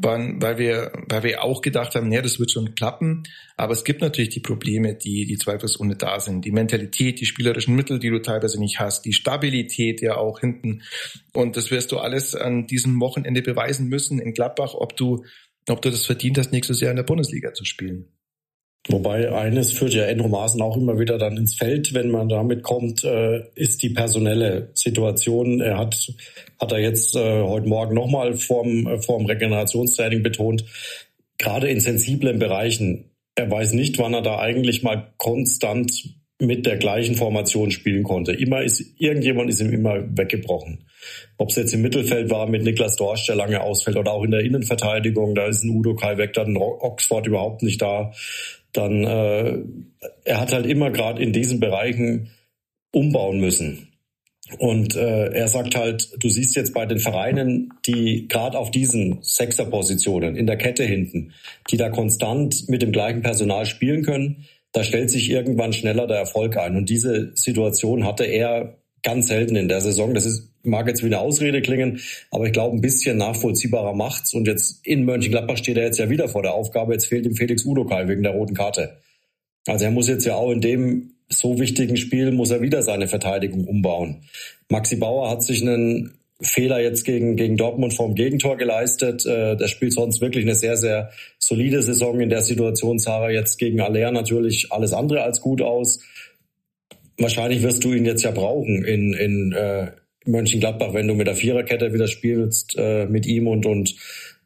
waren, 0.02 0.40
weil 0.42 0.58
wir, 0.58 0.92
weil 1.08 1.22
wir 1.22 1.44
auch 1.44 1.62
gedacht 1.62 1.94
haben, 1.94 2.12
ja, 2.12 2.22
das 2.22 2.38
wird 2.38 2.50
schon 2.50 2.74
klappen. 2.74 3.24
Aber 3.56 3.72
es 3.72 3.84
gibt 3.84 4.02
natürlich 4.02 4.30
die 4.30 4.40
Probleme, 4.40 4.94
die, 4.94 5.26
die 5.26 5.38
zweifelsohne 5.38 5.96
da 5.96 6.20
sind. 6.20 6.44
Die 6.44 6.52
Mentalität, 6.52 7.20
die 7.20 7.26
spielerischen 7.26 7.74
Mittel, 7.74 7.98
die 7.98 8.10
du 8.10 8.20
teilweise 8.20 8.60
nicht 8.60 8.78
hast, 8.78 9.04
die 9.04 9.12
Stabilität 9.12 10.00
ja 10.00 10.16
auch 10.16 10.40
hinten. 10.40 10.82
Und 11.32 11.56
das 11.56 11.70
wirst 11.70 11.92
du 11.92 11.98
alles 11.98 12.34
an 12.34 12.66
diesem 12.66 13.00
Wochenende 13.00 13.42
beweisen 13.42 13.88
müssen 13.88 14.18
in 14.18 14.32
Gladbach, 14.32 14.74
ob 14.74 14.96
du, 14.96 15.24
ob 15.68 15.82
du 15.82 15.90
das 15.90 16.06
verdient 16.06 16.38
hast, 16.38 16.52
nächstes 16.52 16.80
Jahr 16.80 16.90
in 16.90 16.96
der 16.96 17.04
Bundesliga 17.04 17.52
zu 17.52 17.64
spielen. 17.64 18.15
Wobei 18.88 19.32
eines 19.32 19.72
führt 19.72 19.94
ja 19.94 20.04
Enro 20.04 20.28
Maaßen 20.28 20.62
auch 20.62 20.76
immer 20.76 20.98
wieder 20.98 21.18
dann 21.18 21.36
ins 21.36 21.56
Feld, 21.56 21.92
wenn 21.92 22.10
man 22.10 22.28
damit 22.28 22.62
kommt, 22.62 23.02
äh, 23.02 23.42
ist 23.56 23.82
die 23.82 23.90
personelle 23.90 24.70
Situation. 24.74 25.60
Er 25.60 25.78
hat, 25.78 26.12
hat 26.60 26.72
er 26.72 26.78
jetzt 26.78 27.16
äh, 27.16 27.42
heute 27.42 27.68
Morgen 27.68 27.94
nochmal 27.94 28.34
vorm, 28.34 28.86
äh, 28.86 29.02
vorm 29.02 29.26
Regenerationstraining 29.26 30.22
betont, 30.22 30.64
gerade 31.38 31.68
in 31.68 31.80
sensiblen 31.80 32.38
Bereichen. 32.38 33.10
Er 33.34 33.50
weiß 33.50 33.72
nicht, 33.72 33.98
wann 33.98 34.14
er 34.14 34.22
da 34.22 34.38
eigentlich 34.38 34.84
mal 34.84 35.12
konstant 35.16 36.14
mit 36.38 36.66
der 36.66 36.76
gleichen 36.76 37.14
Formation 37.14 37.70
spielen 37.70 38.02
konnte. 38.02 38.32
Immer 38.32 38.62
ist, 38.62 39.00
irgendjemand 39.00 39.48
ist 39.48 39.60
ihm 39.60 39.72
immer 39.72 40.04
weggebrochen. 40.16 40.84
Ob 41.38 41.48
es 41.48 41.56
jetzt 41.56 41.72
im 41.72 41.82
Mittelfeld 41.82 42.30
war 42.30 42.46
mit 42.46 42.62
Niklas 42.62 42.96
Dorsch, 42.96 43.26
der 43.26 43.36
lange 43.36 43.62
ausfällt, 43.62 43.96
oder 43.96 44.12
auch 44.12 44.22
in 44.22 44.32
der 44.32 44.40
Innenverteidigung, 44.40 45.34
da 45.34 45.46
ist 45.46 45.64
ein 45.64 45.70
Udo 45.70 45.94
Kai 45.94 46.18
weg, 46.18 46.34
dann 46.34 46.56
Oxford 46.56 47.26
überhaupt 47.26 47.62
nicht 47.62 47.80
da 47.80 48.12
dann 48.76 49.04
äh, 49.04 49.58
er 50.24 50.40
hat 50.40 50.52
halt 50.52 50.66
immer 50.66 50.90
gerade 50.90 51.22
in 51.22 51.32
diesen 51.32 51.60
Bereichen 51.60 52.30
umbauen 52.92 53.40
müssen. 53.40 53.88
Und 54.58 54.94
äh, 54.94 55.32
er 55.32 55.48
sagt 55.48 55.74
halt, 55.74 56.22
du 56.22 56.28
siehst 56.28 56.54
jetzt 56.54 56.72
bei 56.72 56.86
den 56.86 57.00
Vereinen, 57.00 57.70
die 57.84 58.28
gerade 58.28 58.56
auf 58.56 58.70
diesen 58.70 59.18
Sechserpositionen 59.20 60.36
in 60.36 60.46
der 60.46 60.56
Kette 60.56 60.84
hinten, 60.84 61.32
die 61.70 61.76
da 61.76 61.90
konstant 61.90 62.68
mit 62.68 62.80
dem 62.80 62.92
gleichen 62.92 63.22
Personal 63.22 63.66
spielen 63.66 64.04
können, 64.04 64.46
da 64.70 64.84
stellt 64.84 65.10
sich 65.10 65.30
irgendwann 65.30 65.72
schneller 65.72 66.06
der 66.06 66.18
Erfolg 66.18 66.56
ein. 66.58 66.76
Und 66.76 66.90
diese 66.90 67.32
Situation 67.34 68.04
hatte 68.04 68.24
er 68.24 68.78
ganz 69.06 69.28
selten 69.28 69.56
in 69.56 69.68
der 69.68 69.80
Saison. 69.80 70.12
Das 70.12 70.26
ist, 70.26 70.50
mag 70.64 70.88
jetzt 70.88 71.02
wie 71.02 71.06
eine 71.06 71.20
Ausrede 71.20 71.62
klingen, 71.62 72.00
aber 72.30 72.46
ich 72.46 72.52
glaube, 72.52 72.76
ein 72.76 72.80
bisschen 72.80 73.16
nachvollziehbarer 73.16 73.94
macht's. 73.94 74.34
Und 74.34 74.48
jetzt 74.48 74.84
in 74.84 75.04
Mönchengladbach 75.04 75.56
steht 75.56 75.76
er 75.76 75.84
jetzt 75.84 75.98
ja 75.98 76.10
wieder 76.10 76.28
vor 76.28 76.42
der 76.42 76.54
Aufgabe. 76.54 76.92
Jetzt 76.92 77.06
fehlt 77.06 77.24
ihm 77.24 77.36
Felix 77.36 77.64
Udokai 77.64 78.08
wegen 78.08 78.24
der 78.24 78.32
roten 78.32 78.54
Karte. 78.54 78.96
Also 79.66 79.84
er 79.84 79.92
muss 79.92 80.08
jetzt 80.08 80.26
ja 80.26 80.34
auch 80.34 80.50
in 80.50 80.60
dem 80.60 81.12
so 81.28 81.58
wichtigen 81.58 81.96
Spiel 81.96 82.30
muss 82.30 82.50
er 82.50 82.62
wieder 82.62 82.82
seine 82.82 83.08
Verteidigung 83.08 83.64
umbauen. 83.64 84.22
Maxi 84.68 84.96
Bauer 84.96 85.30
hat 85.30 85.42
sich 85.42 85.62
einen 85.62 86.18
Fehler 86.40 86.80
jetzt 86.80 87.04
gegen, 87.04 87.36
gegen 87.36 87.56
Dortmund 87.56 87.94
vom 87.94 88.14
Gegentor 88.14 88.56
geleistet. 88.56 89.24
Äh, 89.24 89.56
der 89.56 89.68
spielt 89.68 89.94
sonst 89.94 90.20
wirklich 90.20 90.44
eine 90.44 90.54
sehr, 90.54 90.76
sehr 90.76 91.10
solide 91.38 91.82
Saison. 91.82 92.20
In 92.20 92.28
der 92.28 92.42
Situation 92.42 92.98
sah 92.98 93.24
er 93.24 93.30
jetzt 93.30 93.58
gegen 93.58 93.80
Aller 93.80 94.10
natürlich 94.10 94.70
alles 94.70 94.92
andere 94.92 95.22
als 95.22 95.40
gut 95.40 95.62
aus. 95.62 96.00
Wahrscheinlich 97.18 97.62
wirst 97.62 97.84
du 97.84 97.92
ihn 97.92 98.04
jetzt 98.04 98.22
ja 98.22 98.30
brauchen 98.30 98.84
in, 98.84 99.14
in 99.14 99.52
äh, 99.52 99.92
Mönchengladbach, 100.26 100.92
wenn 100.92 101.08
du 101.08 101.14
mit 101.14 101.26
der 101.26 101.36
Viererkette 101.36 101.92
wieder 101.92 102.08
spielst, 102.08 102.76
äh, 102.76 103.06
mit 103.06 103.26
ihm 103.26 103.46
und, 103.46 103.64
und, 103.64 103.96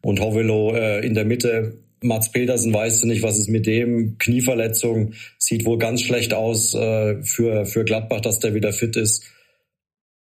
und 0.02 0.20
Hovelo 0.20 0.74
äh, 0.74 1.04
in 1.04 1.14
der 1.14 1.24
Mitte 1.24 1.78
Mats 2.02 2.32
Petersen 2.32 2.72
weißt 2.72 3.02
du 3.02 3.06
nicht, 3.06 3.22
was 3.22 3.38
ist 3.38 3.48
mit 3.48 3.66
dem. 3.66 4.16
Knieverletzung 4.18 5.12
sieht 5.38 5.66
wohl 5.66 5.78
ganz 5.78 6.02
schlecht 6.02 6.32
aus 6.32 6.74
äh, 6.74 7.22
für, 7.22 7.66
für 7.66 7.84
Gladbach, 7.84 8.20
dass 8.20 8.38
der 8.38 8.54
wieder 8.54 8.72
fit 8.72 8.96
ist. 8.96 9.24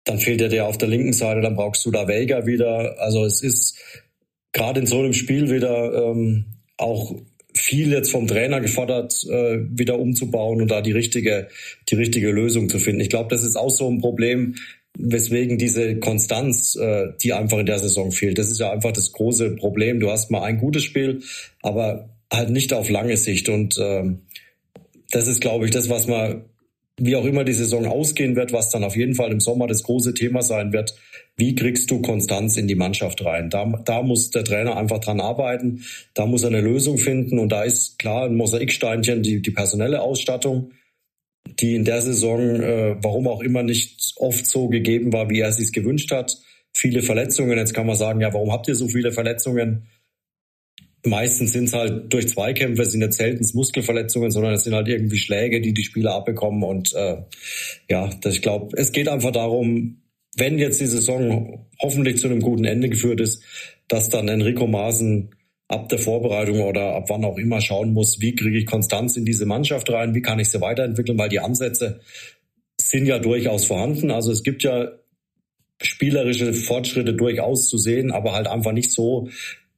Dann 0.06 0.20
fehlt 0.20 0.42
er 0.42 0.48
dir 0.48 0.66
auf 0.66 0.78
der 0.78 0.88
linken 0.88 1.12
Seite, 1.12 1.42
dann 1.42 1.58
brauchst 1.58 1.86
du 1.86 1.92
da 1.92 2.08
Vega 2.08 2.46
wieder. 2.46 2.98
Also 3.00 3.26
es 3.26 3.42
ist 3.44 3.78
gerade 4.54 4.80
in 4.80 4.86
so 4.86 5.00
einem 5.00 5.12
Spiel 5.12 5.52
wieder 5.52 6.12
ähm, 6.12 6.46
auch 6.78 7.16
viel 7.58 7.92
jetzt 7.92 8.12
vom 8.12 8.28
Trainer 8.28 8.62
gefordert, 8.62 9.14
äh, 9.30 9.60
wieder 9.70 10.00
umzubauen 10.00 10.62
und 10.62 10.72
da 10.72 10.82
die 10.82 10.92
richtige, 10.92 11.48
die 11.90 11.96
richtige 11.96 12.32
Lösung 12.32 12.70
zu 12.70 12.80
finden. 12.80 13.02
Ich 13.02 13.10
glaube, 13.10 13.30
das 13.30 13.44
ist 13.44 13.56
auch 13.56 13.70
so 13.70 13.90
ein 13.90 14.00
Problem, 14.00 14.56
weswegen 14.98 15.58
diese 15.58 15.98
Konstanz, 16.00 16.76
äh, 16.76 17.14
die 17.22 17.34
einfach 17.34 17.60
in 17.60 17.66
der 17.66 17.80
Saison 17.80 18.12
fehlt. 18.12 18.38
Das 18.38 18.50
ist 18.50 18.60
ja 18.60 18.72
einfach 18.72 18.92
das 18.92 19.12
große 19.12 19.56
Problem. 19.56 20.00
Du 20.00 20.10
hast 20.10 20.32
mal 20.32 20.44
ein 20.44 20.58
gutes 20.58 20.84
Spiel, 20.84 21.22
aber 21.62 22.10
halt 22.32 22.50
nicht 22.50 22.74
auf 22.74 22.90
lange 22.90 23.18
Sicht. 23.18 23.50
Und 23.50 23.78
ähm, 23.80 24.22
das 25.12 25.28
ist, 25.28 25.42
glaube 25.42 25.66
ich, 25.66 25.72
das, 25.72 25.90
was 25.90 26.08
man, 26.08 26.46
wie 26.98 27.16
auch 27.16 27.26
immer 27.26 27.44
die 27.44 27.54
Saison 27.54 27.86
ausgehen 27.86 28.36
wird, 28.36 28.54
was 28.54 28.72
dann 28.72 28.84
auf 28.84 28.96
jeden 28.96 29.14
Fall 29.14 29.32
im 29.32 29.40
Sommer 29.40 29.68
das 29.68 29.84
große 29.84 30.14
Thema 30.14 30.42
sein 30.42 30.74
wird. 30.74 30.96
Wie 31.38 31.54
kriegst 31.54 31.92
du 31.92 32.02
Konstanz 32.02 32.58
in 32.58 32.68
die 32.68 32.76
Mannschaft 32.76 33.24
rein? 33.24 33.50
Da, 33.50 33.66
da 33.86 34.02
muss 34.02 34.32
der 34.32 34.44
Trainer 34.44 34.76
einfach 34.76 35.00
dran 35.00 35.22
arbeiten. 35.22 35.84
Da 36.16 36.26
muss 36.26 36.42
er 36.42 36.50
eine 36.50 36.62
Lösung 36.62 36.98
finden. 36.98 37.38
Und 37.38 37.52
da 37.52 37.64
ist 37.64 38.00
klar 38.00 38.26
ein 38.26 38.36
Mosaiksteinchen 38.36 39.22
die, 39.22 39.42
die 39.42 39.52
personelle 39.52 40.02
Ausstattung 40.02 40.72
die 41.60 41.76
in 41.76 41.86
der 41.86 42.02
Saison, 42.02 42.62
äh, 42.62 42.96
warum 43.02 43.28
auch 43.28 43.42
immer, 43.42 43.64
nicht 43.64 44.14
oft 44.18 44.46
so 44.46 44.68
gegeben 44.68 45.14
war, 45.14 45.30
wie 45.30 45.40
er 45.40 45.52
sich 45.52 45.72
gewünscht 45.72 46.12
hat. 46.12 46.38
Viele 46.74 47.02
Verletzungen. 47.02 47.58
Jetzt 47.58 47.74
kann 47.74 47.88
man 47.88 47.96
sagen, 47.96 48.22
ja, 48.22 48.34
warum 48.34 48.52
habt 48.52 48.68
ihr 48.68 48.76
so 48.76 48.88
viele 48.88 49.12
Verletzungen? 49.12 49.88
Meistens 51.06 51.54
sind 51.54 51.66
es 51.66 51.74
halt 51.74 52.12
durch 52.12 52.28
Zweikämpfe, 52.28 52.86
sind 52.86 53.02
jetzt 53.02 53.18
selten 53.18 53.46
Muskelverletzungen, 53.54 54.32
sondern 54.32 54.54
es 54.54 54.64
sind 54.64 54.74
halt 54.74 54.88
irgendwie 54.88 55.18
Schläge, 55.18 55.62
die 55.62 55.74
die 55.74 55.84
Spieler 55.84 56.16
abbekommen. 56.16 56.64
Und 56.64 56.94
äh, 56.96 57.18
ja, 57.90 58.10
das, 58.22 58.36
ich 58.36 58.42
glaube, 58.42 58.76
es 58.78 58.92
geht 58.92 59.08
einfach 59.08 59.32
darum, 59.32 60.02
wenn 60.38 60.60
jetzt 60.60 60.80
die 60.80 60.88
Saison 60.88 61.68
hoffentlich 61.80 62.20
zu 62.20 62.28
einem 62.28 62.42
guten 62.42 62.66
Ende 62.66 62.90
geführt 62.90 63.20
ist, 63.20 63.44
dass 63.88 64.10
dann 64.10 64.28
Enrico 64.28 64.68
Maaßen 64.68 65.30
ab 65.68 65.90
der 65.90 66.00
Vorbereitung 66.00 66.62
oder 66.62 66.96
ab 66.96 67.10
wann 67.10 67.26
auch 67.26 67.38
immer 67.38 67.60
schauen 67.60 67.94
muss, 67.94 68.22
wie 68.22 68.36
kriege 68.36 68.58
ich 68.58 68.66
Konstanz 68.66 69.18
in 69.18 69.26
diese 69.26 69.46
Mannschaft 69.46 69.90
rein, 69.90 70.16
wie 70.16 70.22
kann 70.22 70.40
ich 70.40 70.50
sie 70.50 70.62
weiterentwickeln, 70.62 71.18
weil 71.18 71.30
die 71.30 71.40
Ansätze 71.40 72.00
sind 72.80 73.06
ja 73.06 73.20
durchaus 73.20 73.66
vorhanden. 73.66 74.12
Also 74.12 74.32
es 74.32 74.44
gibt 74.44 74.64
ja 74.64 74.92
spielerische 75.82 76.54
Fortschritte 76.54 77.14
durchaus 77.14 77.70
zu 77.70 77.78
sehen, 77.78 78.12
aber 78.12 78.34
halt 78.34 78.48
einfach 78.48 78.72
nicht 78.72 78.92
so, 78.92 79.30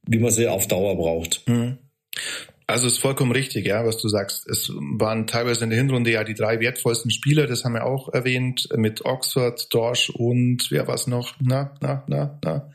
wie 0.06 0.18
man 0.18 0.30
sie 0.30 0.46
auf 0.46 0.68
Dauer 0.68 0.96
braucht. 0.96 1.42
Mhm. 1.48 1.78
Also 2.70 2.86
ist 2.86 2.98
vollkommen 2.98 3.32
richtig, 3.32 3.66
ja, 3.66 3.84
was 3.84 3.98
du 3.98 4.08
sagst. 4.08 4.48
Es 4.48 4.70
waren 4.70 5.26
teilweise 5.26 5.64
in 5.64 5.70
der 5.70 5.78
Hinrunde 5.78 6.12
ja 6.12 6.22
die 6.22 6.34
drei 6.34 6.60
wertvollsten 6.60 7.10
Spieler, 7.10 7.48
das 7.48 7.64
haben 7.64 7.74
wir 7.74 7.84
auch 7.84 8.12
erwähnt, 8.12 8.68
mit 8.76 9.04
Oxford, 9.04 9.74
Dorsch 9.74 10.10
und 10.10 10.70
wer 10.70 10.86
war 10.86 10.94
es 10.94 11.08
noch? 11.08 11.34
Na, 11.40 11.74
na, 11.80 12.04
na, 12.06 12.38
na. 12.44 12.70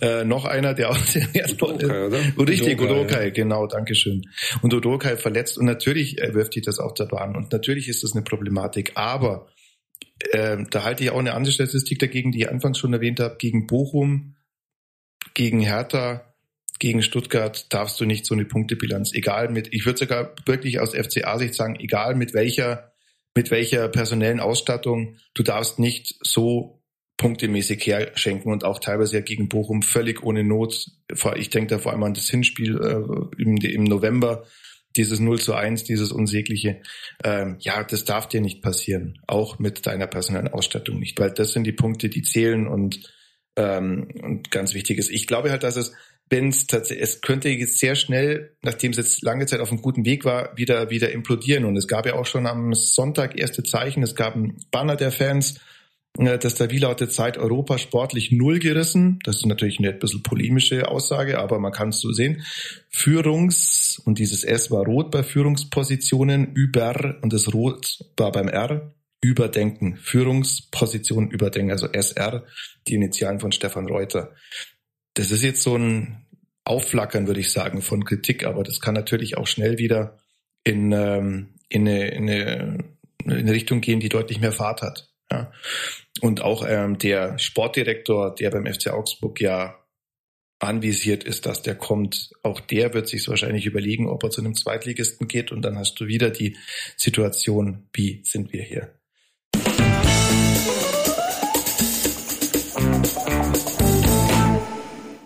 Äh, 0.00 0.24
noch 0.24 0.46
einer, 0.46 0.74
der 0.74 0.90
auch 0.90 0.96
sehr 1.04 1.32
wertvoll 1.32 1.76
ist. 1.76 1.84
Oder? 1.84 2.48
Richtig, 2.48 2.80
Udokai, 2.80 3.26
ja. 3.26 3.30
genau, 3.30 3.66
Dankeschön. 3.66 4.28
Und 4.62 4.74
Udokai 4.74 5.16
verletzt 5.16 5.58
und 5.58 5.66
natürlich 5.66 6.16
wirft 6.16 6.56
dich 6.56 6.64
das 6.64 6.80
auf 6.80 6.94
der 6.94 7.06
Bahn 7.06 7.36
und 7.36 7.52
natürlich 7.52 7.88
ist 7.88 8.02
das 8.02 8.12
eine 8.12 8.22
Problematik, 8.22 8.92
aber 8.96 9.46
äh, 10.32 10.58
da 10.70 10.82
halte 10.82 11.04
ich 11.04 11.10
auch 11.10 11.18
eine 11.18 11.34
andere 11.34 11.52
Statistik 11.52 12.00
dagegen, 12.00 12.32
die 12.32 12.40
ich 12.40 12.50
anfangs 12.50 12.78
schon 12.78 12.92
erwähnt 12.92 13.20
habe, 13.20 13.36
gegen 13.38 13.68
Bochum, 13.68 14.34
gegen 15.34 15.60
Hertha, 15.60 16.29
gegen 16.80 17.02
Stuttgart 17.02 17.72
darfst 17.72 18.00
du 18.00 18.06
nicht 18.06 18.26
so 18.26 18.34
eine 18.34 18.46
Punktebilanz, 18.46 19.12
egal 19.12 19.50
mit, 19.50 19.72
ich 19.72 19.86
würde 19.86 20.00
sogar 20.00 20.34
wirklich 20.46 20.80
aus 20.80 20.94
FCA-Sicht 20.94 21.54
sagen, 21.54 21.76
egal 21.78 22.16
mit 22.16 22.34
welcher, 22.34 22.92
mit 23.36 23.52
welcher 23.52 23.88
personellen 23.88 24.40
Ausstattung, 24.40 25.16
du 25.34 25.44
darfst 25.44 25.78
nicht 25.78 26.16
so 26.22 26.82
punktemäßig 27.18 27.86
herschenken 27.86 28.50
und 28.50 28.64
auch 28.64 28.78
teilweise 28.78 29.16
ja 29.16 29.22
gegen 29.22 29.50
Bochum 29.50 29.82
völlig 29.82 30.22
ohne 30.22 30.42
Not. 30.42 30.86
Ich 31.36 31.50
denke 31.50 31.74
da 31.74 31.78
vor 31.78 31.92
allem 31.92 32.02
an 32.02 32.14
das 32.14 32.30
Hinspiel 32.30 32.80
äh, 32.80 33.42
im, 33.42 33.84
November, 33.84 34.46
dieses 34.96 35.20
0 35.20 35.38
zu 35.38 35.52
1, 35.52 35.84
dieses 35.84 36.12
unsägliche. 36.12 36.80
Ähm, 37.22 37.56
ja, 37.60 37.84
das 37.84 38.06
darf 38.06 38.26
dir 38.26 38.40
nicht 38.40 38.62
passieren, 38.62 39.20
auch 39.26 39.58
mit 39.58 39.86
deiner 39.86 40.06
personellen 40.06 40.48
Ausstattung 40.48 40.98
nicht, 40.98 41.20
weil 41.20 41.30
das 41.30 41.52
sind 41.52 41.64
die 41.64 41.72
Punkte, 41.72 42.08
die 42.08 42.22
zählen 42.22 42.66
und, 42.66 43.12
ähm, 43.56 44.08
und 44.22 44.50
ganz 44.50 44.72
wichtig 44.72 44.96
ist. 44.96 45.10
Ich 45.10 45.26
glaube 45.26 45.50
halt, 45.50 45.62
dass 45.62 45.76
es 45.76 45.92
es 46.30 46.66
tatsächlich, 46.66 47.02
es 47.02 47.20
könnte 47.20 47.48
jetzt 47.48 47.78
sehr 47.78 47.96
schnell, 47.96 48.56
nachdem 48.62 48.92
es 48.92 48.98
jetzt 48.98 49.22
lange 49.22 49.46
Zeit 49.46 49.60
auf 49.60 49.70
einem 49.70 49.82
guten 49.82 50.04
Weg 50.04 50.24
war, 50.24 50.56
wieder, 50.56 50.90
wieder 50.90 51.10
implodieren. 51.10 51.64
Und 51.64 51.76
es 51.76 51.88
gab 51.88 52.06
ja 52.06 52.14
auch 52.14 52.26
schon 52.26 52.46
am 52.46 52.72
Sonntag 52.74 53.38
erste 53.38 53.62
Zeichen. 53.62 54.02
Es 54.02 54.14
gab 54.14 54.36
ein 54.36 54.56
Banner 54.70 54.96
der 54.96 55.10
Fans, 55.10 55.56
äh, 56.18 56.38
dass 56.38 56.54
der 56.54 56.70
Wieler 56.70 56.90
hat 56.90 57.12
Zeit 57.12 57.36
Europa 57.36 57.78
sportlich 57.78 58.30
null 58.30 58.60
gerissen. 58.60 59.18
Das 59.24 59.36
ist 59.36 59.46
natürlich 59.46 59.80
eine 59.80 59.90
ein 59.90 59.98
bisschen 59.98 60.22
polemische 60.22 60.88
Aussage, 60.88 61.38
aber 61.38 61.58
man 61.58 61.72
kann 61.72 61.88
es 61.88 62.00
so 62.00 62.12
sehen. 62.12 62.42
Führungs, 62.90 64.00
und 64.04 64.18
dieses 64.18 64.44
S 64.44 64.70
war 64.70 64.84
rot 64.84 65.10
bei 65.10 65.24
Führungspositionen, 65.24 66.52
über, 66.54 67.16
und 67.22 67.32
das 67.32 67.52
Rot 67.52 68.04
war 68.16 68.30
beim 68.30 68.48
R, 68.48 68.94
überdenken. 69.20 69.96
Führungsposition 69.96 71.30
überdenken, 71.30 71.72
also 71.72 71.88
SR, 71.88 72.44
die 72.86 72.94
Initialen 72.94 73.40
von 73.40 73.52
Stefan 73.52 73.86
Reuter 73.86 74.32
das 75.14 75.30
ist 75.30 75.42
jetzt 75.42 75.62
so 75.62 75.76
ein 75.76 76.26
Aufflackern, 76.64 77.26
würde 77.26 77.40
ich 77.40 77.50
sagen, 77.50 77.82
von 77.82 78.04
Kritik, 78.04 78.44
aber 78.44 78.62
das 78.62 78.80
kann 78.80 78.94
natürlich 78.94 79.36
auch 79.36 79.46
schnell 79.46 79.78
wieder 79.78 80.18
in, 80.64 80.92
ähm, 80.92 81.54
in, 81.68 81.88
eine, 81.88 82.08
in, 82.08 82.30
eine, 82.30 82.84
in 83.24 83.32
eine 83.32 83.52
Richtung 83.52 83.80
gehen, 83.80 84.00
die 84.00 84.08
deutlich 84.08 84.40
mehr 84.40 84.52
Fahrt 84.52 84.82
hat. 84.82 85.08
Ja. 85.32 85.52
Und 86.20 86.42
auch 86.42 86.64
ähm, 86.66 86.98
der 86.98 87.38
Sportdirektor, 87.38 88.34
der 88.34 88.50
beim 88.50 88.66
FC 88.66 88.88
Augsburg 88.88 89.40
ja 89.40 89.76
anvisiert 90.58 91.24
ist, 91.24 91.46
dass 91.46 91.62
der 91.62 91.74
kommt, 91.74 92.30
auch 92.42 92.60
der 92.60 92.92
wird 92.92 93.08
sich 93.08 93.26
wahrscheinlich 93.28 93.64
überlegen, 93.64 94.08
ob 94.08 94.22
er 94.22 94.30
zu 94.30 94.42
einem 94.42 94.54
Zweitligisten 94.54 95.26
geht 95.26 95.52
und 95.52 95.62
dann 95.62 95.78
hast 95.78 95.98
du 95.98 96.06
wieder 96.06 96.30
die 96.30 96.56
Situation, 96.96 97.88
wie 97.94 98.22
sind 98.24 98.52
wir 98.52 98.62
hier? 98.62 98.99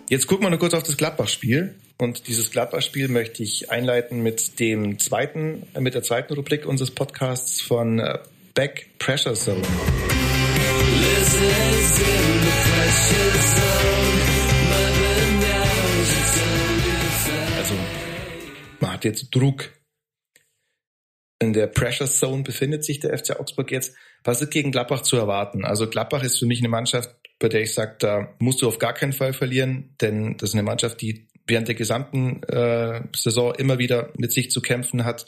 Jetzt 0.07 0.27
gucken 0.27 0.45
wir 0.45 0.51
nur 0.51 0.59
kurz 0.59 0.75
auf 0.75 0.83
das 0.83 0.97
Gladbach-Spiel. 0.97 1.73
Und 1.97 2.27
dieses 2.27 2.51
Gladbach-Spiel 2.51 3.07
möchte 3.07 3.41
ich 3.41 3.71
einleiten 3.71 4.21
mit 4.21 4.59
dem 4.59 4.99
zweiten, 4.99 5.65
äh, 5.73 5.81
mit 5.81 5.95
der 5.95 6.03
zweiten 6.03 6.35
Rubrik 6.35 6.67
unseres 6.67 6.91
Podcasts 6.91 7.59
von 7.59 7.97
äh, 7.97 8.19
Back 8.53 8.87
Pressure 8.99 9.33
Zone. 9.33 9.63
Also, 17.57 17.73
man 18.79 18.93
hat 18.93 19.05
jetzt 19.05 19.33
Druck. 19.33 19.71
In 21.39 21.53
der 21.53 21.65
Pressure 21.65 22.07
Zone 22.07 22.43
befindet 22.43 22.85
sich 22.85 22.99
der 22.99 23.17
FC 23.17 23.39
Augsburg 23.39 23.71
jetzt. 23.71 23.95
Was 24.23 24.41
ist 24.41 24.51
gegen 24.51 24.71
Gladbach 24.71 25.01
zu 25.01 25.17
erwarten? 25.17 25.65
Also 25.65 25.89
Gladbach 25.89 26.23
ist 26.23 26.37
für 26.37 26.45
mich 26.45 26.59
eine 26.59 26.69
Mannschaft, 26.69 27.09
bei 27.39 27.49
der 27.49 27.61
ich 27.61 27.73
sage, 27.73 27.95
da 27.99 28.35
musst 28.39 28.61
du 28.61 28.67
auf 28.67 28.79
gar 28.79 28.93
keinen 28.93 29.13
Fall 29.13 29.33
verlieren, 29.33 29.95
denn 30.01 30.37
das 30.37 30.49
ist 30.49 30.55
eine 30.55 30.63
Mannschaft, 30.63 31.01
die 31.01 31.27
während 31.47 31.67
der 31.67 31.75
gesamten 31.75 32.41
äh, 32.43 33.01
Saison 33.15 33.53
immer 33.55 33.77
wieder 33.77 34.11
mit 34.17 34.31
sich 34.31 34.49
zu 34.49 34.61
kämpfen 34.61 35.05
hat, 35.05 35.27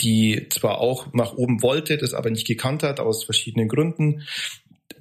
die 0.00 0.48
zwar 0.50 0.78
auch 0.78 1.12
nach 1.12 1.34
oben 1.34 1.62
wollte, 1.62 1.96
das 1.96 2.14
aber 2.14 2.30
nicht 2.30 2.46
gekannt 2.46 2.82
hat 2.82 2.98
aus 2.98 3.24
verschiedenen 3.24 3.68
Gründen, 3.68 4.22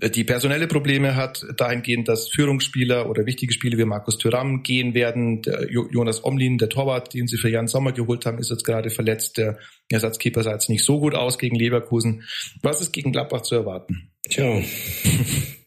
die 0.09 0.23
personelle 0.23 0.67
Probleme 0.67 1.15
hat, 1.15 1.45
dahingehend, 1.57 2.07
dass 2.07 2.29
Führungsspieler 2.29 3.09
oder 3.09 3.25
wichtige 3.25 3.53
Spieler 3.53 3.77
wie 3.77 3.85
Markus 3.85 4.17
Thüram 4.17 4.63
gehen 4.63 4.93
werden. 4.93 5.41
Der 5.43 5.69
Jonas 5.71 6.23
Omlin, 6.23 6.57
der 6.57 6.69
Torwart, 6.69 7.13
den 7.13 7.27
sie 7.27 7.37
für 7.37 7.49
Jan 7.49 7.67
Sommer 7.67 7.91
geholt 7.93 8.25
haben, 8.25 8.37
ist 8.37 8.49
jetzt 8.49 8.65
gerade 8.65 8.89
verletzt. 8.89 9.37
Der 9.37 9.57
Ersatzkeeper 9.89 10.43
sah 10.43 10.53
jetzt 10.53 10.69
nicht 10.69 10.83
so 10.83 10.99
gut 10.99 11.15
aus 11.15 11.37
gegen 11.37 11.55
Leverkusen. 11.55 12.23
Was 12.61 12.81
ist 12.81 12.91
gegen 12.91 13.11
Gladbach 13.11 13.41
zu 13.41 13.55
erwarten? 13.55 14.11
Tja. 14.29 14.61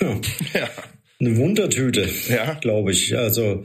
ja. 0.00 0.20
ja. 0.54 0.70
Eine 1.20 1.36
Wundertüte, 1.36 2.08
ja. 2.28 2.54
glaube 2.54 2.92
ich. 2.92 3.16
Also, 3.16 3.64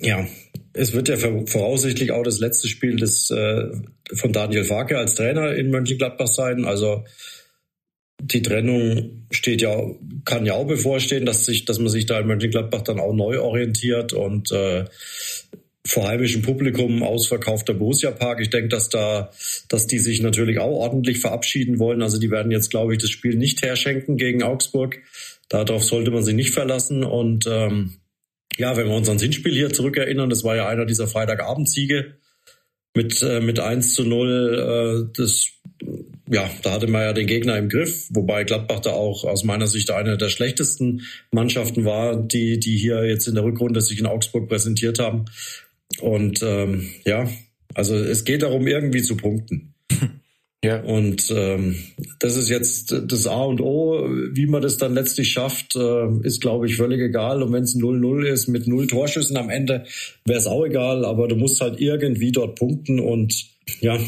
ja, 0.00 0.26
es 0.74 0.92
wird 0.92 1.08
ja 1.08 1.16
voraussichtlich 1.16 2.12
auch 2.12 2.22
das 2.22 2.38
letzte 2.38 2.68
Spiel 2.68 2.96
des, 2.96 3.30
äh, 3.30 3.70
von 4.12 4.32
Daniel 4.32 4.64
Farke 4.64 4.98
als 4.98 5.14
Trainer 5.14 5.54
in 5.54 5.70
Mönchengladbach 5.70 6.28
sein. 6.28 6.64
Also, 6.66 7.04
die 8.20 8.42
Trennung 8.42 9.26
steht 9.30 9.62
ja, 9.62 9.76
kann 10.24 10.44
ja 10.44 10.54
auch 10.54 10.66
bevorstehen, 10.66 11.24
dass 11.24 11.46
sich, 11.46 11.64
dass 11.64 11.78
man 11.78 11.88
sich 11.88 12.06
da 12.06 12.20
in 12.20 12.26
Mönchengladbach 12.26 12.82
dann 12.82 13.00
auch 13.00 13.14
neu 13.14 13.40
orientiert 13.40 14.12
und 14.12 14.50
äh, 14.52 14.84
vor 15.88 16.06
heimischem 16.06 16.42
Publikum 16.42 17.02
ausverkaufter 17.02 17.74
Borussia 17.74 18.10
Park. 18.10 18.40
Ich 18.40 18.50
denke, 18.50 18.68
dass 18.68 18.88
da, 18.88 19.30
dass 19.68 19.86
die 19.86 19.98
sich 19.98 20.20
natürlich 20.20 20.58
auch 20.58 20.70
ordentlich 20.70 21.18
verabschieden 21.20 21.78
wollen. 21.78 22.02
Also 22.02 22.18
die 22.18 22.30
werden 22.30 22.52
jetzt, 22.52 22.70
glaube 22.70 22.92
ich, 22.92 23.00
das 23.00 23.10
Spiel 23.10 23.36
nicht 23.36 23.62
herschenken 23.62 24.16
gegen 24.16 24.42
Augsburg. 24.42 24.98
Darauf 25.48 25.82
sollte 25.82 26.10
man 26.10 26.22
sich 26.22 26.34
nicht 26.34 26.52
verlassen. 26.52 27.04
Und 27.04 27.46
ähm, 27.46 27.96
ja, 28.58 28.76
wenn 28.76 28.86
wir 28.86 28.96
uns 28.96 29.08
ans 29.08 29.22
Hinspiel 29.22 29.54
hier 29.54 29.72
zurückerinnern, 29.72 30.28
das 30.28 30.44
war 30.44 30.56
ja 30.56 30.68
einer 30.68 30.84
dieser 30.84 31.08
Freitagabendziege 31.08 32.18
mit, 32.94 33.22
äh, 33.22 33.40
mit 33.40 33.58
1 33.58 33.94
zu 33.94 34.04
0. 34.04 35.08
Äh, 35.08 35.12
das 35.16 35.52
ja, 36.30 36.50
da 36.62 36.72
hatte 36.72 36.88
man 36.88 37.02
ja 37.02 37.12
den 37.12 37.26
Gegner 37.26 37.56
im 37.56 37.68
Griff, 37.68 38.08
wobei 38.10 38.44
Gladbach 38.44 38.80
da 38.80 38.90
auch 38.90 39.24
aus 39.24 39.44
meiner 39.44 39.66
Sicht 39.66 39.90
eine 39.90 40.18
der 40.18 40.28
schlechtesten 40.28 41.02
Mannschaften 41.30 41.84
war, 41.84 42.16
die, 42.16 42.58
die 42.58 42.76
hier 42.76 43.04
jetzt 43.04 43.28
in 43.28 43.34
der 43.34 43.44
Rückrunde 43.44 43.80
sich 43.80 43.98
in 43.98 44.06
Augsburg 44.06 44.48
präsentiert 44.48 44.98
haben. 44.98 45.24
Und 46.00 46.42
ähm, 46.42 46.88
ja, 47.04 47.28
also 47.74 47.96
es 47.96 48.24
geht 48.24 48.42
darum, 48.42 48.66
irgendwie 48.66 49.02
zu 49.02 49.16
punkten. 49.16 49.74
Ja. 50.64 50.80
Und 50.82 51.32
ähm, 51.36 51.76
das 52.18 52.36
ist 52.36 52.48
jetzt 52.48 52.92
das 53.06 53.28
A 53.28 53.44
und 53.44 53.60
O. 53.60 54.08
Wie 54.32 54.46
man 54.46 54.60
das 54.60 54.76
dann 54.76 54.92
letztlich 54.92 55.30
schafft, 55.30 55.76
äh, 55.76 56.08
ist, 56.22 56.40
glaube 56.40 56.66
ich, 56.66 56.76
völlig 56.76 57.00
egal. 57.00 57.44
Und 57.44 57.52
wenn 57.52 57.62
es 57.62 57.76
0-0 57.76 58.24
ist 58.24 58.48
mit 58.48 58.66
null 58.66 58.88
Torschüssen 58.88 59.36
am 59.36 59.50
Ende, 59.50 59.84
wäre 60.24 60.40
es 60.40 60.48
auch 60.48 60.64
egal. 60.64 61.04
Aber 61.04 61.28
du 61.28 61.36
musst 61.36 61.60
halt 61.60 61.80
irgendwie 61.80 62.32
dort 62.32 62.58
punkten 62.58 62.98
und 62.98 63.46
ja. 63.80 63.98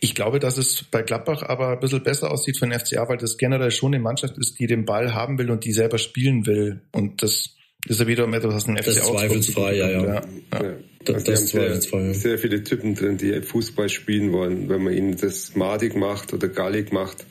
Ich 0.00 0.14
glaube, 0.14 0.40
dass 0.40 0.58
es 0.58 0.84
bei 0.90 1.02
Gladbach 1.02 1.42
aber 1.42 1.70
ein 1.70 1.80
bisschen 1.80 2.02
besser 2.02 2.30
aussieht 2.30 2.58
für 2.58 2.66
den 2.66 2.78
FCA, 2.78 3.08
weil 3.08 3.16
das 3.16 3.38
generell 3.38 3.70
schon 3.70 3.94
eine 3.94 4.02
Mannschaft 4.02 4.36
ist, 4.38 4.58
die 4.58 4.66
den 4.66 4.84
Ball 4.84 5.14
haben 5.14 5.38
will 5.38 5.50
und 5.50 5.64
die 5.64 5.72
selber 5.72 5.98
spielen 5.98 6.46
will. 6.46 6.82
Und 6.92 7.22
das 7.22 7.54
ist 7.86 8.00
ja 8.00 8.06
wiederum 8.06 8.32
etwas, 8.34 8.54
was 8.54 8.68
ein 8.68 8.76
FCA 8.76 8.94
Das 8.94 9.06
zweifelsfrei, 9.06 9.76
ja, 9.76 9.90
ja. 9.90 10.04
ja. 10.04 10.14
ja. 10.14 10.74
Das, 11.04 11.28
also 11.28 11.58
das 11.58 11.92
haben 11.92 12.14
sehr, 12.14 12.14
sehr 12.14 12.38
viele 12.38 12.62
Typen 12.64 12.94
drin, 12.94 13.18
die 13.18 13.42
Fußball 13.42 13.90
spielen 13.90 14.32
wollen. 14.32 14.68
Wenn 14.70 14.82
man 14.82 14.94
ihnen 14.94 15.16
das 15.16 15.54
madig 15.54 15.96
macht 15.96 16.32
oder 16.32 16.48
gallig 16.48 16.92
macht, 16.92 17.26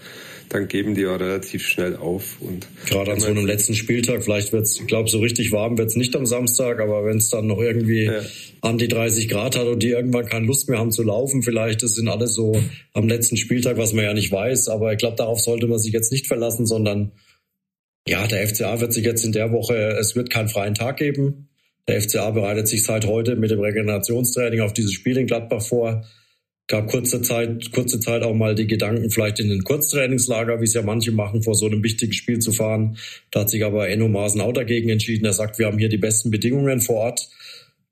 dann 0.49 0.67
geben 0.67 0.93
die 0.93 1.07
auch 1.07 1.19
relativ 1.19 1.65
schnell 1.65 1.95
auf. 1.95 2.37
Und 2.39 2.67
Gerade 2.87 3.13
an 3.13 3.19
so 3.19 3.27
einem 3.27 3.45
letzten 3.45 3.73
Spieltag, 3.73 4.23
vielleicht 4.23 4.53
wird 4.53 4.63
es, 4.63 4.79
ich 4.79 4.85
glaube, 4.85 5.09
so 5.09 5.19
richtig 5.19 5.51
warm 5.51 5.77
wird 5.77 5.87
es 5.87 5.95
nicht 5.95 6.15
am 6.15 6.27
Samstag, 6.27 6.79
aber 6.79 7.03
wenn 7.05 7.17
es 7.17 7.29
dann 7.29 7.47
noch 7.47 7.59
irgendwie 7.59 8.05
ja. 8.05 8.21
an 8.61 8.77
die 8.77 8.87
30 8.87 9.29
Grad 9.29 9.57
hat 9.57 9.65
und 9.65 9.81
die 9.81 9.89
irgendwann 9.89 10.27
keine 10.27 10.45
Lust 10.45 10.69
mehr 10.69 10.77
haben 10.77 10.91
zu 10.91 11.01
laufen, 11.01 11.41
vielleicht, 11.41 11.81
das 11.81 11.95
sind 11.95 12.07
alles 12.07 12.35
so 12.35 12.61
am 12.93 13.07
letzten 13.07 13.37
Spieltag, 13.37 13.77
was 13.77 13.93
man 13.93 14.05
ja 14.05 14.13
nicht 14.13 14.31
weiß. 14.31 14.69
Aber 14.69 14.91
ich 14.91 14.99
glaube, 14.99 15.15
darauf 15.15 15.39
sollte 15.39 15.65
man 15.65 15.79
sich 15.79 15.93
jetzt 15.93 16.11
nicht 16.11 16.27
verlassen, 16.27 16.67
sondern 16.67 17.11
ja, 18.07 18.27
der 18.27 18.47
FCA 18.47 18.81
wird 18.81 18.93
sich 18.93 19.05
jetzt 19.05 19.23
in 19.23 19.31
der 19.31 19.51
Woche, 19.51 19.97
es 19.99 20.15
wird 20.15 20.29
keinen 20.29 20.49
freien 20.49 20.75
Tag 20.75 20.97
geben. 20.97 21.49
Der 21.87 22.01
FCA 22.01 22.31
bereitet 22.31 22.67
sich 22.67 22.83
seit 22.83 23.05
heute 23.05 23.35
mit 23.35 23.51
dem 23.51 23.59
Regenerationstraining 23.59 24.61
auf 24.61 24.73
dieses 24.73 24.93
Spiel 24.93 25.17
in 25.17 25.27
Gladbach 25.27 25.61
vor. 25.61 26.05
Gab 26.67 26.87
kurze 26.87 27.21
Zeit, 27.21 27.71
kurze 27.71 27.99
Zeit 27.99 28.23
auch 28.23 28.33
mal 28.33 28.55
die 28.55 28.67
Gedanken, 28.67 29.09
vielleicht 29.09 29.39
in 29.41 29.49
den 29.49 29.65
Kurztrainingslager, 29.65 30.61
wie 30.61 30.63
es 30.63 30.73
ja 30.73 30.81
manche 30.81 31.11
machen, 31.11 31.43
vor 31.43 31.55
so 31.55 31.65
einem 31.65 31.83
wichtigen 31.83 32.13
Spiel 32.13 32.39
zu 32.39 32.53
fahren. 32.53 32.97
Da 33.31 33.41
hat 33.41 33.49
sich 33.49 33.65
aber 33.65 33.89
Enno 33.89 34.07
Maaßen 34.07 34.39
auch 34.39 34.53
dagegen 34.53 34.89
entschieden. 34.89 35.25
Er 35.25 35.33
sagt, 35.33 35.59
wir 35.59 35.65
haben 35.65 35.77
hier 35.77 35.89
die 35.89 35.97
besten 35.97 36.31
Bedingungen 36.31 36.79
vor 36.79 36.95
Ort. 36.95 37.29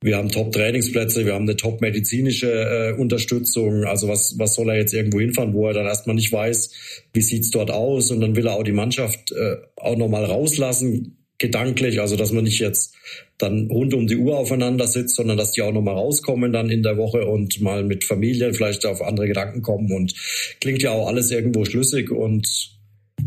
Wir 0.03 0.17
haben 0.17 0.29
Top-Trainingsplätze, 0.29 1.27
wir 1.27 1.35
haben 1.35 1.43
eine 1.43 1.55
top-medizinische 1.55 2.51
äh, 2.51 2.99
Unterstützung. 2.99 3.83
Also 3.83 4.07
was, 4.07 4.39
was 4.39 4.55
soll 4.55 4.69
er 4.69 4.77
jetzt 4.77 4.93
irgendwo 4.93 5.19
hinfahren, 5.19 5.53
wo 5.53 5.67
er 5.67 5.73
dann 5.73 5.85
erstmal 5.85 6.15
nicht 6.15 6.31
weiß, 6.31 6.71
wie 7.13 7.21
sieht's 7.21 7.51
dort 7.51 7.69
aus? 7.69 8.09
Und 8.09 8.21
dann 8.21 8.35
will 8.35 8.47
er 8.47 8.55
auch 8.55 8.63
die 8.63 8.71
Mannschaft 8.71 9.31
äh, 9.31 9.57
auch 9.75 9.95
nochmal 9.95 10.25
rauslassen, 10.25 11.17
gedanklich. 11.37 12.01
Also 12.01 12.15
dass 12.15 12.31
man 12.31 12.45
nicht 12.45 12.59
jetzt 12.59 12.95
dann 13.37 13.67
rund 13.69 13.93
um 13.93 14.07
die 14.07 14.17
Uhr 14.17 14.37
aufeinander 14.37 14.87
sitzt, 14.87 15.15
sondern 15.15 15.37
dass 15.37 15.51
die 15.51 15.61
auch 15.61 15.71
nochmal 15.71 15.95
rauskommen 15.95 16.51
dann 16.51 16.71
in 16.71 16.81
der 16.81 16.97
Woche 16.97 17.27
und 17.27 17.61
mal 17.61 17.83
mit 17.83 18.03
Familien 18.03 18.55
vielleicht 18.55 18.87
auf 18.87 19.03
andere 19.03 19.27
Gedanken 19.27 19.61
kommen. 19.61 19.91
Und 19.91 20.15
klingt 20.61 20.81
ja 20.81 20.93
auch 20.93 21.07
alles 21.07 21.29
irgendwo 21.29 21.63
schlüssig. 21.63 22.09
Und 22.09 22.71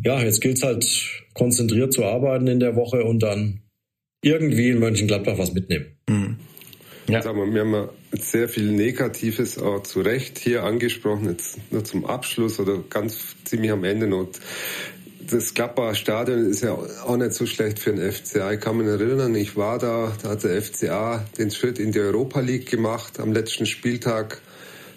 ja, 0.04 0.20
jetzt 0.20 0.40
gilt's 0.40 0.64
halt 0.64 0.84
konzentriert 1.34 1.92
zu 1.92 2.04
arbeiten 2.04 2.48
in 2.48 2.58
der 2.58 2.74
Woche 2.74 3.04
und 3.04 3.22
dann 3.22 3.60
irgendwie 4.22 4.70
in 4.70 4.80
Mönchengladbach 4.80 5.38
was 5.38 5.52
mitnehmen. 5.52 5.86
Mhm. 6.08 6.36
Ja. 7.08 7.20
Sagen 7.22 7.38
wir, 7.38 7.52
wir 7.52 7.60
haben 7.60 7.88
sehr 8.12 8.48
viel 8.48 8.72
Negatives 8.72 9.58
auch 9.58 9.82
zu 9.82 10.00
Recht 10.00 10.38
hier 10.38 10.64
angesprochen, 10.64 11.28
jetzt 11.28 11.58
nur 11.70 11.84
zum 11.84 12.06
Abschluss 12.06 12.58
oder 12.58 12.78
ganz 12.88 13.36
ziemlich 13.44 13.70
am 13.70 13.84
Ende 13.84 14.06
noch. 14.06 14.28
Das 15.30 15.54
Gladbacher 15.54 15.94
Stadion 15.94 16.46
ist 16.46 16.62
ja 16.62 16.72
auch 16.72 17.16
nicht 17.16 17.32
so 17.32 17.46
schlecht 17.46 17.78
für 17.78 17.92
den 17.92 18.12
FCA. 18.12 18.52
Ich 18.52 18.60
kann 18.60 18.76
mich 18.76 18.86
erinnern, 18.86 19.34
ich 19.34 19.56
war 19.56 19.78
da, 19.78 20.12
da 20.22 20.30
hat 20.30 20.44
der 20.44 20.60
FCA 20.60 21.24
den 21.38 21.50
Schritt 21.50 21.78
in 21.78 21.92
die 21.92 22.00
Europa 22.00 22.40
League 22.40 22.70
gemacht 22.70 23.20
am 23.20 23.32
letzten 23.32 23.66
Spieltag 23.66 24.40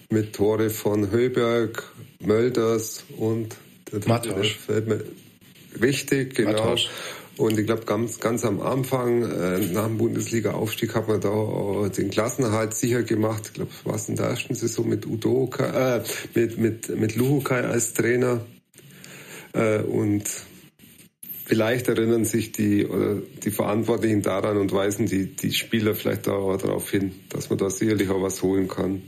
mit 0.10 0.34
Tore 0.34 0.70
von 0.70 1.12
Höberg, 1.12 1.84
Mölders 2.20 3.04
und 3.18 3.56
der 3.92 4.08
Matthäus. 4.08 4.48
Richtig, 5.82 6.36
genau. 6.36 6.52
Matthäus. 6.52 6.90
Und 7.38 7.60
ich 7.60 7.68
glaube, 7.68 7.86
ganz, 7.86 8.20
ganz 8.20 8.44
am 8.46 8.62
Anfang, 8.62 9.22
äh, 9.22 9.60
nach 9.72 9.86
dem 9.86 9.98
Bundesliga-Aufstieg, 9.98 10.96
hat 10.96 11.08
man 11.08 11.22
da 11.22 11.86
äh, 11.86 11.90
den 11.92 12.10
Klassenerhalt 12.10 12.74
sicher 12.74 13.04
gemacht. 13.04 13.44
Ich 13.48 13.54
glaube, 13.54 13.72
war 13.84 14.00
in 14.08 14.16
der 14.16 14.28
ersten 14.28 14.56
Saison 14.56 14.90
mit 14.90 15.06
Udoka, 15.06 15.98
äh, 15.98 16.04
mit, 16.34 16.58
mit, 16.58 16.90
mit 16.98 17.16
Luhukai 17.16 17.62
als 17.62 17.94
Trainer. 17.94 18.42
Äh, 19.54 19.82
und 19.84 20.24
vielleicht 21.46 21.88
erinnern 21.90 22.26
sich 22.26 22.52
die, 22.54 22.88
oder 22.88 23.22
die 23.44 23.52
Verantwortlichen 23.52 24.24
daran 24.24 24.58
und 24.58 24.74
weisen 24.74 25.06
die, 25.06 25.36
die 25.36 25.54
Spieler 25.54 25.94
vielleicht 25.94 26.26
darauf 26.26 26.90
hin, 26.90 27.12
dass 27.30 27.52
man 27.52 27.60
da 27.60 27.70
sicherlich 27.70 28.10
auch 28.10 28.22
was 28.22 28.42
holen 28.42 28.68
kann. 28.68 29.04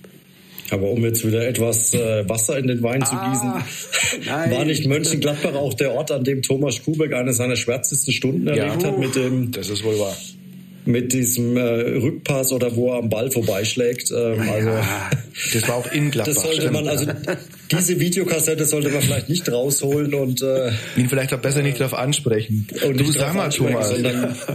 Aber 0.72 0.90
um 0.92 1.04
jetzt 1.04 1.26
wieder 1.26 1.48
etwas 1.48 1.94
äh, 1.94 2.28
Wasser 2.28 2.58
in 2.58 2.68
den 2.68 2.82
Wein 2.84 3.04
ah, 3.04 3.06
zu 3.06 3.16
gießen, 3.16 3.54
nein. 4.26 4.52
war 4.52 4.66
nicht 4.66 4.86
Mönchengladbach 4.86 5.54
auch 5.56 5.74
der 5.74 5.94
Ort, 5.94 6.12
an 6.12 6.24
dem 6.24 6.42
Thomas 6.42 6.84
Kubeck 6.84 7.14
eine 7.14 7.34
seiner 7.34 7.56
schwärzesten 7.56 8.14
Stunden 8.14 8.48
erlebt 8.48 8.84
ja, 8.84 8.90
hat 8.90 9.00
mit 9.00 9.16
dem. 9.16 9.52
Das 9.52 9.70
ist 9.70 9.84
wohl 9.84 10.00
wahr 10.00 10.16
mit 10.86 11.14
diesem 11.14 11.56
äh, 11.56 11.62
Rückpass 11.62 12.52
oder 12.52 12.76
wo 12.76 12.92
er 12.92 13.00
am 13.00 13.10
Ball 13.10 13.30
vorbeischlägt. 13.30 14.12
Ähm, 14.12 14.42
also, 14.50 14.72
das 15.54 15.68
war 15.68 15.76
auch 15.76 15.92
in 15.92 16.10
Gladbach. 16.12 16.34
Das 16.34 16.44
sollte 16.44 16.72
man 16.72 16.88
also 16.88 17.06
diese 17.72 18.00
Videokassette 18.00 18.66
sollte 18.66 18.90
man 18.90 19.02
vielleicht 19.02 19.30
nicht 19.30 19.52
rausholen 19.52 20.14
und 20.14 20.42
äh, 20.42 20.72
ihn 20.98 21.10
vielleicht 21.10 21.34
auch 21.34 21.40
besser 21.40 21.62
nicht 21.62 21.80
darauf 21.80 21.94
ansprechen. 21.94 22.68
Und 22.86 23.00
du 23.00 23.12
sag 23.12 23.34
mal, 23.34 23.50
Thomas, 23.50 23.94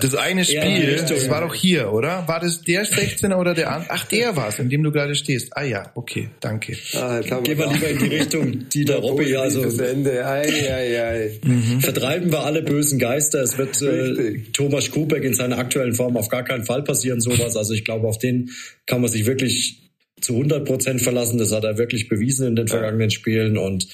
das 0.01 0.15
eine 0.15 0.45
Spiel, 0.45 1.05
das 1.09 1.29
war 1.29 1.43
doch 1.43 1.55
hier, 1.55 1.93
oder? 1.93 2.27
War 2.27 2.41
das 2.41 2.63
der 2.63 2.85
16er 2.85 3.37
oder 3.37 3.55
der 3.55 3.73
andere? 3.73 3.91
Ach, 3.91 4.05
der 4.07 4.37
war's, 4.37 4.59
in 4.59 4.69
dem 4.69 4.83
du 4.83 4.91
gerade 4.91 5.15
stehst. 5.15 5.57
Ah 5.57 5.63
ja, 5.63 5.91
okay, 5.95 6.29
danke. 6.41 6.77
Ah, 6.95 7.21
Gehen 7.21 7.59
wir 7.59 7.73
lieber 7.73 7.89
in 7.89 7.99
die 7.99 8.17
Richtung, 8.17 8.69
die 8.69 8.85
der 8.85 8.99
Robby 8.99 9.37
also. 9.37 9.63
Ende. 9.63 10.27
Ei, 10.27 10.43
ei, 10.43 11.05
ei. 11.05 11.41
Mhm. 11.45 11.81
Vertreiben 11.81 12.33
wir 12.33 12.45
alle 12.45 12.63
bösen 12.63 12.99
Geister. 12.99 13.43
Es 13.43 13.59
wird 13.59 13.81
äh, 13.83 14.41
Thomas 14.53 14.91
Kubeck 14.91 15.25
in 15.25 15.35
seiner 15.35 15.59
aktuellen 15.59 15.95
Form 15.95 16.17
auf 16.17 16.29
gar 16.29 16.43
keinen 16.43 16.65
Fall 16.65 16.83
passieren 16.83 17.21
sowas. 17.21 17.57
Also 17.57 17.75
ich 17.75 17.85
glaube, 17.85 18.09
auf 18.09 18.19
den 18.19 18.51
kann 18.87 19.01
man 19.01 19.11
sich 19.11 19.27
wirklich 19.27 19.84
zu 20.25 20.35
100 20.35 20.65
Prozent 20.65 21.01
verlassen. 21.03 21.39
Das 21.39 21.53
hat 21.53 21.65
er 21.65 21.79
wirklich 21.79 22.09
bewiesen 22.09 22.49
in 22.49 22.57
den 22.57 22.69
vergangenen 22.69 23.11
Spielen 23.11 23.57
und 23.59 23.87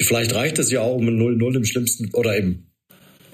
vielleicht 0.00 0.34
reicht 0.34 0.58
es 0.58 0.70
ja 0.70 0.80
auch 0.82 0.96
um 0.96 1.08
ein 1.08 1.18
0-0 1.18 1.56
im 1.56 1.64
schlimmsten 1.64 2.10
oder 2.14 2.36
im 2.36 2.66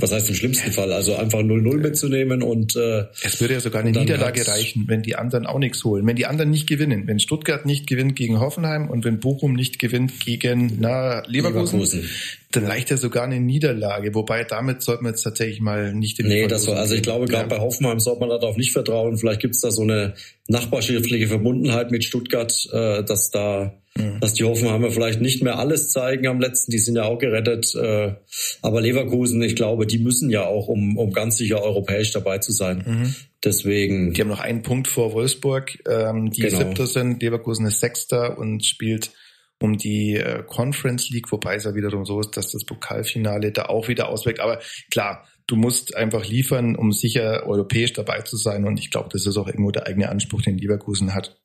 was 0.00 0.12
heißt 0.12 0.28
im 0.28 0.34
schlimmsten 0.36 0.70
Fall? 0.70 0.92
Also 0.92 1.16
einfach 1.16 1.40
0-0 1.40 1.78
mitzunehmen 1.78 2.42
und 2.42 2.76
äh, 2.76 3.06
es 3.22 3.40
würde 3.40 3.54
ja 3.54 3.60
sogar 3.60 3.82
eine 3.82 3.90
Niederlage 3.90 4.46
reichen, 4.46 4.84
wenn 4.86 5.02
die 5.02 5.16
anderen 5.16 5.44
auch 5.44 5.58
nichts 5.58 5.82
holen. 5.82 6.06
Wenn 6.06 6.14
die 6.14 6.26
anderen 6.26 6.50
nicht 6.50 6.68
gewinnen, 6.68 7.08
wenn 7.08 7.18
Stuttgart 7.18 7.66
nicht 7.66 7.88
gewinnt 7.88 8.14
gegen 8.14 8.38
Hoffenheim 8.38 8.88
und 8.88 9.04
wenn 9.04 9.18
Bochum 9.18 9.54
nicht 9.54 9.80
gewinnt 9.80 10.20
gegen 10.20 10.78
na, 10.78 11.24
Leverkusen, 11.26 11.80
Leverkusen. 11.80 12.10
dann 12.52 12.66
reicht 12.66 12.90
ja 12.90 12.96
sogar 12.96 13.24
eine 13.24 13.40
Niederlage. 13.40 14.14
Wobei 14.14 14.44
damit 14.44 14.82
sollte 14.82 15.02
man 15.02 15.14
jetzt 15.14 15.24
tatsächlich 15.24 15.60
mal 15.60 15.92
nicht 15.92 16.20
den 16.20 16.28
Nee, 16.28 16.46
das 16.46 16.68
war, 16.68 16.76
also 16.76 16.94
ich 16.94 17.02
glaube, 17.02 17.26
gerade 17.26 17.48
bei 17.48 17.58
Hoffenheim 17.58 17.98
sollte 17.98 18.20
man 18.20 18.28
darauf 18.28 18.56
nicht 18.56 18.72
vertrauen. 18.72 19.18
Vielleicht 19.18 19.40
gibt 19.40 19.56
es 19.56 19.62
da 19.62 19.72
so 19.72 19.82
eine 19.82 20.14
nachbarschaftliche 20.46 21.26
Verbundenheit 21.26 21.90
mit 21.90 22.04
Stuttgart, 22.04 22.52
äh, 22.72 23.02
dass 23.02 23.30
da 23.30 23.74
mhm. 23.98 24.20
dass 24.20 24.34
die 24.34 24.44
Hoffenheimer 24.44 24.90
vielleicht 24.90 25.20
nicht 25.20 25.42
mehr 25.42 25.58
alles 25.58 25.90
zeigen 25.90 26.26
am 26.26 26.40
letzten. 26.40 26.70
Die 26.70 26.78
sind 26.78 26.96
ja 26.96 27.04
auch 27.04 27.18
gerettet. 27.18 27.74
Äh, 27.74 28.14
aber 28.62 28.80
Leverkusen, 28.80 29.42
ich 29.42 29.56
glaube, 29.56 29.86
die 29.86 29.98
müssen 29.98 30.30
ja 30.30 30.46
auch, 30.46 30.68
um, 30.68 30.96
um 30.96 31.12
ganz 31.12 31.36
sicher 31.36 31.62
europäisch 31.62 32.12
dabei 32.12 32.38
zu 32.38 32.52
sein. 32.52 32.84
Mhm. 32.86 33.14
Deswegen. 33.44 34.12
Die 34.12 34.20
haben 34.20 34.28
noch 34.28 34.40
einen 34.40 34.62
Punkt 34.62 34.88
vor 34.88 35.12
Wolfsburg, 35.12 35.78
ähm, 35.88 36.30
die 36.30 36.42
genau. 36.42 36.58
Siebter 36.58 36.86
sind. 36.86 37.22
Leverkusen 37.22 37.66
ist 37.66 37.80
Sechster 37.80 38.38
und 38.38 38.64
spielt 38.64 39.10
um 39.60 39.76
die 39.76 40.16
äh, 40.16 40.42
Conference 40.46 41.10
League, 41.10 41.30
wobei 41.32 41.56
es 41.56 41.64
ja 41.64 41.74
wiederum 41.74 42.04
so 42.04 42.20
ist, 42.20 42.36
dass 42.36 42.52
das 42.52 42.64
Pokalfinale 42.64 43.50
da 43.52 43.66
auch 43.66 43.88
wieder 43.88 44.08
auswirkt. 44.08 44.40
Aber 44.40 44.60
klar, 44.90 45.26
du 45.48 45.56
musst 45.56 45.96
einfach 45.96 46.24
liefern, 46.26 46.76
um 46.76 46.92
sicher 46.92 47.44
europäisch 47.46 47.92
dabei 47.92 48.20
zu 48.22 48.36
sein. 48.36 48.64
Und 48.64 48.78
ich 48.78 48.90
glaube, 48.90 49.08
das 49.12 49.26
ist 49.26 49.36
auch 49.36 49.48
irgendwo 49.48 49.70
der 49.70 49.86
eigene 49.86 50.08
Anspruch, 50.08 50.42
den 50.42 50.58
Leverkusen 50.58 51.14
hat. 51.14 51.36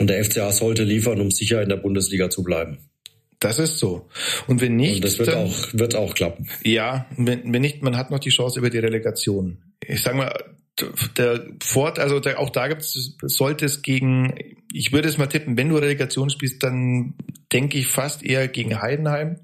Und 0.00 0.08
der 0.08 0.24
FCA 0.24 0.50
sollte 0.52 0.84
liefern, 0.84 1.20
um 1.20 1.30
sicher 1.30 1.62
in 1.62 1.68
der 1.68 1.76
Bundesliga 1.76 2.30
zu 2.30 2.42
bleiben. 2.42 2.78
Das 3.40 3.58
ist 3.58 3.78
so. 3.78 4.08
Und 4.46 4.60
wenn 4.60 4.76
nicht, 4.76 4.96
Und 4.96 5.04
das 5.04 5.18
wird 5.18 5.28
dann, 5.28 5.46
auch 5.46 5.74
wird 5.74 5.94
auch 5.94 6.14
klappen. 6.14 6.48
Ja, 6.62 7.06
wenn, 7.16 7.52
wenn 7.52 7.62
nicht, 7.62 7.82
man 7.82 7.96
hat 7.96 8.10
noch 8.10 8.18
die 8.18 8.30
Chance 8.30 8.58
über 8.58 8.70
die 8.70 8.78
Relegation. 8.78 9.62
Ich 9.86 10.02
sag 10.02 10.14
mal, 10.14 10.32
der 11.16 11.46
Fort, 11.62 11.98
also 11.98 12.20
der, 12.20 12.40
auch 12.40 12.50
da 12.50 12.68
gibt's, 12.68 13.16
sollte 13.22 13.66
es 13.66 13.82
gegen, 13.82 14.34
ich 14.72 14.92
würde 14.92 15.08
es 15.08 15.18
mal 15.18 15.26
tippen, 15.26 15.56
wenn 15.56 15.68
du 15.68 15.76
Relegation 15.76 16.30
spielst, 16.30 16.62
dann 16.62 17.14
denke 17.52 17.78
ich 17.78 17.86
fast 17.86 18.24
eher 18.24 18.48
gegen 18.48 18.80
Heidenheim. 18.80 19.40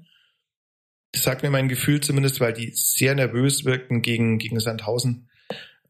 Das 1.13 1.23
sagt 1.23 1.43
mir 1.43 1.49
mein 1.49 1.69
Gefühl 1.69 2.01
zumindest, 2.01 2.39
weil 2.39 2.53
die 2.53 2.71
sehr 2.73 3.15
nervös 3.15 3.65
wirken 3.65 4.01
gegen, 4.01 4.39
gegen 4.39 4.59
Sandhausen. 4.59 5.29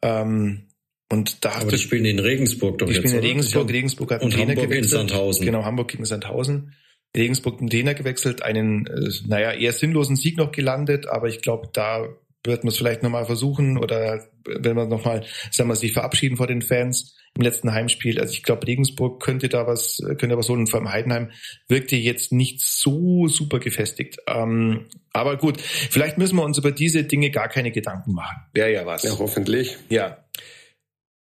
Ähm, 0.01 0.67
und 1.11 1.43
da 1.43 1.51
Aber 1.53 1.71
die 1.71 1.77
spielen 1.77 2.05
in 2.05 2.19
Regensburg 2.19 2.77
doch 2.77 2.87
die 2.87 2.93
jetzt, 2.93 3.07
spielen 3.07 3.23
in 3.23 3.27
Regensburg, 3.27 3.65
oder? 3.65 3.73
Regensburg 3.73 4.11
hat 4.11 4.21
und 4.21 4.33
einen 4.33 4.49
Hamburg 4.49 4.69
gewechselt. 4.69 4.83
in 4.83 4.89
Sandhausen. 4.89 5.45
Genau, 5.45 5.65
Hamburg 5.65 5.87
gegen 5.89 6.05
Sandhausen. 6.05 6.73
Regensburg 7.15 7.57
den 7.59 7.69
Trainer 7.69 7.93
gewechselt, 7.93 8.41
einen, 8.41 8.87
äh, 8.87 9.09
naja, 9.27 9.51
eher 9.51 9.73
sinnlosen 9.73 10.15
Sieg 10.15 10.37
noch 10.37 10.51
gelandet, 10.51 11.07
aber 11.07 11.27
ich 11.27 11.41
glaube, 11.41 11.69
da 11.73 12.07
wird 12.43 12.63
man 12.63 12.69
es 12.69 12.77
vielleicht 12.77 13.03
nochmal 13.03 13.25
versuchen 13.25 13.77
oder 13.77 14.25
wenn 14.45 14.75
man 14.75 14.89
nochmal, 14.89 15.25
sagen 15.51 15.69
wir, 15.69 15.75
sich 15.75 15.93
verabschieden 15.93 16.37
vor 16.37 16.47
den 16.47 16.61
Fans 16.61 17.15
im 17.35 17.43
letzten 17.43 17.71
Heimspiel. 17.71 18.19
Also 18.19 18.33
ich 18.33 18.43
glaube, 18.43 18.67
Regensburg 18.67 19.21
könnte 19.21 19.47
da 19.47 19.67
was, 19.67 20.01
könnte 20.17 20.37
was 20.37 20.49
holen. 20.49 20.61
Und 20.61 20.67
vor 20.67 20.79
allem 20.79 20.91
Heidenheim 20.91 21.31
wirkte 21.67 21.95
jetzt 21.95 22.31
nicht 22.31 22.61
so 22.61 23.27
super 23.27 23.59
gefestigt. 23.59 24.17
Ähm, 24.27 24.87
aber 25.13 25.37
gut, 25.37 25.61
vielleicht 25.61 26.17
müssen 26.17 26.35
wir 26.35 26.43
uns 26.43 26.57
über 26.57 26.71
diese 26.71 27.03
Dinge 27.03 27.31
gar 27.31 27.47
keine 27.47 27.71
Gedanken 27.71 28.13
machen. 28.13 28.37
Wäre 28.53 28.73
ja 28.73 28.85
was. 28.85 29.03
Ja, 29.03 29.17
hoffentlich. 29.17 29.77
Ja. 29.89 30.25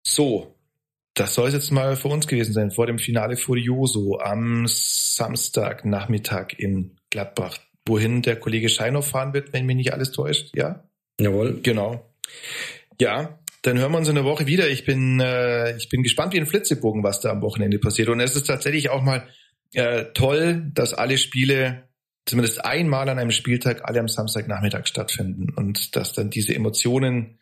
So. 0.09 0.54
Das 1.14 1.34
soll 1.34 1.48
es 1.48 1.54
jetzt 1.54 1.72
mal 1.72 1.96
vor 1.96 2.12
uns 2.12 2.28
gewesen 2.28 2.52
sein, 2.52 2.70
vor 2.70 2.86
dem 2.86 2.98
Finale 2.98 3.36
Furioso 3.36 4.20
am 4.20 4.66
Samstagnachmittag 4.68 6.54
in 6.59 6.96
Gladbach, 7.11 7.59
wohin 7.86 8.22
der 8.22 8.36
Kollege 8.36 8.68
Scheinhoff 8.68 9.09
fahren 9.09 9.34
wird, 9.34 9.52
wenn 9.52 9.66
mich 9.66 9.76
nicht 9.76 9.92
alles 9.92 10.12
täuscht, 10.12 10.54
ja? 10.54 10.84
Jawohl. 11.20 11.59
Genau. 11.62 12.09
Ja, 13.00 13.40
dann 13.62 13.78
hören 13.78 13.90
wir 13.90 13.98
uns 13.98 14.09
in 14.09 14.14
der 14.14 14.24
Woche 14.24 14.46
wieder. 14.46 14.68
Ich 14.68 14.84
bin, 14.84 15.18
äh, 15.18 15.76
ich 15.76 15.88
bin 15.88 16.04
gespannt 16.04 16.34
wie 16.34 16.38
ein 16.38 16.46
Flitzebogen, 16.46 17.02
was 17.02 17.20
da 17.20 17.30
am 17.30 17.42
Wochenende 17.42 17.80
passiert. 17.80 18.09
Und 18.09 18.20
es 18.20 18.36
ist 18.36 18.46
tatsächlich 18.46 18.90
auch 18.90 19.02
mal 19.02 19.26
äh, 19.72 20.04
toll, 20.14 20.70
dass 20.72 20.94
alle 20.94 21.18
Spiele 21.18 21.88
zumindest 22.26 22.64
einmal 22.64 23.09
an 23.09 23.18
einem 23.18 23.32
Spieltag 23.32 23.88
alle 23.88 23.98
am 24.00 24.09
Samstagnachmittag 24.09 24.86
stattfinden 24.86 25.52
und 25.54 25.96
dass 25.96 26.12
dann 26.12 26.30
diese 26.30 26.54
Emotionen, 26.54 27.38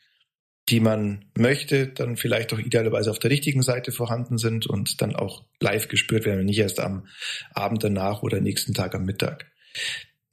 die 0.69 0.81
man 0.81 1.25
möchte, 1.37 1.87
dann 1.87 2.17
vielleicht 2.17 2.53
auch 2.53 2.59
idealerweise 2.59 3.11
auf 3.11 3.19
der 3.19 3.31
richtigen 3.31 3.63
Seite 3.63 3.93
vorhanden 3.93 4.39
sind 4.39 4.67
und 4.67 5.01
dann 5.01 5.15
auch 5.15 5.45
live 5.61 5.89
gespürt 5.89 6.25
werden, 6.25 6.45
nicht 6.45 6.59
erst 6.59 6.81
am 6.81 7.07
Abend 7.55 7.85
danach 7.85 8.23
oder 8.23 8.41
nächsten 8.41 8.75
Tag 8.75 8.95
am 8.95 9.05
Mittag. 9.05 9.47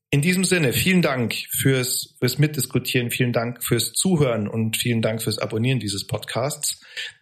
In 0.09 0.21
diesem 0.21 0.43
Sinne, 0.43 0.73
vielen 0.73 1.01
Dank 1.01 1.33
fürs, 1.49 2.15
fürs 2.19 2.37
Mitdiskutieren, 2.37 3.09
vielen 3.09 3.33
Dank 3.33 3.63
fürs 3.63 3.93
Zuhören 3.93 4.47
und 4.47 4.77
vielen 4.77 5.01
Dank 5.01 5.23
fürs 5.23 5.39
Abonnieren 5.39 5.79
dieses 5.79 6.05
Podcasts, 6.05 6.81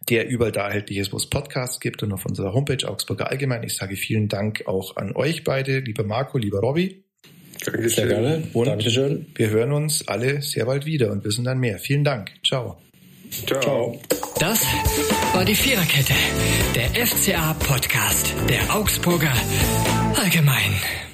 der 0.09 0.27
überall 0.27 0.51
da 0.51 0.67
erhältlich 0.67 0.97
ist, 0.97 1.13
wo 1.13 1.17
es 1.17 1.29
Podcasts 1.29 1.79
gibt 1.79 2.03
und 2.03 2.11
auf 2.11 2.25
unserer 2.25 2.53
Homepage 2.53 2.85
Augsburger 2.85 3.29
Allgemein. 3.29 3.63
Ich 3.63 3.77
sage 3.77 3.95
vielen 3.95 4.27
Dank 4.27 4.67
auch 4.67 4.97
an 4.97 5.15
euch 5.15 5.45
beide, 5.45 5.79
lieber 5.79 6.03
Marco, 6.03 6.37
lieber 6.37 6.59
Robby. 6.59 7.05
Dankeschön. 7.63 7.89
Sehr 7.89 8.07
gerne. 8.07 8.43
Und 8.51 8.65
Dankeschön. 8.65 9.27
wir 9.35 9.49
hören 9.49 9.71
uns 9.71 10.07
alle 10.09 10.41
sehr 10.41 10.65
bald 10.65 10.85
wieder 10.85 11.11
und 11.11 11.23
wissen 11.23 11.45
dann 11.45 11.59
mehr. 11.59 11.79
Vielen 11.79 12.03
Dank. 12.03 12.31
Ciao. 12.43 12.71
Ciao. 12.71 12.90
Ciao. 13.31 13.99
Das 14.39 14.65
war 15.33 15.45
die 15.45 15.55
Viererkette, 15.55 16.13
der 16.75 17.07
FCA-Podcast 17.07 18.33
der 18.49 18.75
Augsburger 18.75 19.33
Allgemein. 20.15 21.10